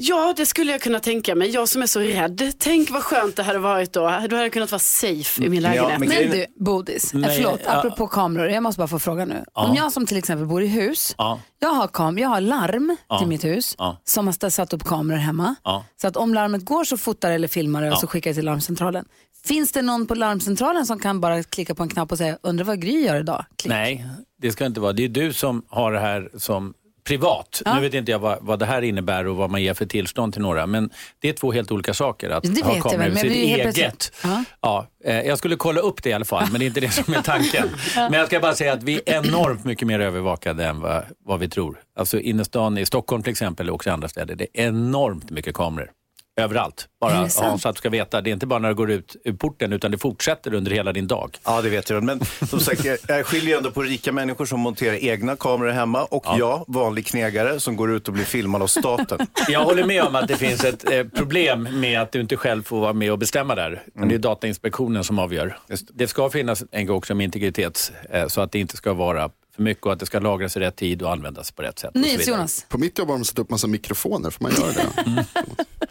Ja, 0.00 0.34
det 0.36 0.46
skulle 0.46 0.72
jag 0.72 0.80
kunna 0.80 1.00
tänka 1.00 1.34
mig. 1.34 1.50
Jag 1.50 1.68
som 1.68 1.82
är 1.82 1.86
så 1.86 2.00
rädd. 2.00 2.52
Tänk 2.58 2.90
vad 2.90 3.02
skönt 3.02 3.36
det 3.36 3.42
hade 3.42 3.58
varit 3.58 3.92
då. 3.92 4.00
Då 4.00 4.06
hade 4.08 4.36
jag 4.42 4.52
kunnat 4.52 4.70
vara 4.70 4.78
safe 4.78 5.44
i 5.44 5.48
min 5.48 5.62
Ja, 5.62 5.68
lägenhet. 5.70 5.98
men 6.00 6.08
Men 6.08 6.16
grejen- 6.28 6.46
du, 6.58 6.64
Bodis, 6.64 7.14
eh, 7.14 7.20
Nej, 7.20 7.36
förlåt, 7.36 7.60
ja. 7.64 7.72
apropå 7.72 8.06
kameror, 8.08 8.48
jag 8.50 8.62
måste 8.62 8.78
bara 8.78 8.88
få 8.88 8.98
fråga 8.98 9.24
nu. 9.24 9.44
Om 9.52 9.74
jag 9.74 9.92
som 9.92 10.06
till 10.06 10.16
exempel 10.16 10.46
bor 10.46 10.62
i 10.62 10.66
hus, 10.66 11.14
Ja. 11.18 11.40
jag 11.58 11.68
har, 11.68 11.88
kam 11.88 12.18
jag 12.18 12.28
har 12.28 12.40
larm 12.40 12.96
Ja. 13.08 13.18
till 13.18 13.28
mitt 13.28 13.44
hus 13.44 13.74
Ja. 13.78 14.00
som 14.04 14.26
har 14.26 14.50
satt 14.50 14.72
upp 14.72 14.84
kameror 14.84 15.18
hemma. 15.18 15.54
Ja. 15.64 15.84
Så 16.00 16.08
att 16.08 16.16
om 16.16 16.34
larmet 16.34 16.64
går 16.64 16.84
så 16.84 16.96
fotar 16.96 17.30
eller 17.30 17.48
filmar 17.48 17.82
det 17.82 17.88
och 17.88 17.94
Ja. 17.94 17.98
så 18.00 18.06
skickar 18.06 18.30
jag 18.30 18.36
till 18.36 18.44
larmcentralen. 18.44 19.04
Finns 19.44 19.72
det 19.72 19.82
någon 19.82 20.06
på 20.06 20.14
larmcentralen 20.14 20.86
som 20.86 20.98
kan 20.98 21.20
bara 21.20 21.42
klicka 21.42 21.74
på 21.74 21.82
en 21.82 21.88
knapp 21.88 22.12
och 22.12 22.18
säga, 22.18 22.38
undrar 22.42 22.64
vad 22.64 22.80
Gry 22.82 23.00
gör 23.06 23.16
idag? 23.20 23.44
Klick. 23.56 23.70
Nej, 23.70 24.06
det 24.42 24.52
ska 24.52 24.66
inte 24.66 24.80
vara. 24.80 24.92
Det 24.92 25.04
är 25.04 25.08
du 25.08 25.32
som 25.32 25.62
har 25.68 25.92
det 25.92 26.00
här 26.00 26.30
som 26.36 26.74
privat. 27.08 27.62
Ja. 27.64 27.74
Nu 27.74 27.80
vet 27.80 27.94
inte 27.94 28.12
jag 28.12 28.18
vad, 28.18 28.38
vad 28.40 28.58
det 28.58 28.66
här 28.66 28.82
innebär 28.82 29.26
och 29.26 29.36
vad 29.36 29.50
man 29.50 29.62
ger 29.62 29.74
för 29.74 29.86
tillstånd 29.86 30.32
till 30.32 30.42
några. 30.42 30.66
Men 30.66 30.90
det 31.18 31.28
är 31.28 31.32
två 31.32 31.52
helt 31.52 31.72
olika 31.72 31.94
saker. 31.94 32.30
Att 32.30 32.54
Det 32.54 32.64
ha 32.64 32.80
kameror 32.80 33.08
men 33.08 33.16
sitt 33.16 33.32
eget. 33.32 34.12
Ja. 34.22 34.44
Ja, 34.60 34.86
eh, 35.04 35.20
jag 35.20 35.38
skulle 35.38 35.56
kolla 35.56 35.80
upp 35.80 36.02
det 36.02 36.10
i 36.10 36.12
alla 36.12 36.24
fall, 36.24 36.46
men 36.50 36.58
det 36.60 36.64
är 36.64 36.66
inte 36.66 36.80
det 36.80 36.90
som 36.90 37.14
är 37.14 37.22
tanken. 37.22 37.68
Men 37.96 38.12
jag 38.12 38.26
ska 38.26 38.40
bara 38.40 38.54
säga 38.54 38.72
att 38.72 38.82
vi 38.82 39.00
är 39.06 39.14
enormt 39.26 39.64
mycket 39.64 39.88
mer 39.88 40.00
övervakade 40.00 40.66
än 40.66 40.80
vad, 40.80 41.04
vad 41.24 41.40
vi 41.40 41.48
tror. 41.48 41.78
Alltså 41.98 42.20
innerstan 42.20 42.78
i 42.78 42.86
Stockholm 42.86 43.22
till 43.22 43.30
exempel 43.30 43.68
och 43.68 43.74
också 43.74 43.90
andra 43.90 44.08
städer. 44.08 44.34
Det 44.34 44.46
är 44.54 44.66
enormt 44.66 45.30
mycket 45.30 45.54
kameror. 45.54 45.90
Överallt. 46.38 46.88
Bara 47.00 47.12
det? 47.12 47.16
Hans, 47.40 47.66
att 47.66 47.74
du 47.74 47.78
ska 47.78 47.90
veta, 47.90 48.20
det 48.20 48.30
är 48.30 48.32
inte 48.32 48.46
bara 48.46 48.58
när 48.58 48.68
du 48.68 48.74
går 48.74 48.90
ut 48.90 49.16
ur 49.24 49.32
porten 49.32 49.72
utan 49.72 49.90
det 49.90 49.98
fortsätter 49.98 50.54
under 50.54 50.70
hela 50.70 50.92
din 50.92 51.06
dag. 51.06 51.36
Ja, 51.44 51.62
det 51.62 51.68
vet 51.70 51.90
jag. 51.90 52.02
Men 52.02 52.20
som 52.48 52.60
sagt, 52.60 52.84
jag- 52.84 53.26
skiljer 53.26 53.56
ändå 53.56 53.70
på 53.70 53.82
rika 53.82 54.12
människor 54.12 54.46
som 54.46 54.60
monterar 54.60 54.94
egna 55.04 55.36
kameror 55.36 55.70
hemma 55.70 56.04
och 56.04 56.24
jag, 56.38 56.64
vanlig 56.68 57.06
knegare, 57.06 57.60
som 57.60 57.76
går 57.76 57.92
ut 57.92 58.08
och 58.08 58.14
blir 58.14 58.24
filmad 58.24 58.62
av 58.62 58.66
staten. 58.66 59.18
Jag 59.48 59.64
håller 59.64 59.84
med 59.84 60.02
om 60.02 60.14
att 60.14 60.28
det 60.28 60.36
finns 60.36 60.64
ett 60.64 60.90
eh, 60.92 61.04
problem 61.04 61.68
med 61.80 62.00
att 62.02 62.12
du 62.12 62.20
inte 62.20 62.36
själv 62.36 62.62
får 62.62 62.80
vara 62.80 62.92
med 62.92 63.12
och 63.12 63.18
bestämma 63.18 63.54
där. 63.54 63.82
Men 63.94 64.08
Det 64.08 64.14
är 64.14 64.18
Datainspektionen 64.18 65.04
som 65.04 65.18
avgör. 65.18 65.58
Det 65.94 66.08
ska 66.08 66.30
finnas 66.30 66.64
en 66.70 66.86
gång 66.86 66.96
också 66.96 67.14
med 67.14 67.24
integritet 67.24 67.92
eh, 68.10 68.26
så 68.26 68.40
att 68.40 68.52
det 68.52 68.58
inte 68.58 68.76
ska 68.76 68.92
vara 68.92 69.30
för 69.56 69.62
mycket 69.62 69.86
och 69.86 69.92
att 69.92 70.00
det 70.00 70.06
ska 70.06 70.18
lagras 70.18 70.56
i 70.56 70.60
rätt 70.60 70.76
tid 70.76 71.02
och 71.02 71.12
användas 71.12 71.50
på 71.50 71.62
rätt 71.62 71.78
sätt. 71.78 71.88
och 71.90 71.94
så 71.94 71.98
vidare. 72.00 72.12
NyhetsJonas. 72.16 72.66
På 72.68 72.78
mitt 72.78 72.98
jobb 72.98 73.08
har 73.08 73.14
de 73.18 73.24
satt 73.24 73.38
upp 73.38 73.50
massa 73.50 73.66
mikrofoner, 73.66 74.30
får 74.30 74.42
man 74.42 74.52
göra 74.52 74.72
det? 74.72 75.24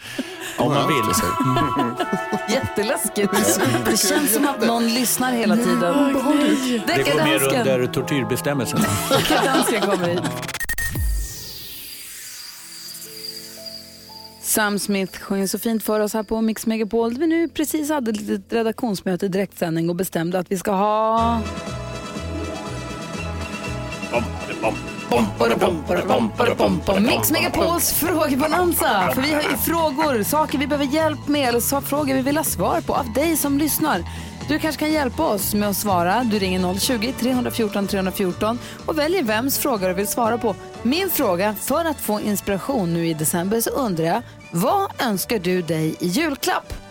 Om 0.57 0.73
man 0.73 0.87
vill. 0.87 1.05
Jätteläskigt. 2.55 3.33
Det 3.85 3.97
känns 3.97 4.33
som 4.33 4.47
att 4.47 4.67
någon 4.67 4.87
lyssnar 4.87 5.31
hela 5.31 5.55
tiden. 5.55 6.13
Det 6.87 7.03
går 7.03 7.23
mer 7.23 7.57
under 7.59 7.87
tortyrbestämmelserna. 7.87 8.83
Deckardansken 9.09 9.81
kommer 9.81 10.07
hit. 10.07 10.21
Sam 14.41 14.79
Smith 14.79 15.19
sjöng 15.19 15.47
så 15.47 15.59
fint 15.59 15.83
för 15.83 15.99
oss 15.99 16.13
här 16.13 16.23
på 16.23 16.41
Mix 16.41 16.65
Megapol. 16.65 17.17
Vi 17.17 17.27
nu 17.27 17.49
precis 17.49 17.89
hade 17.89 18.11
ett 18.11 18.21
litet 18.21 18.53
redaktionsmöte 18.53 19.25
i 19.25 19.29
direktsändning 19.29 19.89
och 19.89 19.95
bestämde 19.95 20.39
att 20.39 20.51
vi 20.51 20.57
ska 20.57 20.71
ha... 20.71 21.41
Mix 27.01 27.31
Megapols 27.31 27.93
frågebonanza. 27.93 29.11
För 29.13 29.21
vi 29.21 29.33
har 29.33 29.41
ju 29.41 29.57
frågor, 29.57 30.23
saker 30.23 30.57
vi 30.57 30.67
behöver 30.67 30.85
hjälp 30.93 31.27
med 31.27 31.49
eller 31.49 31.59
så 31.59 31.81
frågor 31.81 32.13
vi 32.13 32.21
vill 32.21 32.37
ha 32.37 32.43
svar 32.43 32.81
på 32.81 32.93
av 32.93 33.13
dig 33.13 33.37
som 33.37 33.57
lyssnar. 33.57 34.03
Du 34.47 34.59
kanske 34.59 34.79
kan 34.79 34.91
hjälpa 34.91 35.23
oss 35.23 35.53
med 35.53 35.69
att 35.69 35.77
svara. 35.77 36.23
Du 36.23 36.39
ringer 36.39 36.59
020-314 36.59 37.87
314 37.87 38.59
och 38.85 38.97
väljer 38.97 39.23
vems 39.23 39.57
fråga 39.57 39.87
du 39.87 39.93
vill 39.93 40.07
svara 40.07 40.37
på. 40.37 40.55
Min 40.83 41.09
fråga, 41.09 41.55
för 41.59 41.85
att 41.85 42.01
få 42.01 42.21
inspiration 42.21 42.93
nu 42.93 43.07
i 43.07 43.13
december 43.13 43.61
så 43.61 43.69
undrar 43.69 44.05
jag, 44.05 44.21
vad 44.51 44.91
önskar 45.01 45.39
du 45.39 45.61
dig 45.61 45.95
i 45.99 46.07
julklapp? 46.07 46.86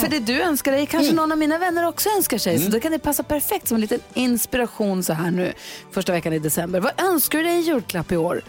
För 0.00 0.08
det 0.08 0.18
du 0.18 0.42
önskar 0.42 0.72
dig 0.72 0.86
kanske 0.86 1.12
någon 1.12 1.32
av 1.32 1.38
mina 1.38 1.58
vänner 1.58 1.88
också 1.88 2.08
önskar 2.08 2.38
sig. 2.38 2.58
Så 2.58 2.70
då 2.70 2.80
kan 2.80 2.92
det 2.92 2.98
passa 2.98 3.22
perfekt 3.22 3.68
som 3.68 3.74
en 3.74 3.80
liten 3.80 4.00
inspiration 4.14 5.02
så 5.02 5.12
här 5.12 5.30
nu 5.30 5.52
första 5.92 6.12
veckan 6.12 6.32
i 6.32 6.38
december. 6.38 6.80
Vad 6.80 6.92
önskar 7.00 7.38
du 7.38 7.44
dig 7.44 7.58
i 7.58 7.60
julklapp 7.60 8.12
i 8.12 8.16
år? 8.16 8.42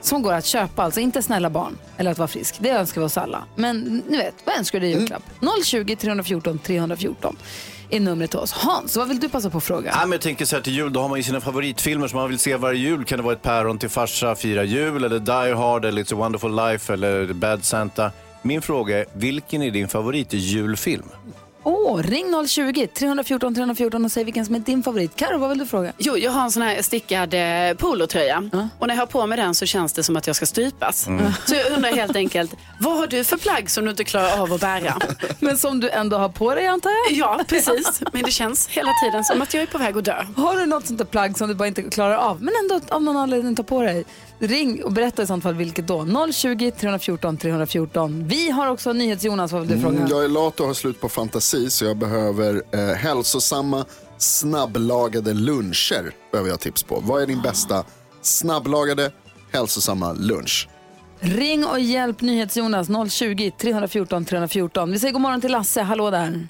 Som 0.00 0.22
går 0.22 0.32
att 0.32 0.44
köpa, 0.46 0.82
alltså 0.82 1.00
inte 1.00 1.22
snälla 1.22 1.50
barn 1.50 1.78
eller 1.96 2.10
att 2.10 2.18
vara 2.18 2.28
frisk. 2.28 2.56
Det 2.58 2.70
önskar 2.70 3.00
vi 3.00 3.06
oss 3.06 3.16
alla. 3.16 3.44
Men 3.56 4.02
ni 4.08 4.16
vet, 4.16 4.34
vad 4.44 4.56
önskar 4.56 4.80
du 4.80 4.86
dig 4.86 4.94
i 4.94 4.98
julklapp? 4.98 5.22
020 5.64 5.96
314 5.96 6.58
314 6.58 7.36
är 7.90 8.00
numret 8.00 8.30
till 8.30 8.38
oss. 8.38 8.52
Hans, 8.52 8.96
vad 8.96 9.08
vill 9.08 9.20
du 9.20 9.28
passa 9.28 9.50
på 9.50 9.58
att 9.58 9.64
fråga? 9.64 9.90
Ja, 9.94 10.00
men 10.00 10.12
jag 10.12 10.20
tänker 10.20 10.44
så 10.44 10.56
här 10.56 10.62
till 10.62 10.72
jul, 10.72 10.92
då 10.92 11.00
har 11.00 11.08
man 11.08 11.18
ju 11.18 11.22
sina 11.22 11.40
favoritfilmer 11.40 12.08
som 12.08 12.18
man 12.18 12.28
vill 12.28 12.38
se 12.38 12.56
varje 12.56 12.80
jul. 12.80 13.04
Kan 13.04 13.18
det 13.18 13.22
vara 13.24 13.34
ett 13.34 13.42
päron 13.42 13.78
till 13.78 13.88
farsa, 13.88 14.34
fira 14.34 14.64
jul, 14.64 15.04
eller 15.04 15.18
Die 15.18 15.54
Hard, 15.54 15.84
eller 15.84 16.02
It's 16.02 16.14
a 16.14 16.16
wonderful 16.16 16.56
life, 16.56 16.92
eller 16.92 17.32
Bad 17.32 17.64
Santa. 17.64 18.10
Min 18.42 18.62
fråga 18.62 18.98
är, 18.98 19.06
vilken 19.12 19.62
är 19.62 19.70
din 19.70 19.88
favoritjulfilm? 19.88 21.08
Åh, 21.64 21.98
ring 22.02 22.46
020 22.48 22.86
314 22.86 23.54
314 23.54 24.04
och 24.04 24.12
säg 24.12 24.24
vilken 24.24 24.46
som 24.46 24.54
är 24.54 24.58
din 24.58 24.82
favorit. 24.82 25.16
Karo, 25.16 25.38
vad 25.38 25.48
vill 25.48 25.58
du 25.58 25.66
fråga? 25.66 25.92
Jo, 25.98 26.16
jag 26.16 26.32
har 26.32 26.42
en 26.42 26.50
sån 26.50 26.62
här 26.62 26.82
stickad 26.82 27.34
eh, 27.34 27.76
polotröja 27.76 28.50
och 28.78 28.86
när 28.86 28.94
jag 28.94 29.00
har 29.02 29.06
på 29.06 29.26
mig 29.26 29.38
den 29.38 29.54
så 29.54 29.66
känns 29.66 29.92
det 29.92 30.02
som 30.02 30.16
att 30.16 30.26
jag 30.26 30.36
ska 30.36 30.46
strypas. 30.46 31.08
Så 31.46 31.54
jag 31.54 31.72
undrar 31.72 31.92
helt 31.92 32.16
enkelt, 32.16 32.54
vad 32.80 32.98
har 32.98 33.06
du 33.06 33.24
för 33.24 33.36
plagg 33.36 33.70
som 33.70 33.84
du 33.84 33.90
inte 33.90 34.04
klarar 34.04 34.40
av 34.40 34.52
att 34.52 34.60
bära? 34.60 34.98
Men 35.40 35.58
som 35.58 35.80
du 35.80 35.90
ändå 35.90 36.16
har 36.16 36.28
på 36.28 36.54
dig 36.54 36.66
antar 36.66 36.90
jag? 36.90 37.18
Ja, 37.18 37.40
precis. 37.48 38.02
Men 38.12 38.22
det 38.22 38.30
känns 38.30 38.68
hela 38.68 38.90
tiden 39.04 39.24
som 39.24 39.42
att 39.42 39.54
jag 39.54 39.62
är 39.62 39.66
på 39.66 39.78
väg 39.78 39.96
att 39.96 40.04
dö. 40.04 40.24
Har 40.36 40.56
du 40.56 40.66
något 40.66 40.86
sånt 40.86 40.98
där 40.98 41.04
plagg 41.06 41.38
som 41.38 41.48
du 41.48 41.54
bara 41.54 41.68
inte 41.68 41.82
klarar 41.82 42.16
av 42.16 42.42
men 42.42 42.54
ändå 42.62 42.80
av 42.94 43.02
någon 43.02 43.16
anledning 43.16 43.56
tar 43.56 43.64
på 43.64 43.82
dig? 43.82 44.04
Ring 44.38 44.84
och 44.84 44.92
berätta 44.92 45.22
i 45.22 45.26
sånt 45.26 45.42
fall 45.42 45.54
vilket 45.54 45.86
då. 45.86 46.06
020 46.32 46.70
314 46.70 47.36
314. 47.36 48.28
Vi 48.28 48.50
har 48.50 48.66
också 48.66 48.92
NyhetsJonas, 48.92 49.52
vad 49.52 49.60
vill 49.62 49.70
du 49.70 49.82
fråga? 49.82 49.96
Mm, 49.96 50.08
jag 50.10 50.24
är 50.24 50.28
lat 50.28 50.60
och 50.60 50.66
har 50.66 50.74
slut 50.74 51.00
på 51.00 51.08
fantasi 51.08 51.70
så 51.70 51.84
jag 51.84 51.96
behöver 51.96 52.62
eh, 52.72 52.80
hälsosamma 52.96 53.84
snabblagade 54.18 55.34
luncher. 55.34 56.12
Behöver 56.32 56.50
jag 56.50 56.60
tips 56.60 56.82
på. 56.82 57.00
Vad 57.00 57.22
är 57.22 57.26
din 57.26 57.42
bästa 57.42 57.84
snabblagade 58.22 59.12
hälsosamma 59.52 60.12
lunch? 60.12 60.68
Ring 61.20 61.66
och 61.66 61.80
hjälp 61.80 62.20
NyhetsJonas 62.20 62.88
020 63.12 63.50
314 63.58 64.24
314. 64.24 64.92
Vi 64.92 64.98
säger 64.98 65.12
god 65.12 65.22
morgon 65.22 65.40
till 65.40 65.52
Lasse, 65.52 65.82
hallå 65.82 66.10
där. 66.10 66.48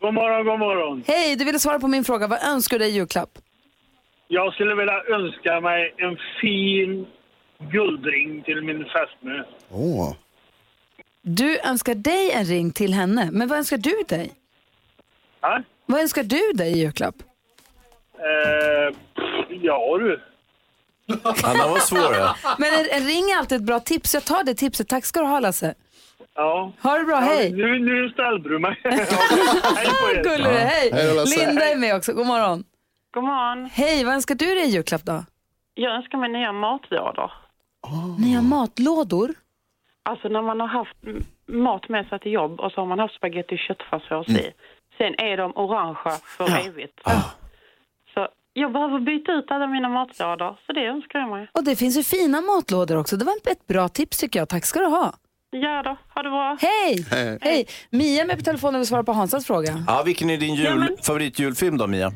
God 0.00 0.14
morgon, 0.14 0.46
god 0.46 0.58
morgon. 0.58 1.04
Hej, 1.06 1.36
du 1.36 1.44
ville 1.44 1.58
svara 1.58 1.78
på 1.78 1.88
min 1.88 2.04
fråga. 2.04 2.26
Vad 2.26 2.42
önskar 2.42 2.78
du 2.78 2.84
dig 2.84 2.92
i 2.92 2.94
julklapp? 2.94 3.38
Jag 4.28 4.54
skulle 4.54 4.74
vilja 4.74 5.02
önska 5.16 5.60
mig 5.60 5.94
en 5.98 6.16
fin 6.40 7.06
guldring 7.72 8.42
till 8.42 8.62
min 8.62 8.84
fästmö. 8.84 9.42
Åh. 9.70 10.14
Du 11.22 11.58
önskar 11.60 11.94
dig 11.94 12.30
en 12.32 12.44
ring 12.44 12.72
till 12.72 12.94
henne, 12.94 13.28
men 13.32 13.48
vad 13.48 13.58
önskar 13.58 13.76
du 13.76 14.02
dig? 14.08 14.32
Ja, 15.40 15.62
Vad 15.86 16.00
önskar 16.00 16.22
du 16.22 16.52
dig 16.54 16.72
i 16.72 16.78
julklapp? 16.78 17.14
eh, 18.18 18.96
ja 19.62 19.98
du. 19.98 20.20
Ja, 21.06 21.16
den 21.52 21.70
var 21.70 21.78
svår. 21.78 22.14
Ja. 22.14 22.36
Men 22.58 22.68
en, 22.74 22.86
en 22.90 23.06
ring 23.06 23.30
är 23.30 23.38
alltid 23.38 23.56
ett 23.56 23.62
bra 23.66 23.80
tips. 23.80 24.14
Jag 24.14 24.24
tar 24.24 24.44
det 24.44 24.54
tipset. 24.54 24.88
Tack 24.88 25.04
ska 25.04 25.20
du 25.20 25.26
ha 25.26 25.40
Lasse. 25.40 25.74
Ja. 26.34 26.72
Ha 26.82 26.98
det 26.98 27.04
bra, 27.04 27.16
hej! 27.16 27.50
Nu, 27.52 27.78
nu 27.78 28.08
ställde 28.10 28.48
du 28.48 28.58
mig. 28.58 28.80
Ja. 28.82 28.90
Hej 28.90 29.86
på 29.86 30.18
er. 30.18 30.22
Gullig 30.24 30.46
är, 30.46 30.66
hej! 30.66 30.90
Hej. 30.92 31.24
Linda 31.38 31.68
är 31.70 31.76
med 31.76 31.96
också, 31.96 32.12
god 32.12 32.26
morgon. 32.26 32.64
God 33.16 33.24
morgon. 33.24 33.70
Hej, 33.72 34.04
vad 34.04 34.14
önskar 34.14 34.34
du 34.34 34.46
dig 34.46 34.64
i 34.68 34.70
julklapp 34.70 35.04
då? 35.04 35.24
Jag 35.74 35.94
önskar 35.94 36.18
mig 36.18 36.28
nya 36.28 36.52
matlådor. 36.52 37.32
Nya 38.18 38.42
matlådor? 38.42 39.34
Alltså 40.02 40.28
när 40.28 40.42
man 40.42 40.60
har 40.60 40.66
haft 40.68 40.96
mat 41.46 41.88
med 41.88 42.06
sig 42.08 42.18
till 42.18 42.32
jobb 42.32 42.60
och 42.60 42.72
så 42.72 42.80
har 42.80 42.86
man 42.86 42.98
haft 42.98 43.14
spagetti 43.14 43.54
och 43.54 43.58
köttfärssås 43.58 44.28
i. 44.28 44.52
Sen 44.98 45.14
är 45.18 45.36
de 45.36 45.52
orangea 45.56 46.12
för 46.12 46.68
evigt. 46.68 47.00
Så 48.14 48.28
jag 48.52 48.72
behöver 48.72 49.00
byta 49.00 49.32
ut 49.32 49.50
alla 49.50 49.66
mina 49.66 49.88
matlådor, 49.88 50.58
så 50.66 50.72
det 50.72 50.86
önskar 50.86 51.18
jag 51.18 51.28
mig. 51.30 51.48
Och 51.52 51.64
det 51.64 51.76
finns 51.76 51.98
ju 51.98 52.02
fina 52.02 52.40
matlådor 52.40 52.96
också. 52.96 53.16
Det 53.16 53.24
var 53.24 53.32
ett 53.50 53.66
bra 53.66 53.88
tips 53.88 54.18
tycker 54.18 54.38
jag. 54.38 54.48
Tack 54.48 54.64
ska 54.64 54.80
du 54.80 54.86
ha. 54.86 55.12
Ja 55.62 55.82
då, 55.82 55.96
ha 56.14 56.22
det 56.22 56.30
bra. 56.30 56.56
Hej! 56.60 57.06
Hej. 57.10 57.38
Hej! 57.40 57.66
Mia 57.90 58.22
är 58.22 58.26
med 58.26 58.36
på 58.38 58.42
telefonen 58.44 58.74
och 58.74 58.80
vill 58.80 58.86
svara 58.86 59.02
på 59.04 59.12
Hansas 59.12 59.46
fråga. 59.46 59.84
Ja, 59.86 60.02
vilken 60.06 60.30
är 60.30 60.36
din 60.36 60.54
jul, 60.54 60.96
favoritjulfilm 61.02 61.78
då, 61.78 61.86
Mia? 61.86 62.12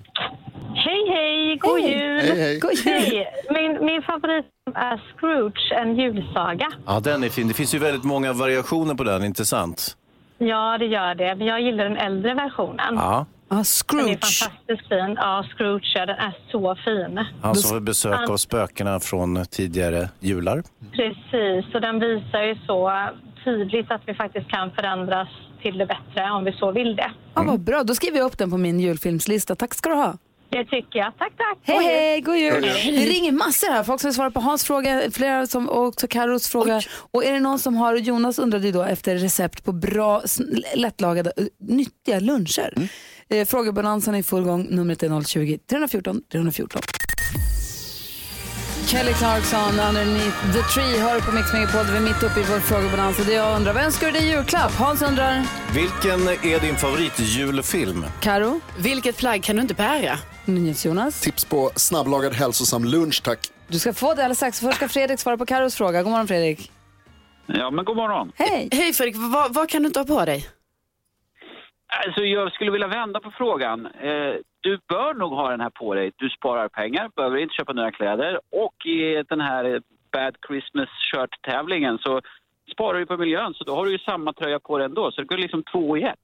Hej, 0.74 1.08
hej! 1.08 1.56
God 1.56 1.80
Hej. 1.80 1.92
jul! 1.92 2.20
Hej, 2.20 2.40
hej. 2.40 2.58
God 2.60 2.72
jul. 2.74 2.94
Hej! 2.94 3.26
Min, 3.50 3.84
min 3.86 4.02
favorit 4.02 4.44
är 4.74 5.00
Scrooge, 5.16 5.72
en 5.82 5.96
julsaga. 5.96 6.68
Ja, 6.86 7.00
den 7.00 7.24
är 7.24 7.28
fin. 7.28 7.48
Det 7.48 7.54
finns 7.54 7.74
ju 7.74 7.78
väldigt 7.78 8.04
många 8.04 8.32
variationer 8.32 8.94
på 8.94 9.04
den, 9.04 9.24
inte 9.24 9.44
sant? 9.44 9.96
Ja, 10.38 10.78
det 10.78 10.86
gör 10.86 11.14
det. 11.14 11.34
Men 11.34 11.46
jag 11.46 11.60
gillar 11.60 11.84
den 11.84 11.96
äldre 11.96 12.34
versionen. 12.34 12.94
Ja. 12.94 13.26
Ja, 13.48 13.54
Den 13.56 13.58
är 13.60 13.64
Scrooge. 13.64 14.08
fantastiskt 14.08 14.88
fin. 14.88 15.14
Ja, 15.16 15.44
Scrooge, 15.56 15.92
ja, 15.94 16.06
den 16.06 16.16
är 16.16 16.34
så 16.50 16.76
fin. 16.84 17.24
Han 17.42 17.54
som 17.54 17.70
får 17.70 17.80
besök 17.80 18.30
av 18.30 18.36
spökena 18.36 19.00
från 19.00 19.44
tidigare 19.46 20.08
jular. 20.20 20.62
Precis, 20.92 21.74
och 21.74 21.80
den 21.80 22.00
visar 22.00 22.42
ju 22.42 22.54
så 22.66 23.08
tydligt 23.44 23.90
att 23.90 24.02
vi 24.06 24.14
faktiskt 24.14 24.50
kan 24.50 24.70
förändras 24.70 25.28
till 25.62 25.78
det 25.78 25.86
bättre 25.86 26.30
om 26.30 26.44
vi 26.44 26.52
så 26.52 26.72
vill 26.72 26.96
det. 26.96 27.10
Ja, 27.34 27.42
vad 27.42 27.60
bra, 27.60 27.82
då 27.82 27.94
skriver 27.94 28.18
jag 28.18 28.26
upp 28.26 28.38
den 28.38 28.50
på 28.50 28.56
min 28.56 28.80
julfilmslista. 28.80 29.54
Tack 29.54 29.74
ska 29.74 29.88
du 29.88 29.94
ha. 29.94 30.14
Det 30.50 30.64
tycker 30.64 30.98
jag. 30.98 31.12
Tack, 31.18 31.32
tack! 31.36 31.58
Hej, 31.62 32.20
God 32.20 32.36
jul. 32.36 32.52
hej, 32.52 32.60
god 32.62 32.94
jul. 32.94 33.00
Det 33.00 33.06
ringer 33.06 33.32
massor 33.32 33.70
här. 33.70 33.84
Folk 33.84 34.00
som 34.00 34.08
vill 34.08 34.14
svara 34.14 34.30
på 34.30 34.40
Hans 34.40 34.64
fråga, 34.64 35.10
flera 35.12 35.46
som 35.46 35.68
och 35.68 35.86
också 35.86 36.08
Carros 36.08 36.48
fråga. 36.48 36.80
Och 37.10 37.24
är 37.24 37.32
det 37.32 37.40
någon 37.40 37.58
som 37.58 37.76
har, 37.76 37.96
Jonas 37.96 38.38
undrade 38.38 38.66
ju 38.66 38.72
då 38.72 38.82
efter 38.82 39.16
recept 39.16 39.64
på 39.64 39.72
bra, 39.72 40.22
lättlagade, 40.74 41.32
eh, 41.36 41.44
nyttiga 41.58 42.20
luncher. 42.20 42.72
Mm. 42.76 42.88
Eh, 43.28 43.46
frågebalansen 43.46 44.14
är 44.14 44.18
i 44.18 44.22
full 44.22 44.42
gång. 44.42 44.66
Numret 44.70 45.02
är 45.02 45.08
020-314 45.08 46.20
314. 46.32 46.82
Kelly 48.90 49.12
Clarkson, 49.12 49.72
Underneath 49.88 50.38
the 50.54 50.62
Tree, 50.72 50.98
hör 51.06 51.20
på 51.20 51.32
Mix 51.36 51.52
Megapod. 51.52 51.86
Vi 51.92 51.96
är 51.96 52.00
mitt 52.10 52.22
uppe 52.22 52.40
i 52.40 52.44
vår 52.52 52.60
frågebalans. 52.60 53.18
Och 53.20 53.26
det 53.26 53.32
jag 53.32 53.56
undrar, 53.56 53.72
vad 53.74 53.82
önskar 53.84 54.06
du 54.06 54.12
dig 54.12 54.28
julklapp? 54.30 54.72
Hans 54.72 55.02
undrar, 55.02 55.34
Vilken 55.74 56.20
är 56.52 56.60
din 56.60 56.76
favoritjulfilm? 56.76 58.04
Karo, 58.20 58.60
Vilket 58.78 59.16
plagg 59.18 59.42
kan 59.44 59.56
du 59.56 59.62
inte 59.62 59.74
bära? 59.74 60.14
Jonas. 60.84 61.20
Tips 61.20 61.44
på 61.44 61.70
snabblagad 61.76 62.32
hälsosam 62.32 62.84
lunch, 62.84 63.22
tack. 63.24 63.38
Du 63.68 63.78
ska 63.78 63.92
få 63.92 64.06
det 64.06 64.22
alldeles 64.22 64.38
strax. 64.38 64.60
Först 64.60 64.76
ska 64.76 64.88
Fredrik 64.88 65.20
svara 65.20 65.36
på 65.36 65.46
Karos 65.46 65.74
fråga. 65.76 66.02
God 66.02 66.10
morgon 66.12 66.28
Fredrik. 66.28 66.70
Ja, 67.46 67.70
men 67.70 67.84
god 67.84 67.96
morgon. 67.96 68.32
Hej! 68.34 68.68
Hej 68.72 68.92
Fredrik, 68.92 69.16
vad, 69.16 69.54
vad 69.54 69.68
kan 69.68 69.82
du 69.82 69.86
inte 69.86 70.00
ha 70.00 70.04
på 70.06 70.24
dig? 70.24 70.46
Alltså, 72.06 72.20
jag 72.20 72.52
skulle 72.52 72.70
vilja 72.70 72.88
vända 72.88 73.20
på 73.20 73.30
frågan. 73.38 73.86
Eh, 73.86 74.34
du 74.60 74.78
bör 74.88 75.14
nog 75.14 75.32
ha 75.32 75.50
den 75.50 75.60
här 75.60 75.70
på 75.70 75.94
dig. 75.94 76.12
Du 76.16 76.28
sparar 76.30 76.68
pengar, 76.68 77.10
behöver 77.16 77.36
inte 77.38 77.54
köpa 77.54 77.72
nya 77.72 77.90
kläder 77.90 78.40
och 78.64 78.86
i 78.86 79.22
den 79.28 79.40
här 79.40 79.64
eh, 79.64 79.80
Bad 80.12 80.36
Christmas 80.48 80.88
Shirt-tävlingen 81.12 81.98
så 81.98 82.20
sparar 82.72 82.98
du 82.98 83.06
på 83.06 83.16
miljön 83.16 83.54
så 83.54 83.64
då 83.64 83.74
har 83.74 83.84
du 83.84 83.92
ju 83.92 83.98
samma 83.98 84.32
tröja 84.32 84.60
på 84.60 84.78
dig 84.78 84.84
ändå. 84.84 85.12
Så 85.12 85.20
det 85.20 85.26
går 85.26 85.36
liksom 85.38 85.62
två 85.72 85.96
i 85.96 86.02
ett. 86.02 86.16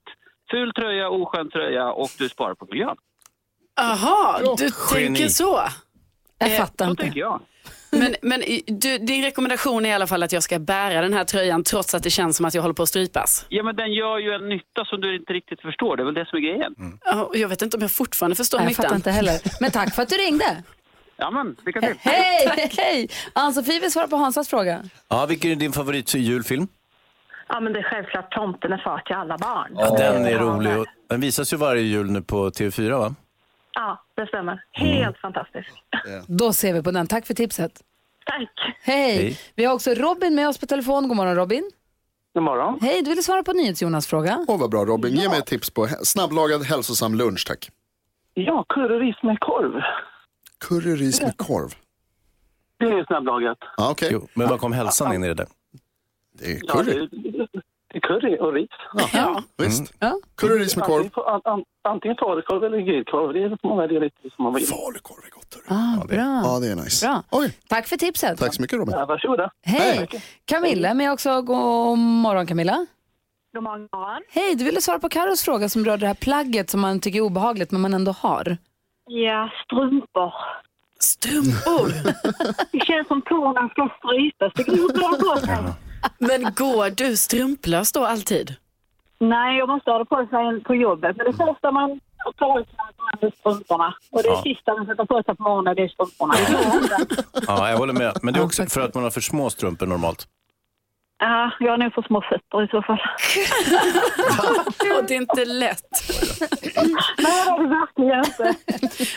Ful 0.51 0.73
tröja, 0.73 1.09
oskön 1.11 1.51
tröja 1.51 1.93
och 1.93 2.09
du 2.19 2.29
sparar 2.29 2.55
på 2.55 2.67
miljön. 2.71 2.97
Aha, 3.81 4.39
du 4.59 4.65
Geni. 4.95 5.07
tänker 5.07 5.29
så. 5.29 5.61
Jag 6.39 6.51
Eh, 6.53 6.57
fattar 6.59 6.85
Så 6.85 6.91
inte. 6.91 7.03
tänker 7.03 7.21
jag. 7.21 7.41
Men, 7.99 8.15
men 8.23 8.43
du, 8.67 8.99
din 8.99 9.23
rekommendation 9.25 9.87
är 9.87 9.91
i 9.91 9.93
alla 9.93 10.07
fall 10.07 10.23
att 10.23 10.33
jag 10.33 10.43
ska 10.43 10.59
bära 10.59 11.01
den 11.01 11.13
här 11.13 11.25
tröjan 11.25 11.65
trots 11.65 11.95
att 11.95 12.03
det 12.03 12.11
känns 12.11 12.37
som 12.37 12.47
att 12.47 12.55
jag 12.55 12.63
håller 12.63 12.75
på 12.75 12.83
att 12.83 12.89
strypas. 12.89 13.47
Ja, 13.49 13.63
men 13.63 13.77
den 13.77 13.93
gör 13.93 14.19
ju 14.19 14.31
en 14.33 14.49
nytta 14.49 14.85
som 14.85 15.01
du 15.01 15.17
inte 15.17 15.33
riktigt 15.33 15.61
förstår. 15.61 15.97
Det 15.97 16.03
är 16.03 16.05
väl 16.05 16.15
det 16.15 16.27
som 16.27 16.37
är 16.37 16.43
grejen. 16.43 16.75
Och 17.27 17.37
Jag 17.37 17.49
vet 17.49 17.63
inte 17.63 17.77
om 17.77 17.81
jag 17.83 17.91
fortfarande 17.91 18.37
förstår 18.37 18.59
Nej, 18.59 18.65
jag 18.65 18.71
nyttan. 18.71 18.83
fattar 18.85 18.97
inte 18.97 19.11
heller. 19.11 19.41
Men 19.61 19.71
tack 19.71 19.95
för 19.95 20.03
att 20.03 20.09
du 20.09 20.17
ringde. 20.17 20.63
Ja, 21.17 21.31
men 21.31 21.57
lycka 21.67 21.81
till. 21.81 21.95
Hej! 22.01 22.71
Hej! 22.77 23.09
Ann-Sofie 23.33 23.81
vill 23.81 23.93
svara 23.93 24.09
på 24.09 24.17
Hansas 24.17 24.49
fråga. 24.49 24.83
Ja, 25.09 25.27
vilken 25.27 25.51
är 25.51 25.57
din 25.57 25.73
favoritjulfilm? 25.73 26.69
Ja, 27.49 27.61
men 27.61 27.73
det 27.73 27.79
är 27.79 27.83
självklart 27.83 28.33
Tomten 28.35 28.73
är 28.73 28.79
far 28.79 28.99
till 29.07 29.17
alla 29.17 29.39
barn. 29.39 29.71
Ja, 29.75 29.97
den 29.99 30.27
är 30.27 30.39
rolig. 30.39 30.73
Den 31.09 31.21
visas 31.21 31.53
ju 31.53 31.57
varje 31.57 31.83
jul 31.83 32.11
nu 32.11 32.23
på 32.23 32.51
TV4, 32.51 32.99
va? 32.99 33.15
Ja, 33.79 34.05
det 34.15 34.27
stämmer. 34.27 34.65
Helt 34.73 35.19
fantastiskt. 35.19 35.69
Då 36.27 36.53
ser 36.53 36.73
vi 36.73 36.83
på 36.83 36.91
den. 36.91 37.07
Tack 37.07 37.27
för 37.27 37.35
tipset. 37.35 37.83
Tack! 38.27 38.75
Hej! 38.83 39.17
Hej. 39.17 39.39
Vi 39.55 39.65
har 39.65 39.75
också 39.75 39.95
Robin 39.95 40.35
med 40.35 40.49
oss 40.49 40.59
på 40.59 40.67
telefon. 40.67 41.09
God 41.09 41.17
morgon 41.17 41.35
Robin. 41.35 41.71
God 42.35 42.43
morgon. 42.43 42.79
Hej, 42.83 43.03
du 43.03 43.11
ville 43.11 43.23
svara 43.23 43.43
på 43.43 43.53
NyhetsJonas 43.53 44.07
fråga. 44.07 44.45
Åh, 44.49 44.61
vad 44.61 44.71
bra 44.71 44.85
Robin. 44.85 45.15
Ge 45.15 45.29
mig 45.29 45.39
ett 45.39 45.47
tips 45.47 45.71
på 45.71 45.87
snabblagad 45.87 46.63
hälsosam 46.65 47.15
lunch, 47.15 47.47
tack. 47.47 47.71
Ja, 48.35 48.65
curryris 48.69 49.23
med 49.23 49.41
korv. 49.41 49.73
Curryris 50.69 51.23
med 51.23 51.37
korv. 51.37 51.75
Det 52.79 52.85
är 52.85 53.05
snabblagat. 53.05 53.59
Ja, 53.77 53.91
okej. 53.91 54.09
Jo, 54.13 54.29
men 54.35 54.49
var 54.49 54.59
kom 54.59 54.73
hälsan 54.73 55.15
in 55.15 55.25
i 55.25 55.29
det 55.29 55.35
där? 55.35 55.47
Det 56.33 56.45
är 56.53 56.61
Ja, 56.63 56.73
curry. 56.75 57.07
det, 57.13 57.31
det 57.31 57.47
curry 58.01 58.39
och 58.41 58.53
ris. 58.53 58.71
Ja. 59.13 59.43
Visst. 59.59 59.93
Ja. 59.99 60.13
Curryris 60.37 60.77
med 60.77 60.85
korv. 60.85 60.97
Antingen, 61.05 61.27
an, 61.35 61.41
an, 61.45 61.65
antingen 61.89 62.17
falukorv 62.17 62.65
eller 62.65 62.79
grillkorv. 62.79 63.33
Det 63.33 63.43
är 63.43 63.59
många 63.63 63.87
dialekter 63.87 64.31
som 64.37 64.43
man 64.45 64.55
vill. 64.55 64.67
Falukorv 64.67 65.25
är 65.27 65.31
gott. 65.31 65.57
Ah, 65.69 66.07
bra. 66.07 66.17
Ja, 66.45 66.59
det 66.61 66.67
är 66.69 66.77
nice. 66.77 67.07
Bra. 67.07 67.23
Oj, 67.31 67.59
Tack 67.69 67.87
för 67.87 67.97
tipset. 67.97 68.39
tack 68.39 68.55
så 68.55 68.63
mycket 68.63 68.79
Robin. 68.79 68.95
Ja, 68.99 69.07
varsågoda. 69.07 69.51
Hej! 69.65 70.09
Camilla 70.45 70.89
är 70.89 70.95
med 70.95 71.13
också. 71.13 71.43
God 71.43 71.99
morgon 71.99 72.47
Camilla. 72.47 72.87
God 73.55 73.63
morgon. 73.63 74.23
Hej, 74.31 74.55
du 74.55 74.65
ville 74.65 74.81
svara 74.81 74.99
på 74.99 75.09
Karos 75.09 75.43
fråga 75.45 75.69
som 75.69 75.85
rör 75.85 75.97
det 75.97 76.07
här 76.07 76.15
plagget 76.15 76.71
som 76.71 76.81
man 76.81 77.01
tycker 77.01 77.19
är 77.19 77.23
obehagligt 77.23 77.71
men 77.71 77.81
man 77.81 77.95
ändå 77.95 78.13
har. 78.13 78.57
Ja, 79.09 79.51
strumpor. 79.65 80.33
Strumpor. 81.01 81.89
Det 82.73 82.81
känns 82.87 83.09
som 83.09 83.23
tårna 83.23 83.69
ska 83.69 83.89
strypas. 83.99 84.53
Det 84.55 84.63
går 84.63 85.47
bra. 85.47 85.75
Men 86.19 86.55
går 86.55 86.91
du 86.91 87.17
strumplös 87.17 87.93
då 87.93 88.05
alltid? 88.07 88.55
Nej, 89.19 89.59
jag 89.59 89.69
måste 89.69 89.91
ha 89.91 89.99
det 89.99 90.05
på 90.05 90.27
sig 90.31 90.61
på 90.65 90.75
jobbet. 90.75 91.17
Men 91.17 91.27
det 91.27 91.33
första 91.33 91.73
man 91.73 92.01
tar 92.39 92.61
ut 92.61 92.69
är 93.21 93.31
strumporna. 93.41 93.95
Och 94.11 94.23
det 94.23 94.29
Ja. 94.29 94.43
sista 94.43 94.75
man 94.77 94.87
sätter 94.87 95.05
på 95.05 95.23
sig 95.23 95.37
på 95.37 95.43
morgonen 95.43 95.77
det 95.77 95.83
är 95.83 95.89
strumporna. 95.89 96.35
Ja, 97.47 97.71
jag 97.71 97.77
håller 97.79 97.93
med. 97.93 98.13
Men 98.23 98.35
det 98.35 98.41
är 98.41 98.45
också 98.45 98.67
för 98.67 98.81
att 98.81 98.95
man 98.95 99.03
har 99.05 99.11
för 99.11 99.21
små 99.21 99.51
strumpor 99.51 99.87
normalt. 99.87 100.27
Ja, 101.19 101.51
jag 101.61 101.71
har 101.71 101.79
nog 101.79 101.95
för 101.95 102.03
små 102.03 102.21
fötter 102.21 102.65
i 102.65 102.69
så 102.69 102.83
fall. 102.83 102.99
Och 104.99 105.05
det 105.09 105.15
är 105.15 105.21
inte 105.21 105.45
lätt. 105.45 105.83
Nej, 106.75 106.85
det 107.17 107.23
är 107.23 107.63
det 107.63 107.69
verkligen 107.69 108.19
inte. 108.19 108.55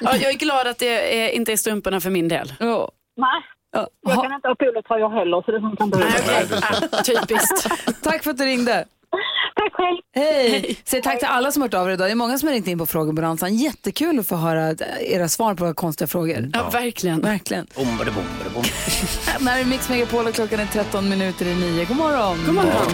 Ja, 0.02 0.16
jag 0.16 0.32
är 0.32 0.38
glad 0.38 0.68
att 0.68 0.78
det 0.80 1.24
är, 1.26 1.30
inte 1.30 1.52
är 1.52 1.58
strumporna 1.58 2.00
för 2.02 2.10
min 2.10 2.28
del. 2.28 2.54
Ja. 2.60 2.92
Nej. 3.16 3.42
Jag 3.72 4.24
kan 4.24 4.34
inte 4.34 4.48
ha 4.48 4.56
polotröjor 4.56 5.10
heller 5.10 5.42
så 5.46 5.52
det 5.52 5.62
funkar 5.62 5.86
inte. 5.86 5.98
Nej, 5.98 6.46
okej. 6.46 6.60
Ah, 6.92 7.04
typiskt. 7.04 7.68
Tack 8.04 8.24
för 8.24 8.32
att 8.32 8.38
du 8.38 8.46
ringde. 8.46 8.86
Tack 9.56 9.74
själv. 9.74 9.98
Hej! 10.16 10.78
Säg 10.86 11.02
tack 11.02 11.20
till 11.20 11.28
alla 11.28 11.52
som 11.52 11.62
har 11.62 11.68
hört 11.70 11.74
av 11.74 11.88
er 11.90 11.94
idag. 11.94 12.08
Det 12.08 12.12
är 12.12 12.16
många 12.16 12.38
som 12.38 12.48
har 12.48 12.54
ringt 12.54 12.68
in 12.68 12.78
på 12.78 12.86
frågebalansen. 12.86 13.56
Jättekul 13.56 14.20
att 14.20 14.28
få 14.28 14.36
höra 14.36 14.76
era 15.02 15.28
svar 15.28 15.56
på 15.56 15.64
våra 15.64 15.74
konstiga 15.74 16.08
frågor. 16.08 16.50
Ja, 16.54 16.70
verkligen. 16.70 17.22
Verkligen. 17.22 17.68
Bom, 17.76 17.98
bada, 17.98 18.12
bom, 18.12 18.24
bada, 18.40 18.54
bom. 18.54 18.64
Det 19.40 19.50
här 19.50 19.62
är 19.62 19.66
Mix 19.66 19.90
Megapol 19.90 20.28
och 20.28 20.34
klockan 20.34 20.60
är 20.60 20.66
13 20.66 21.10
minuter 21.10 21.46
i 21.46 21.56
nio. 21.56 21.86
God 21.86 21.98
morgon! 21.98 22.38
God 22.46 22.56
morgon. 22.56 22.94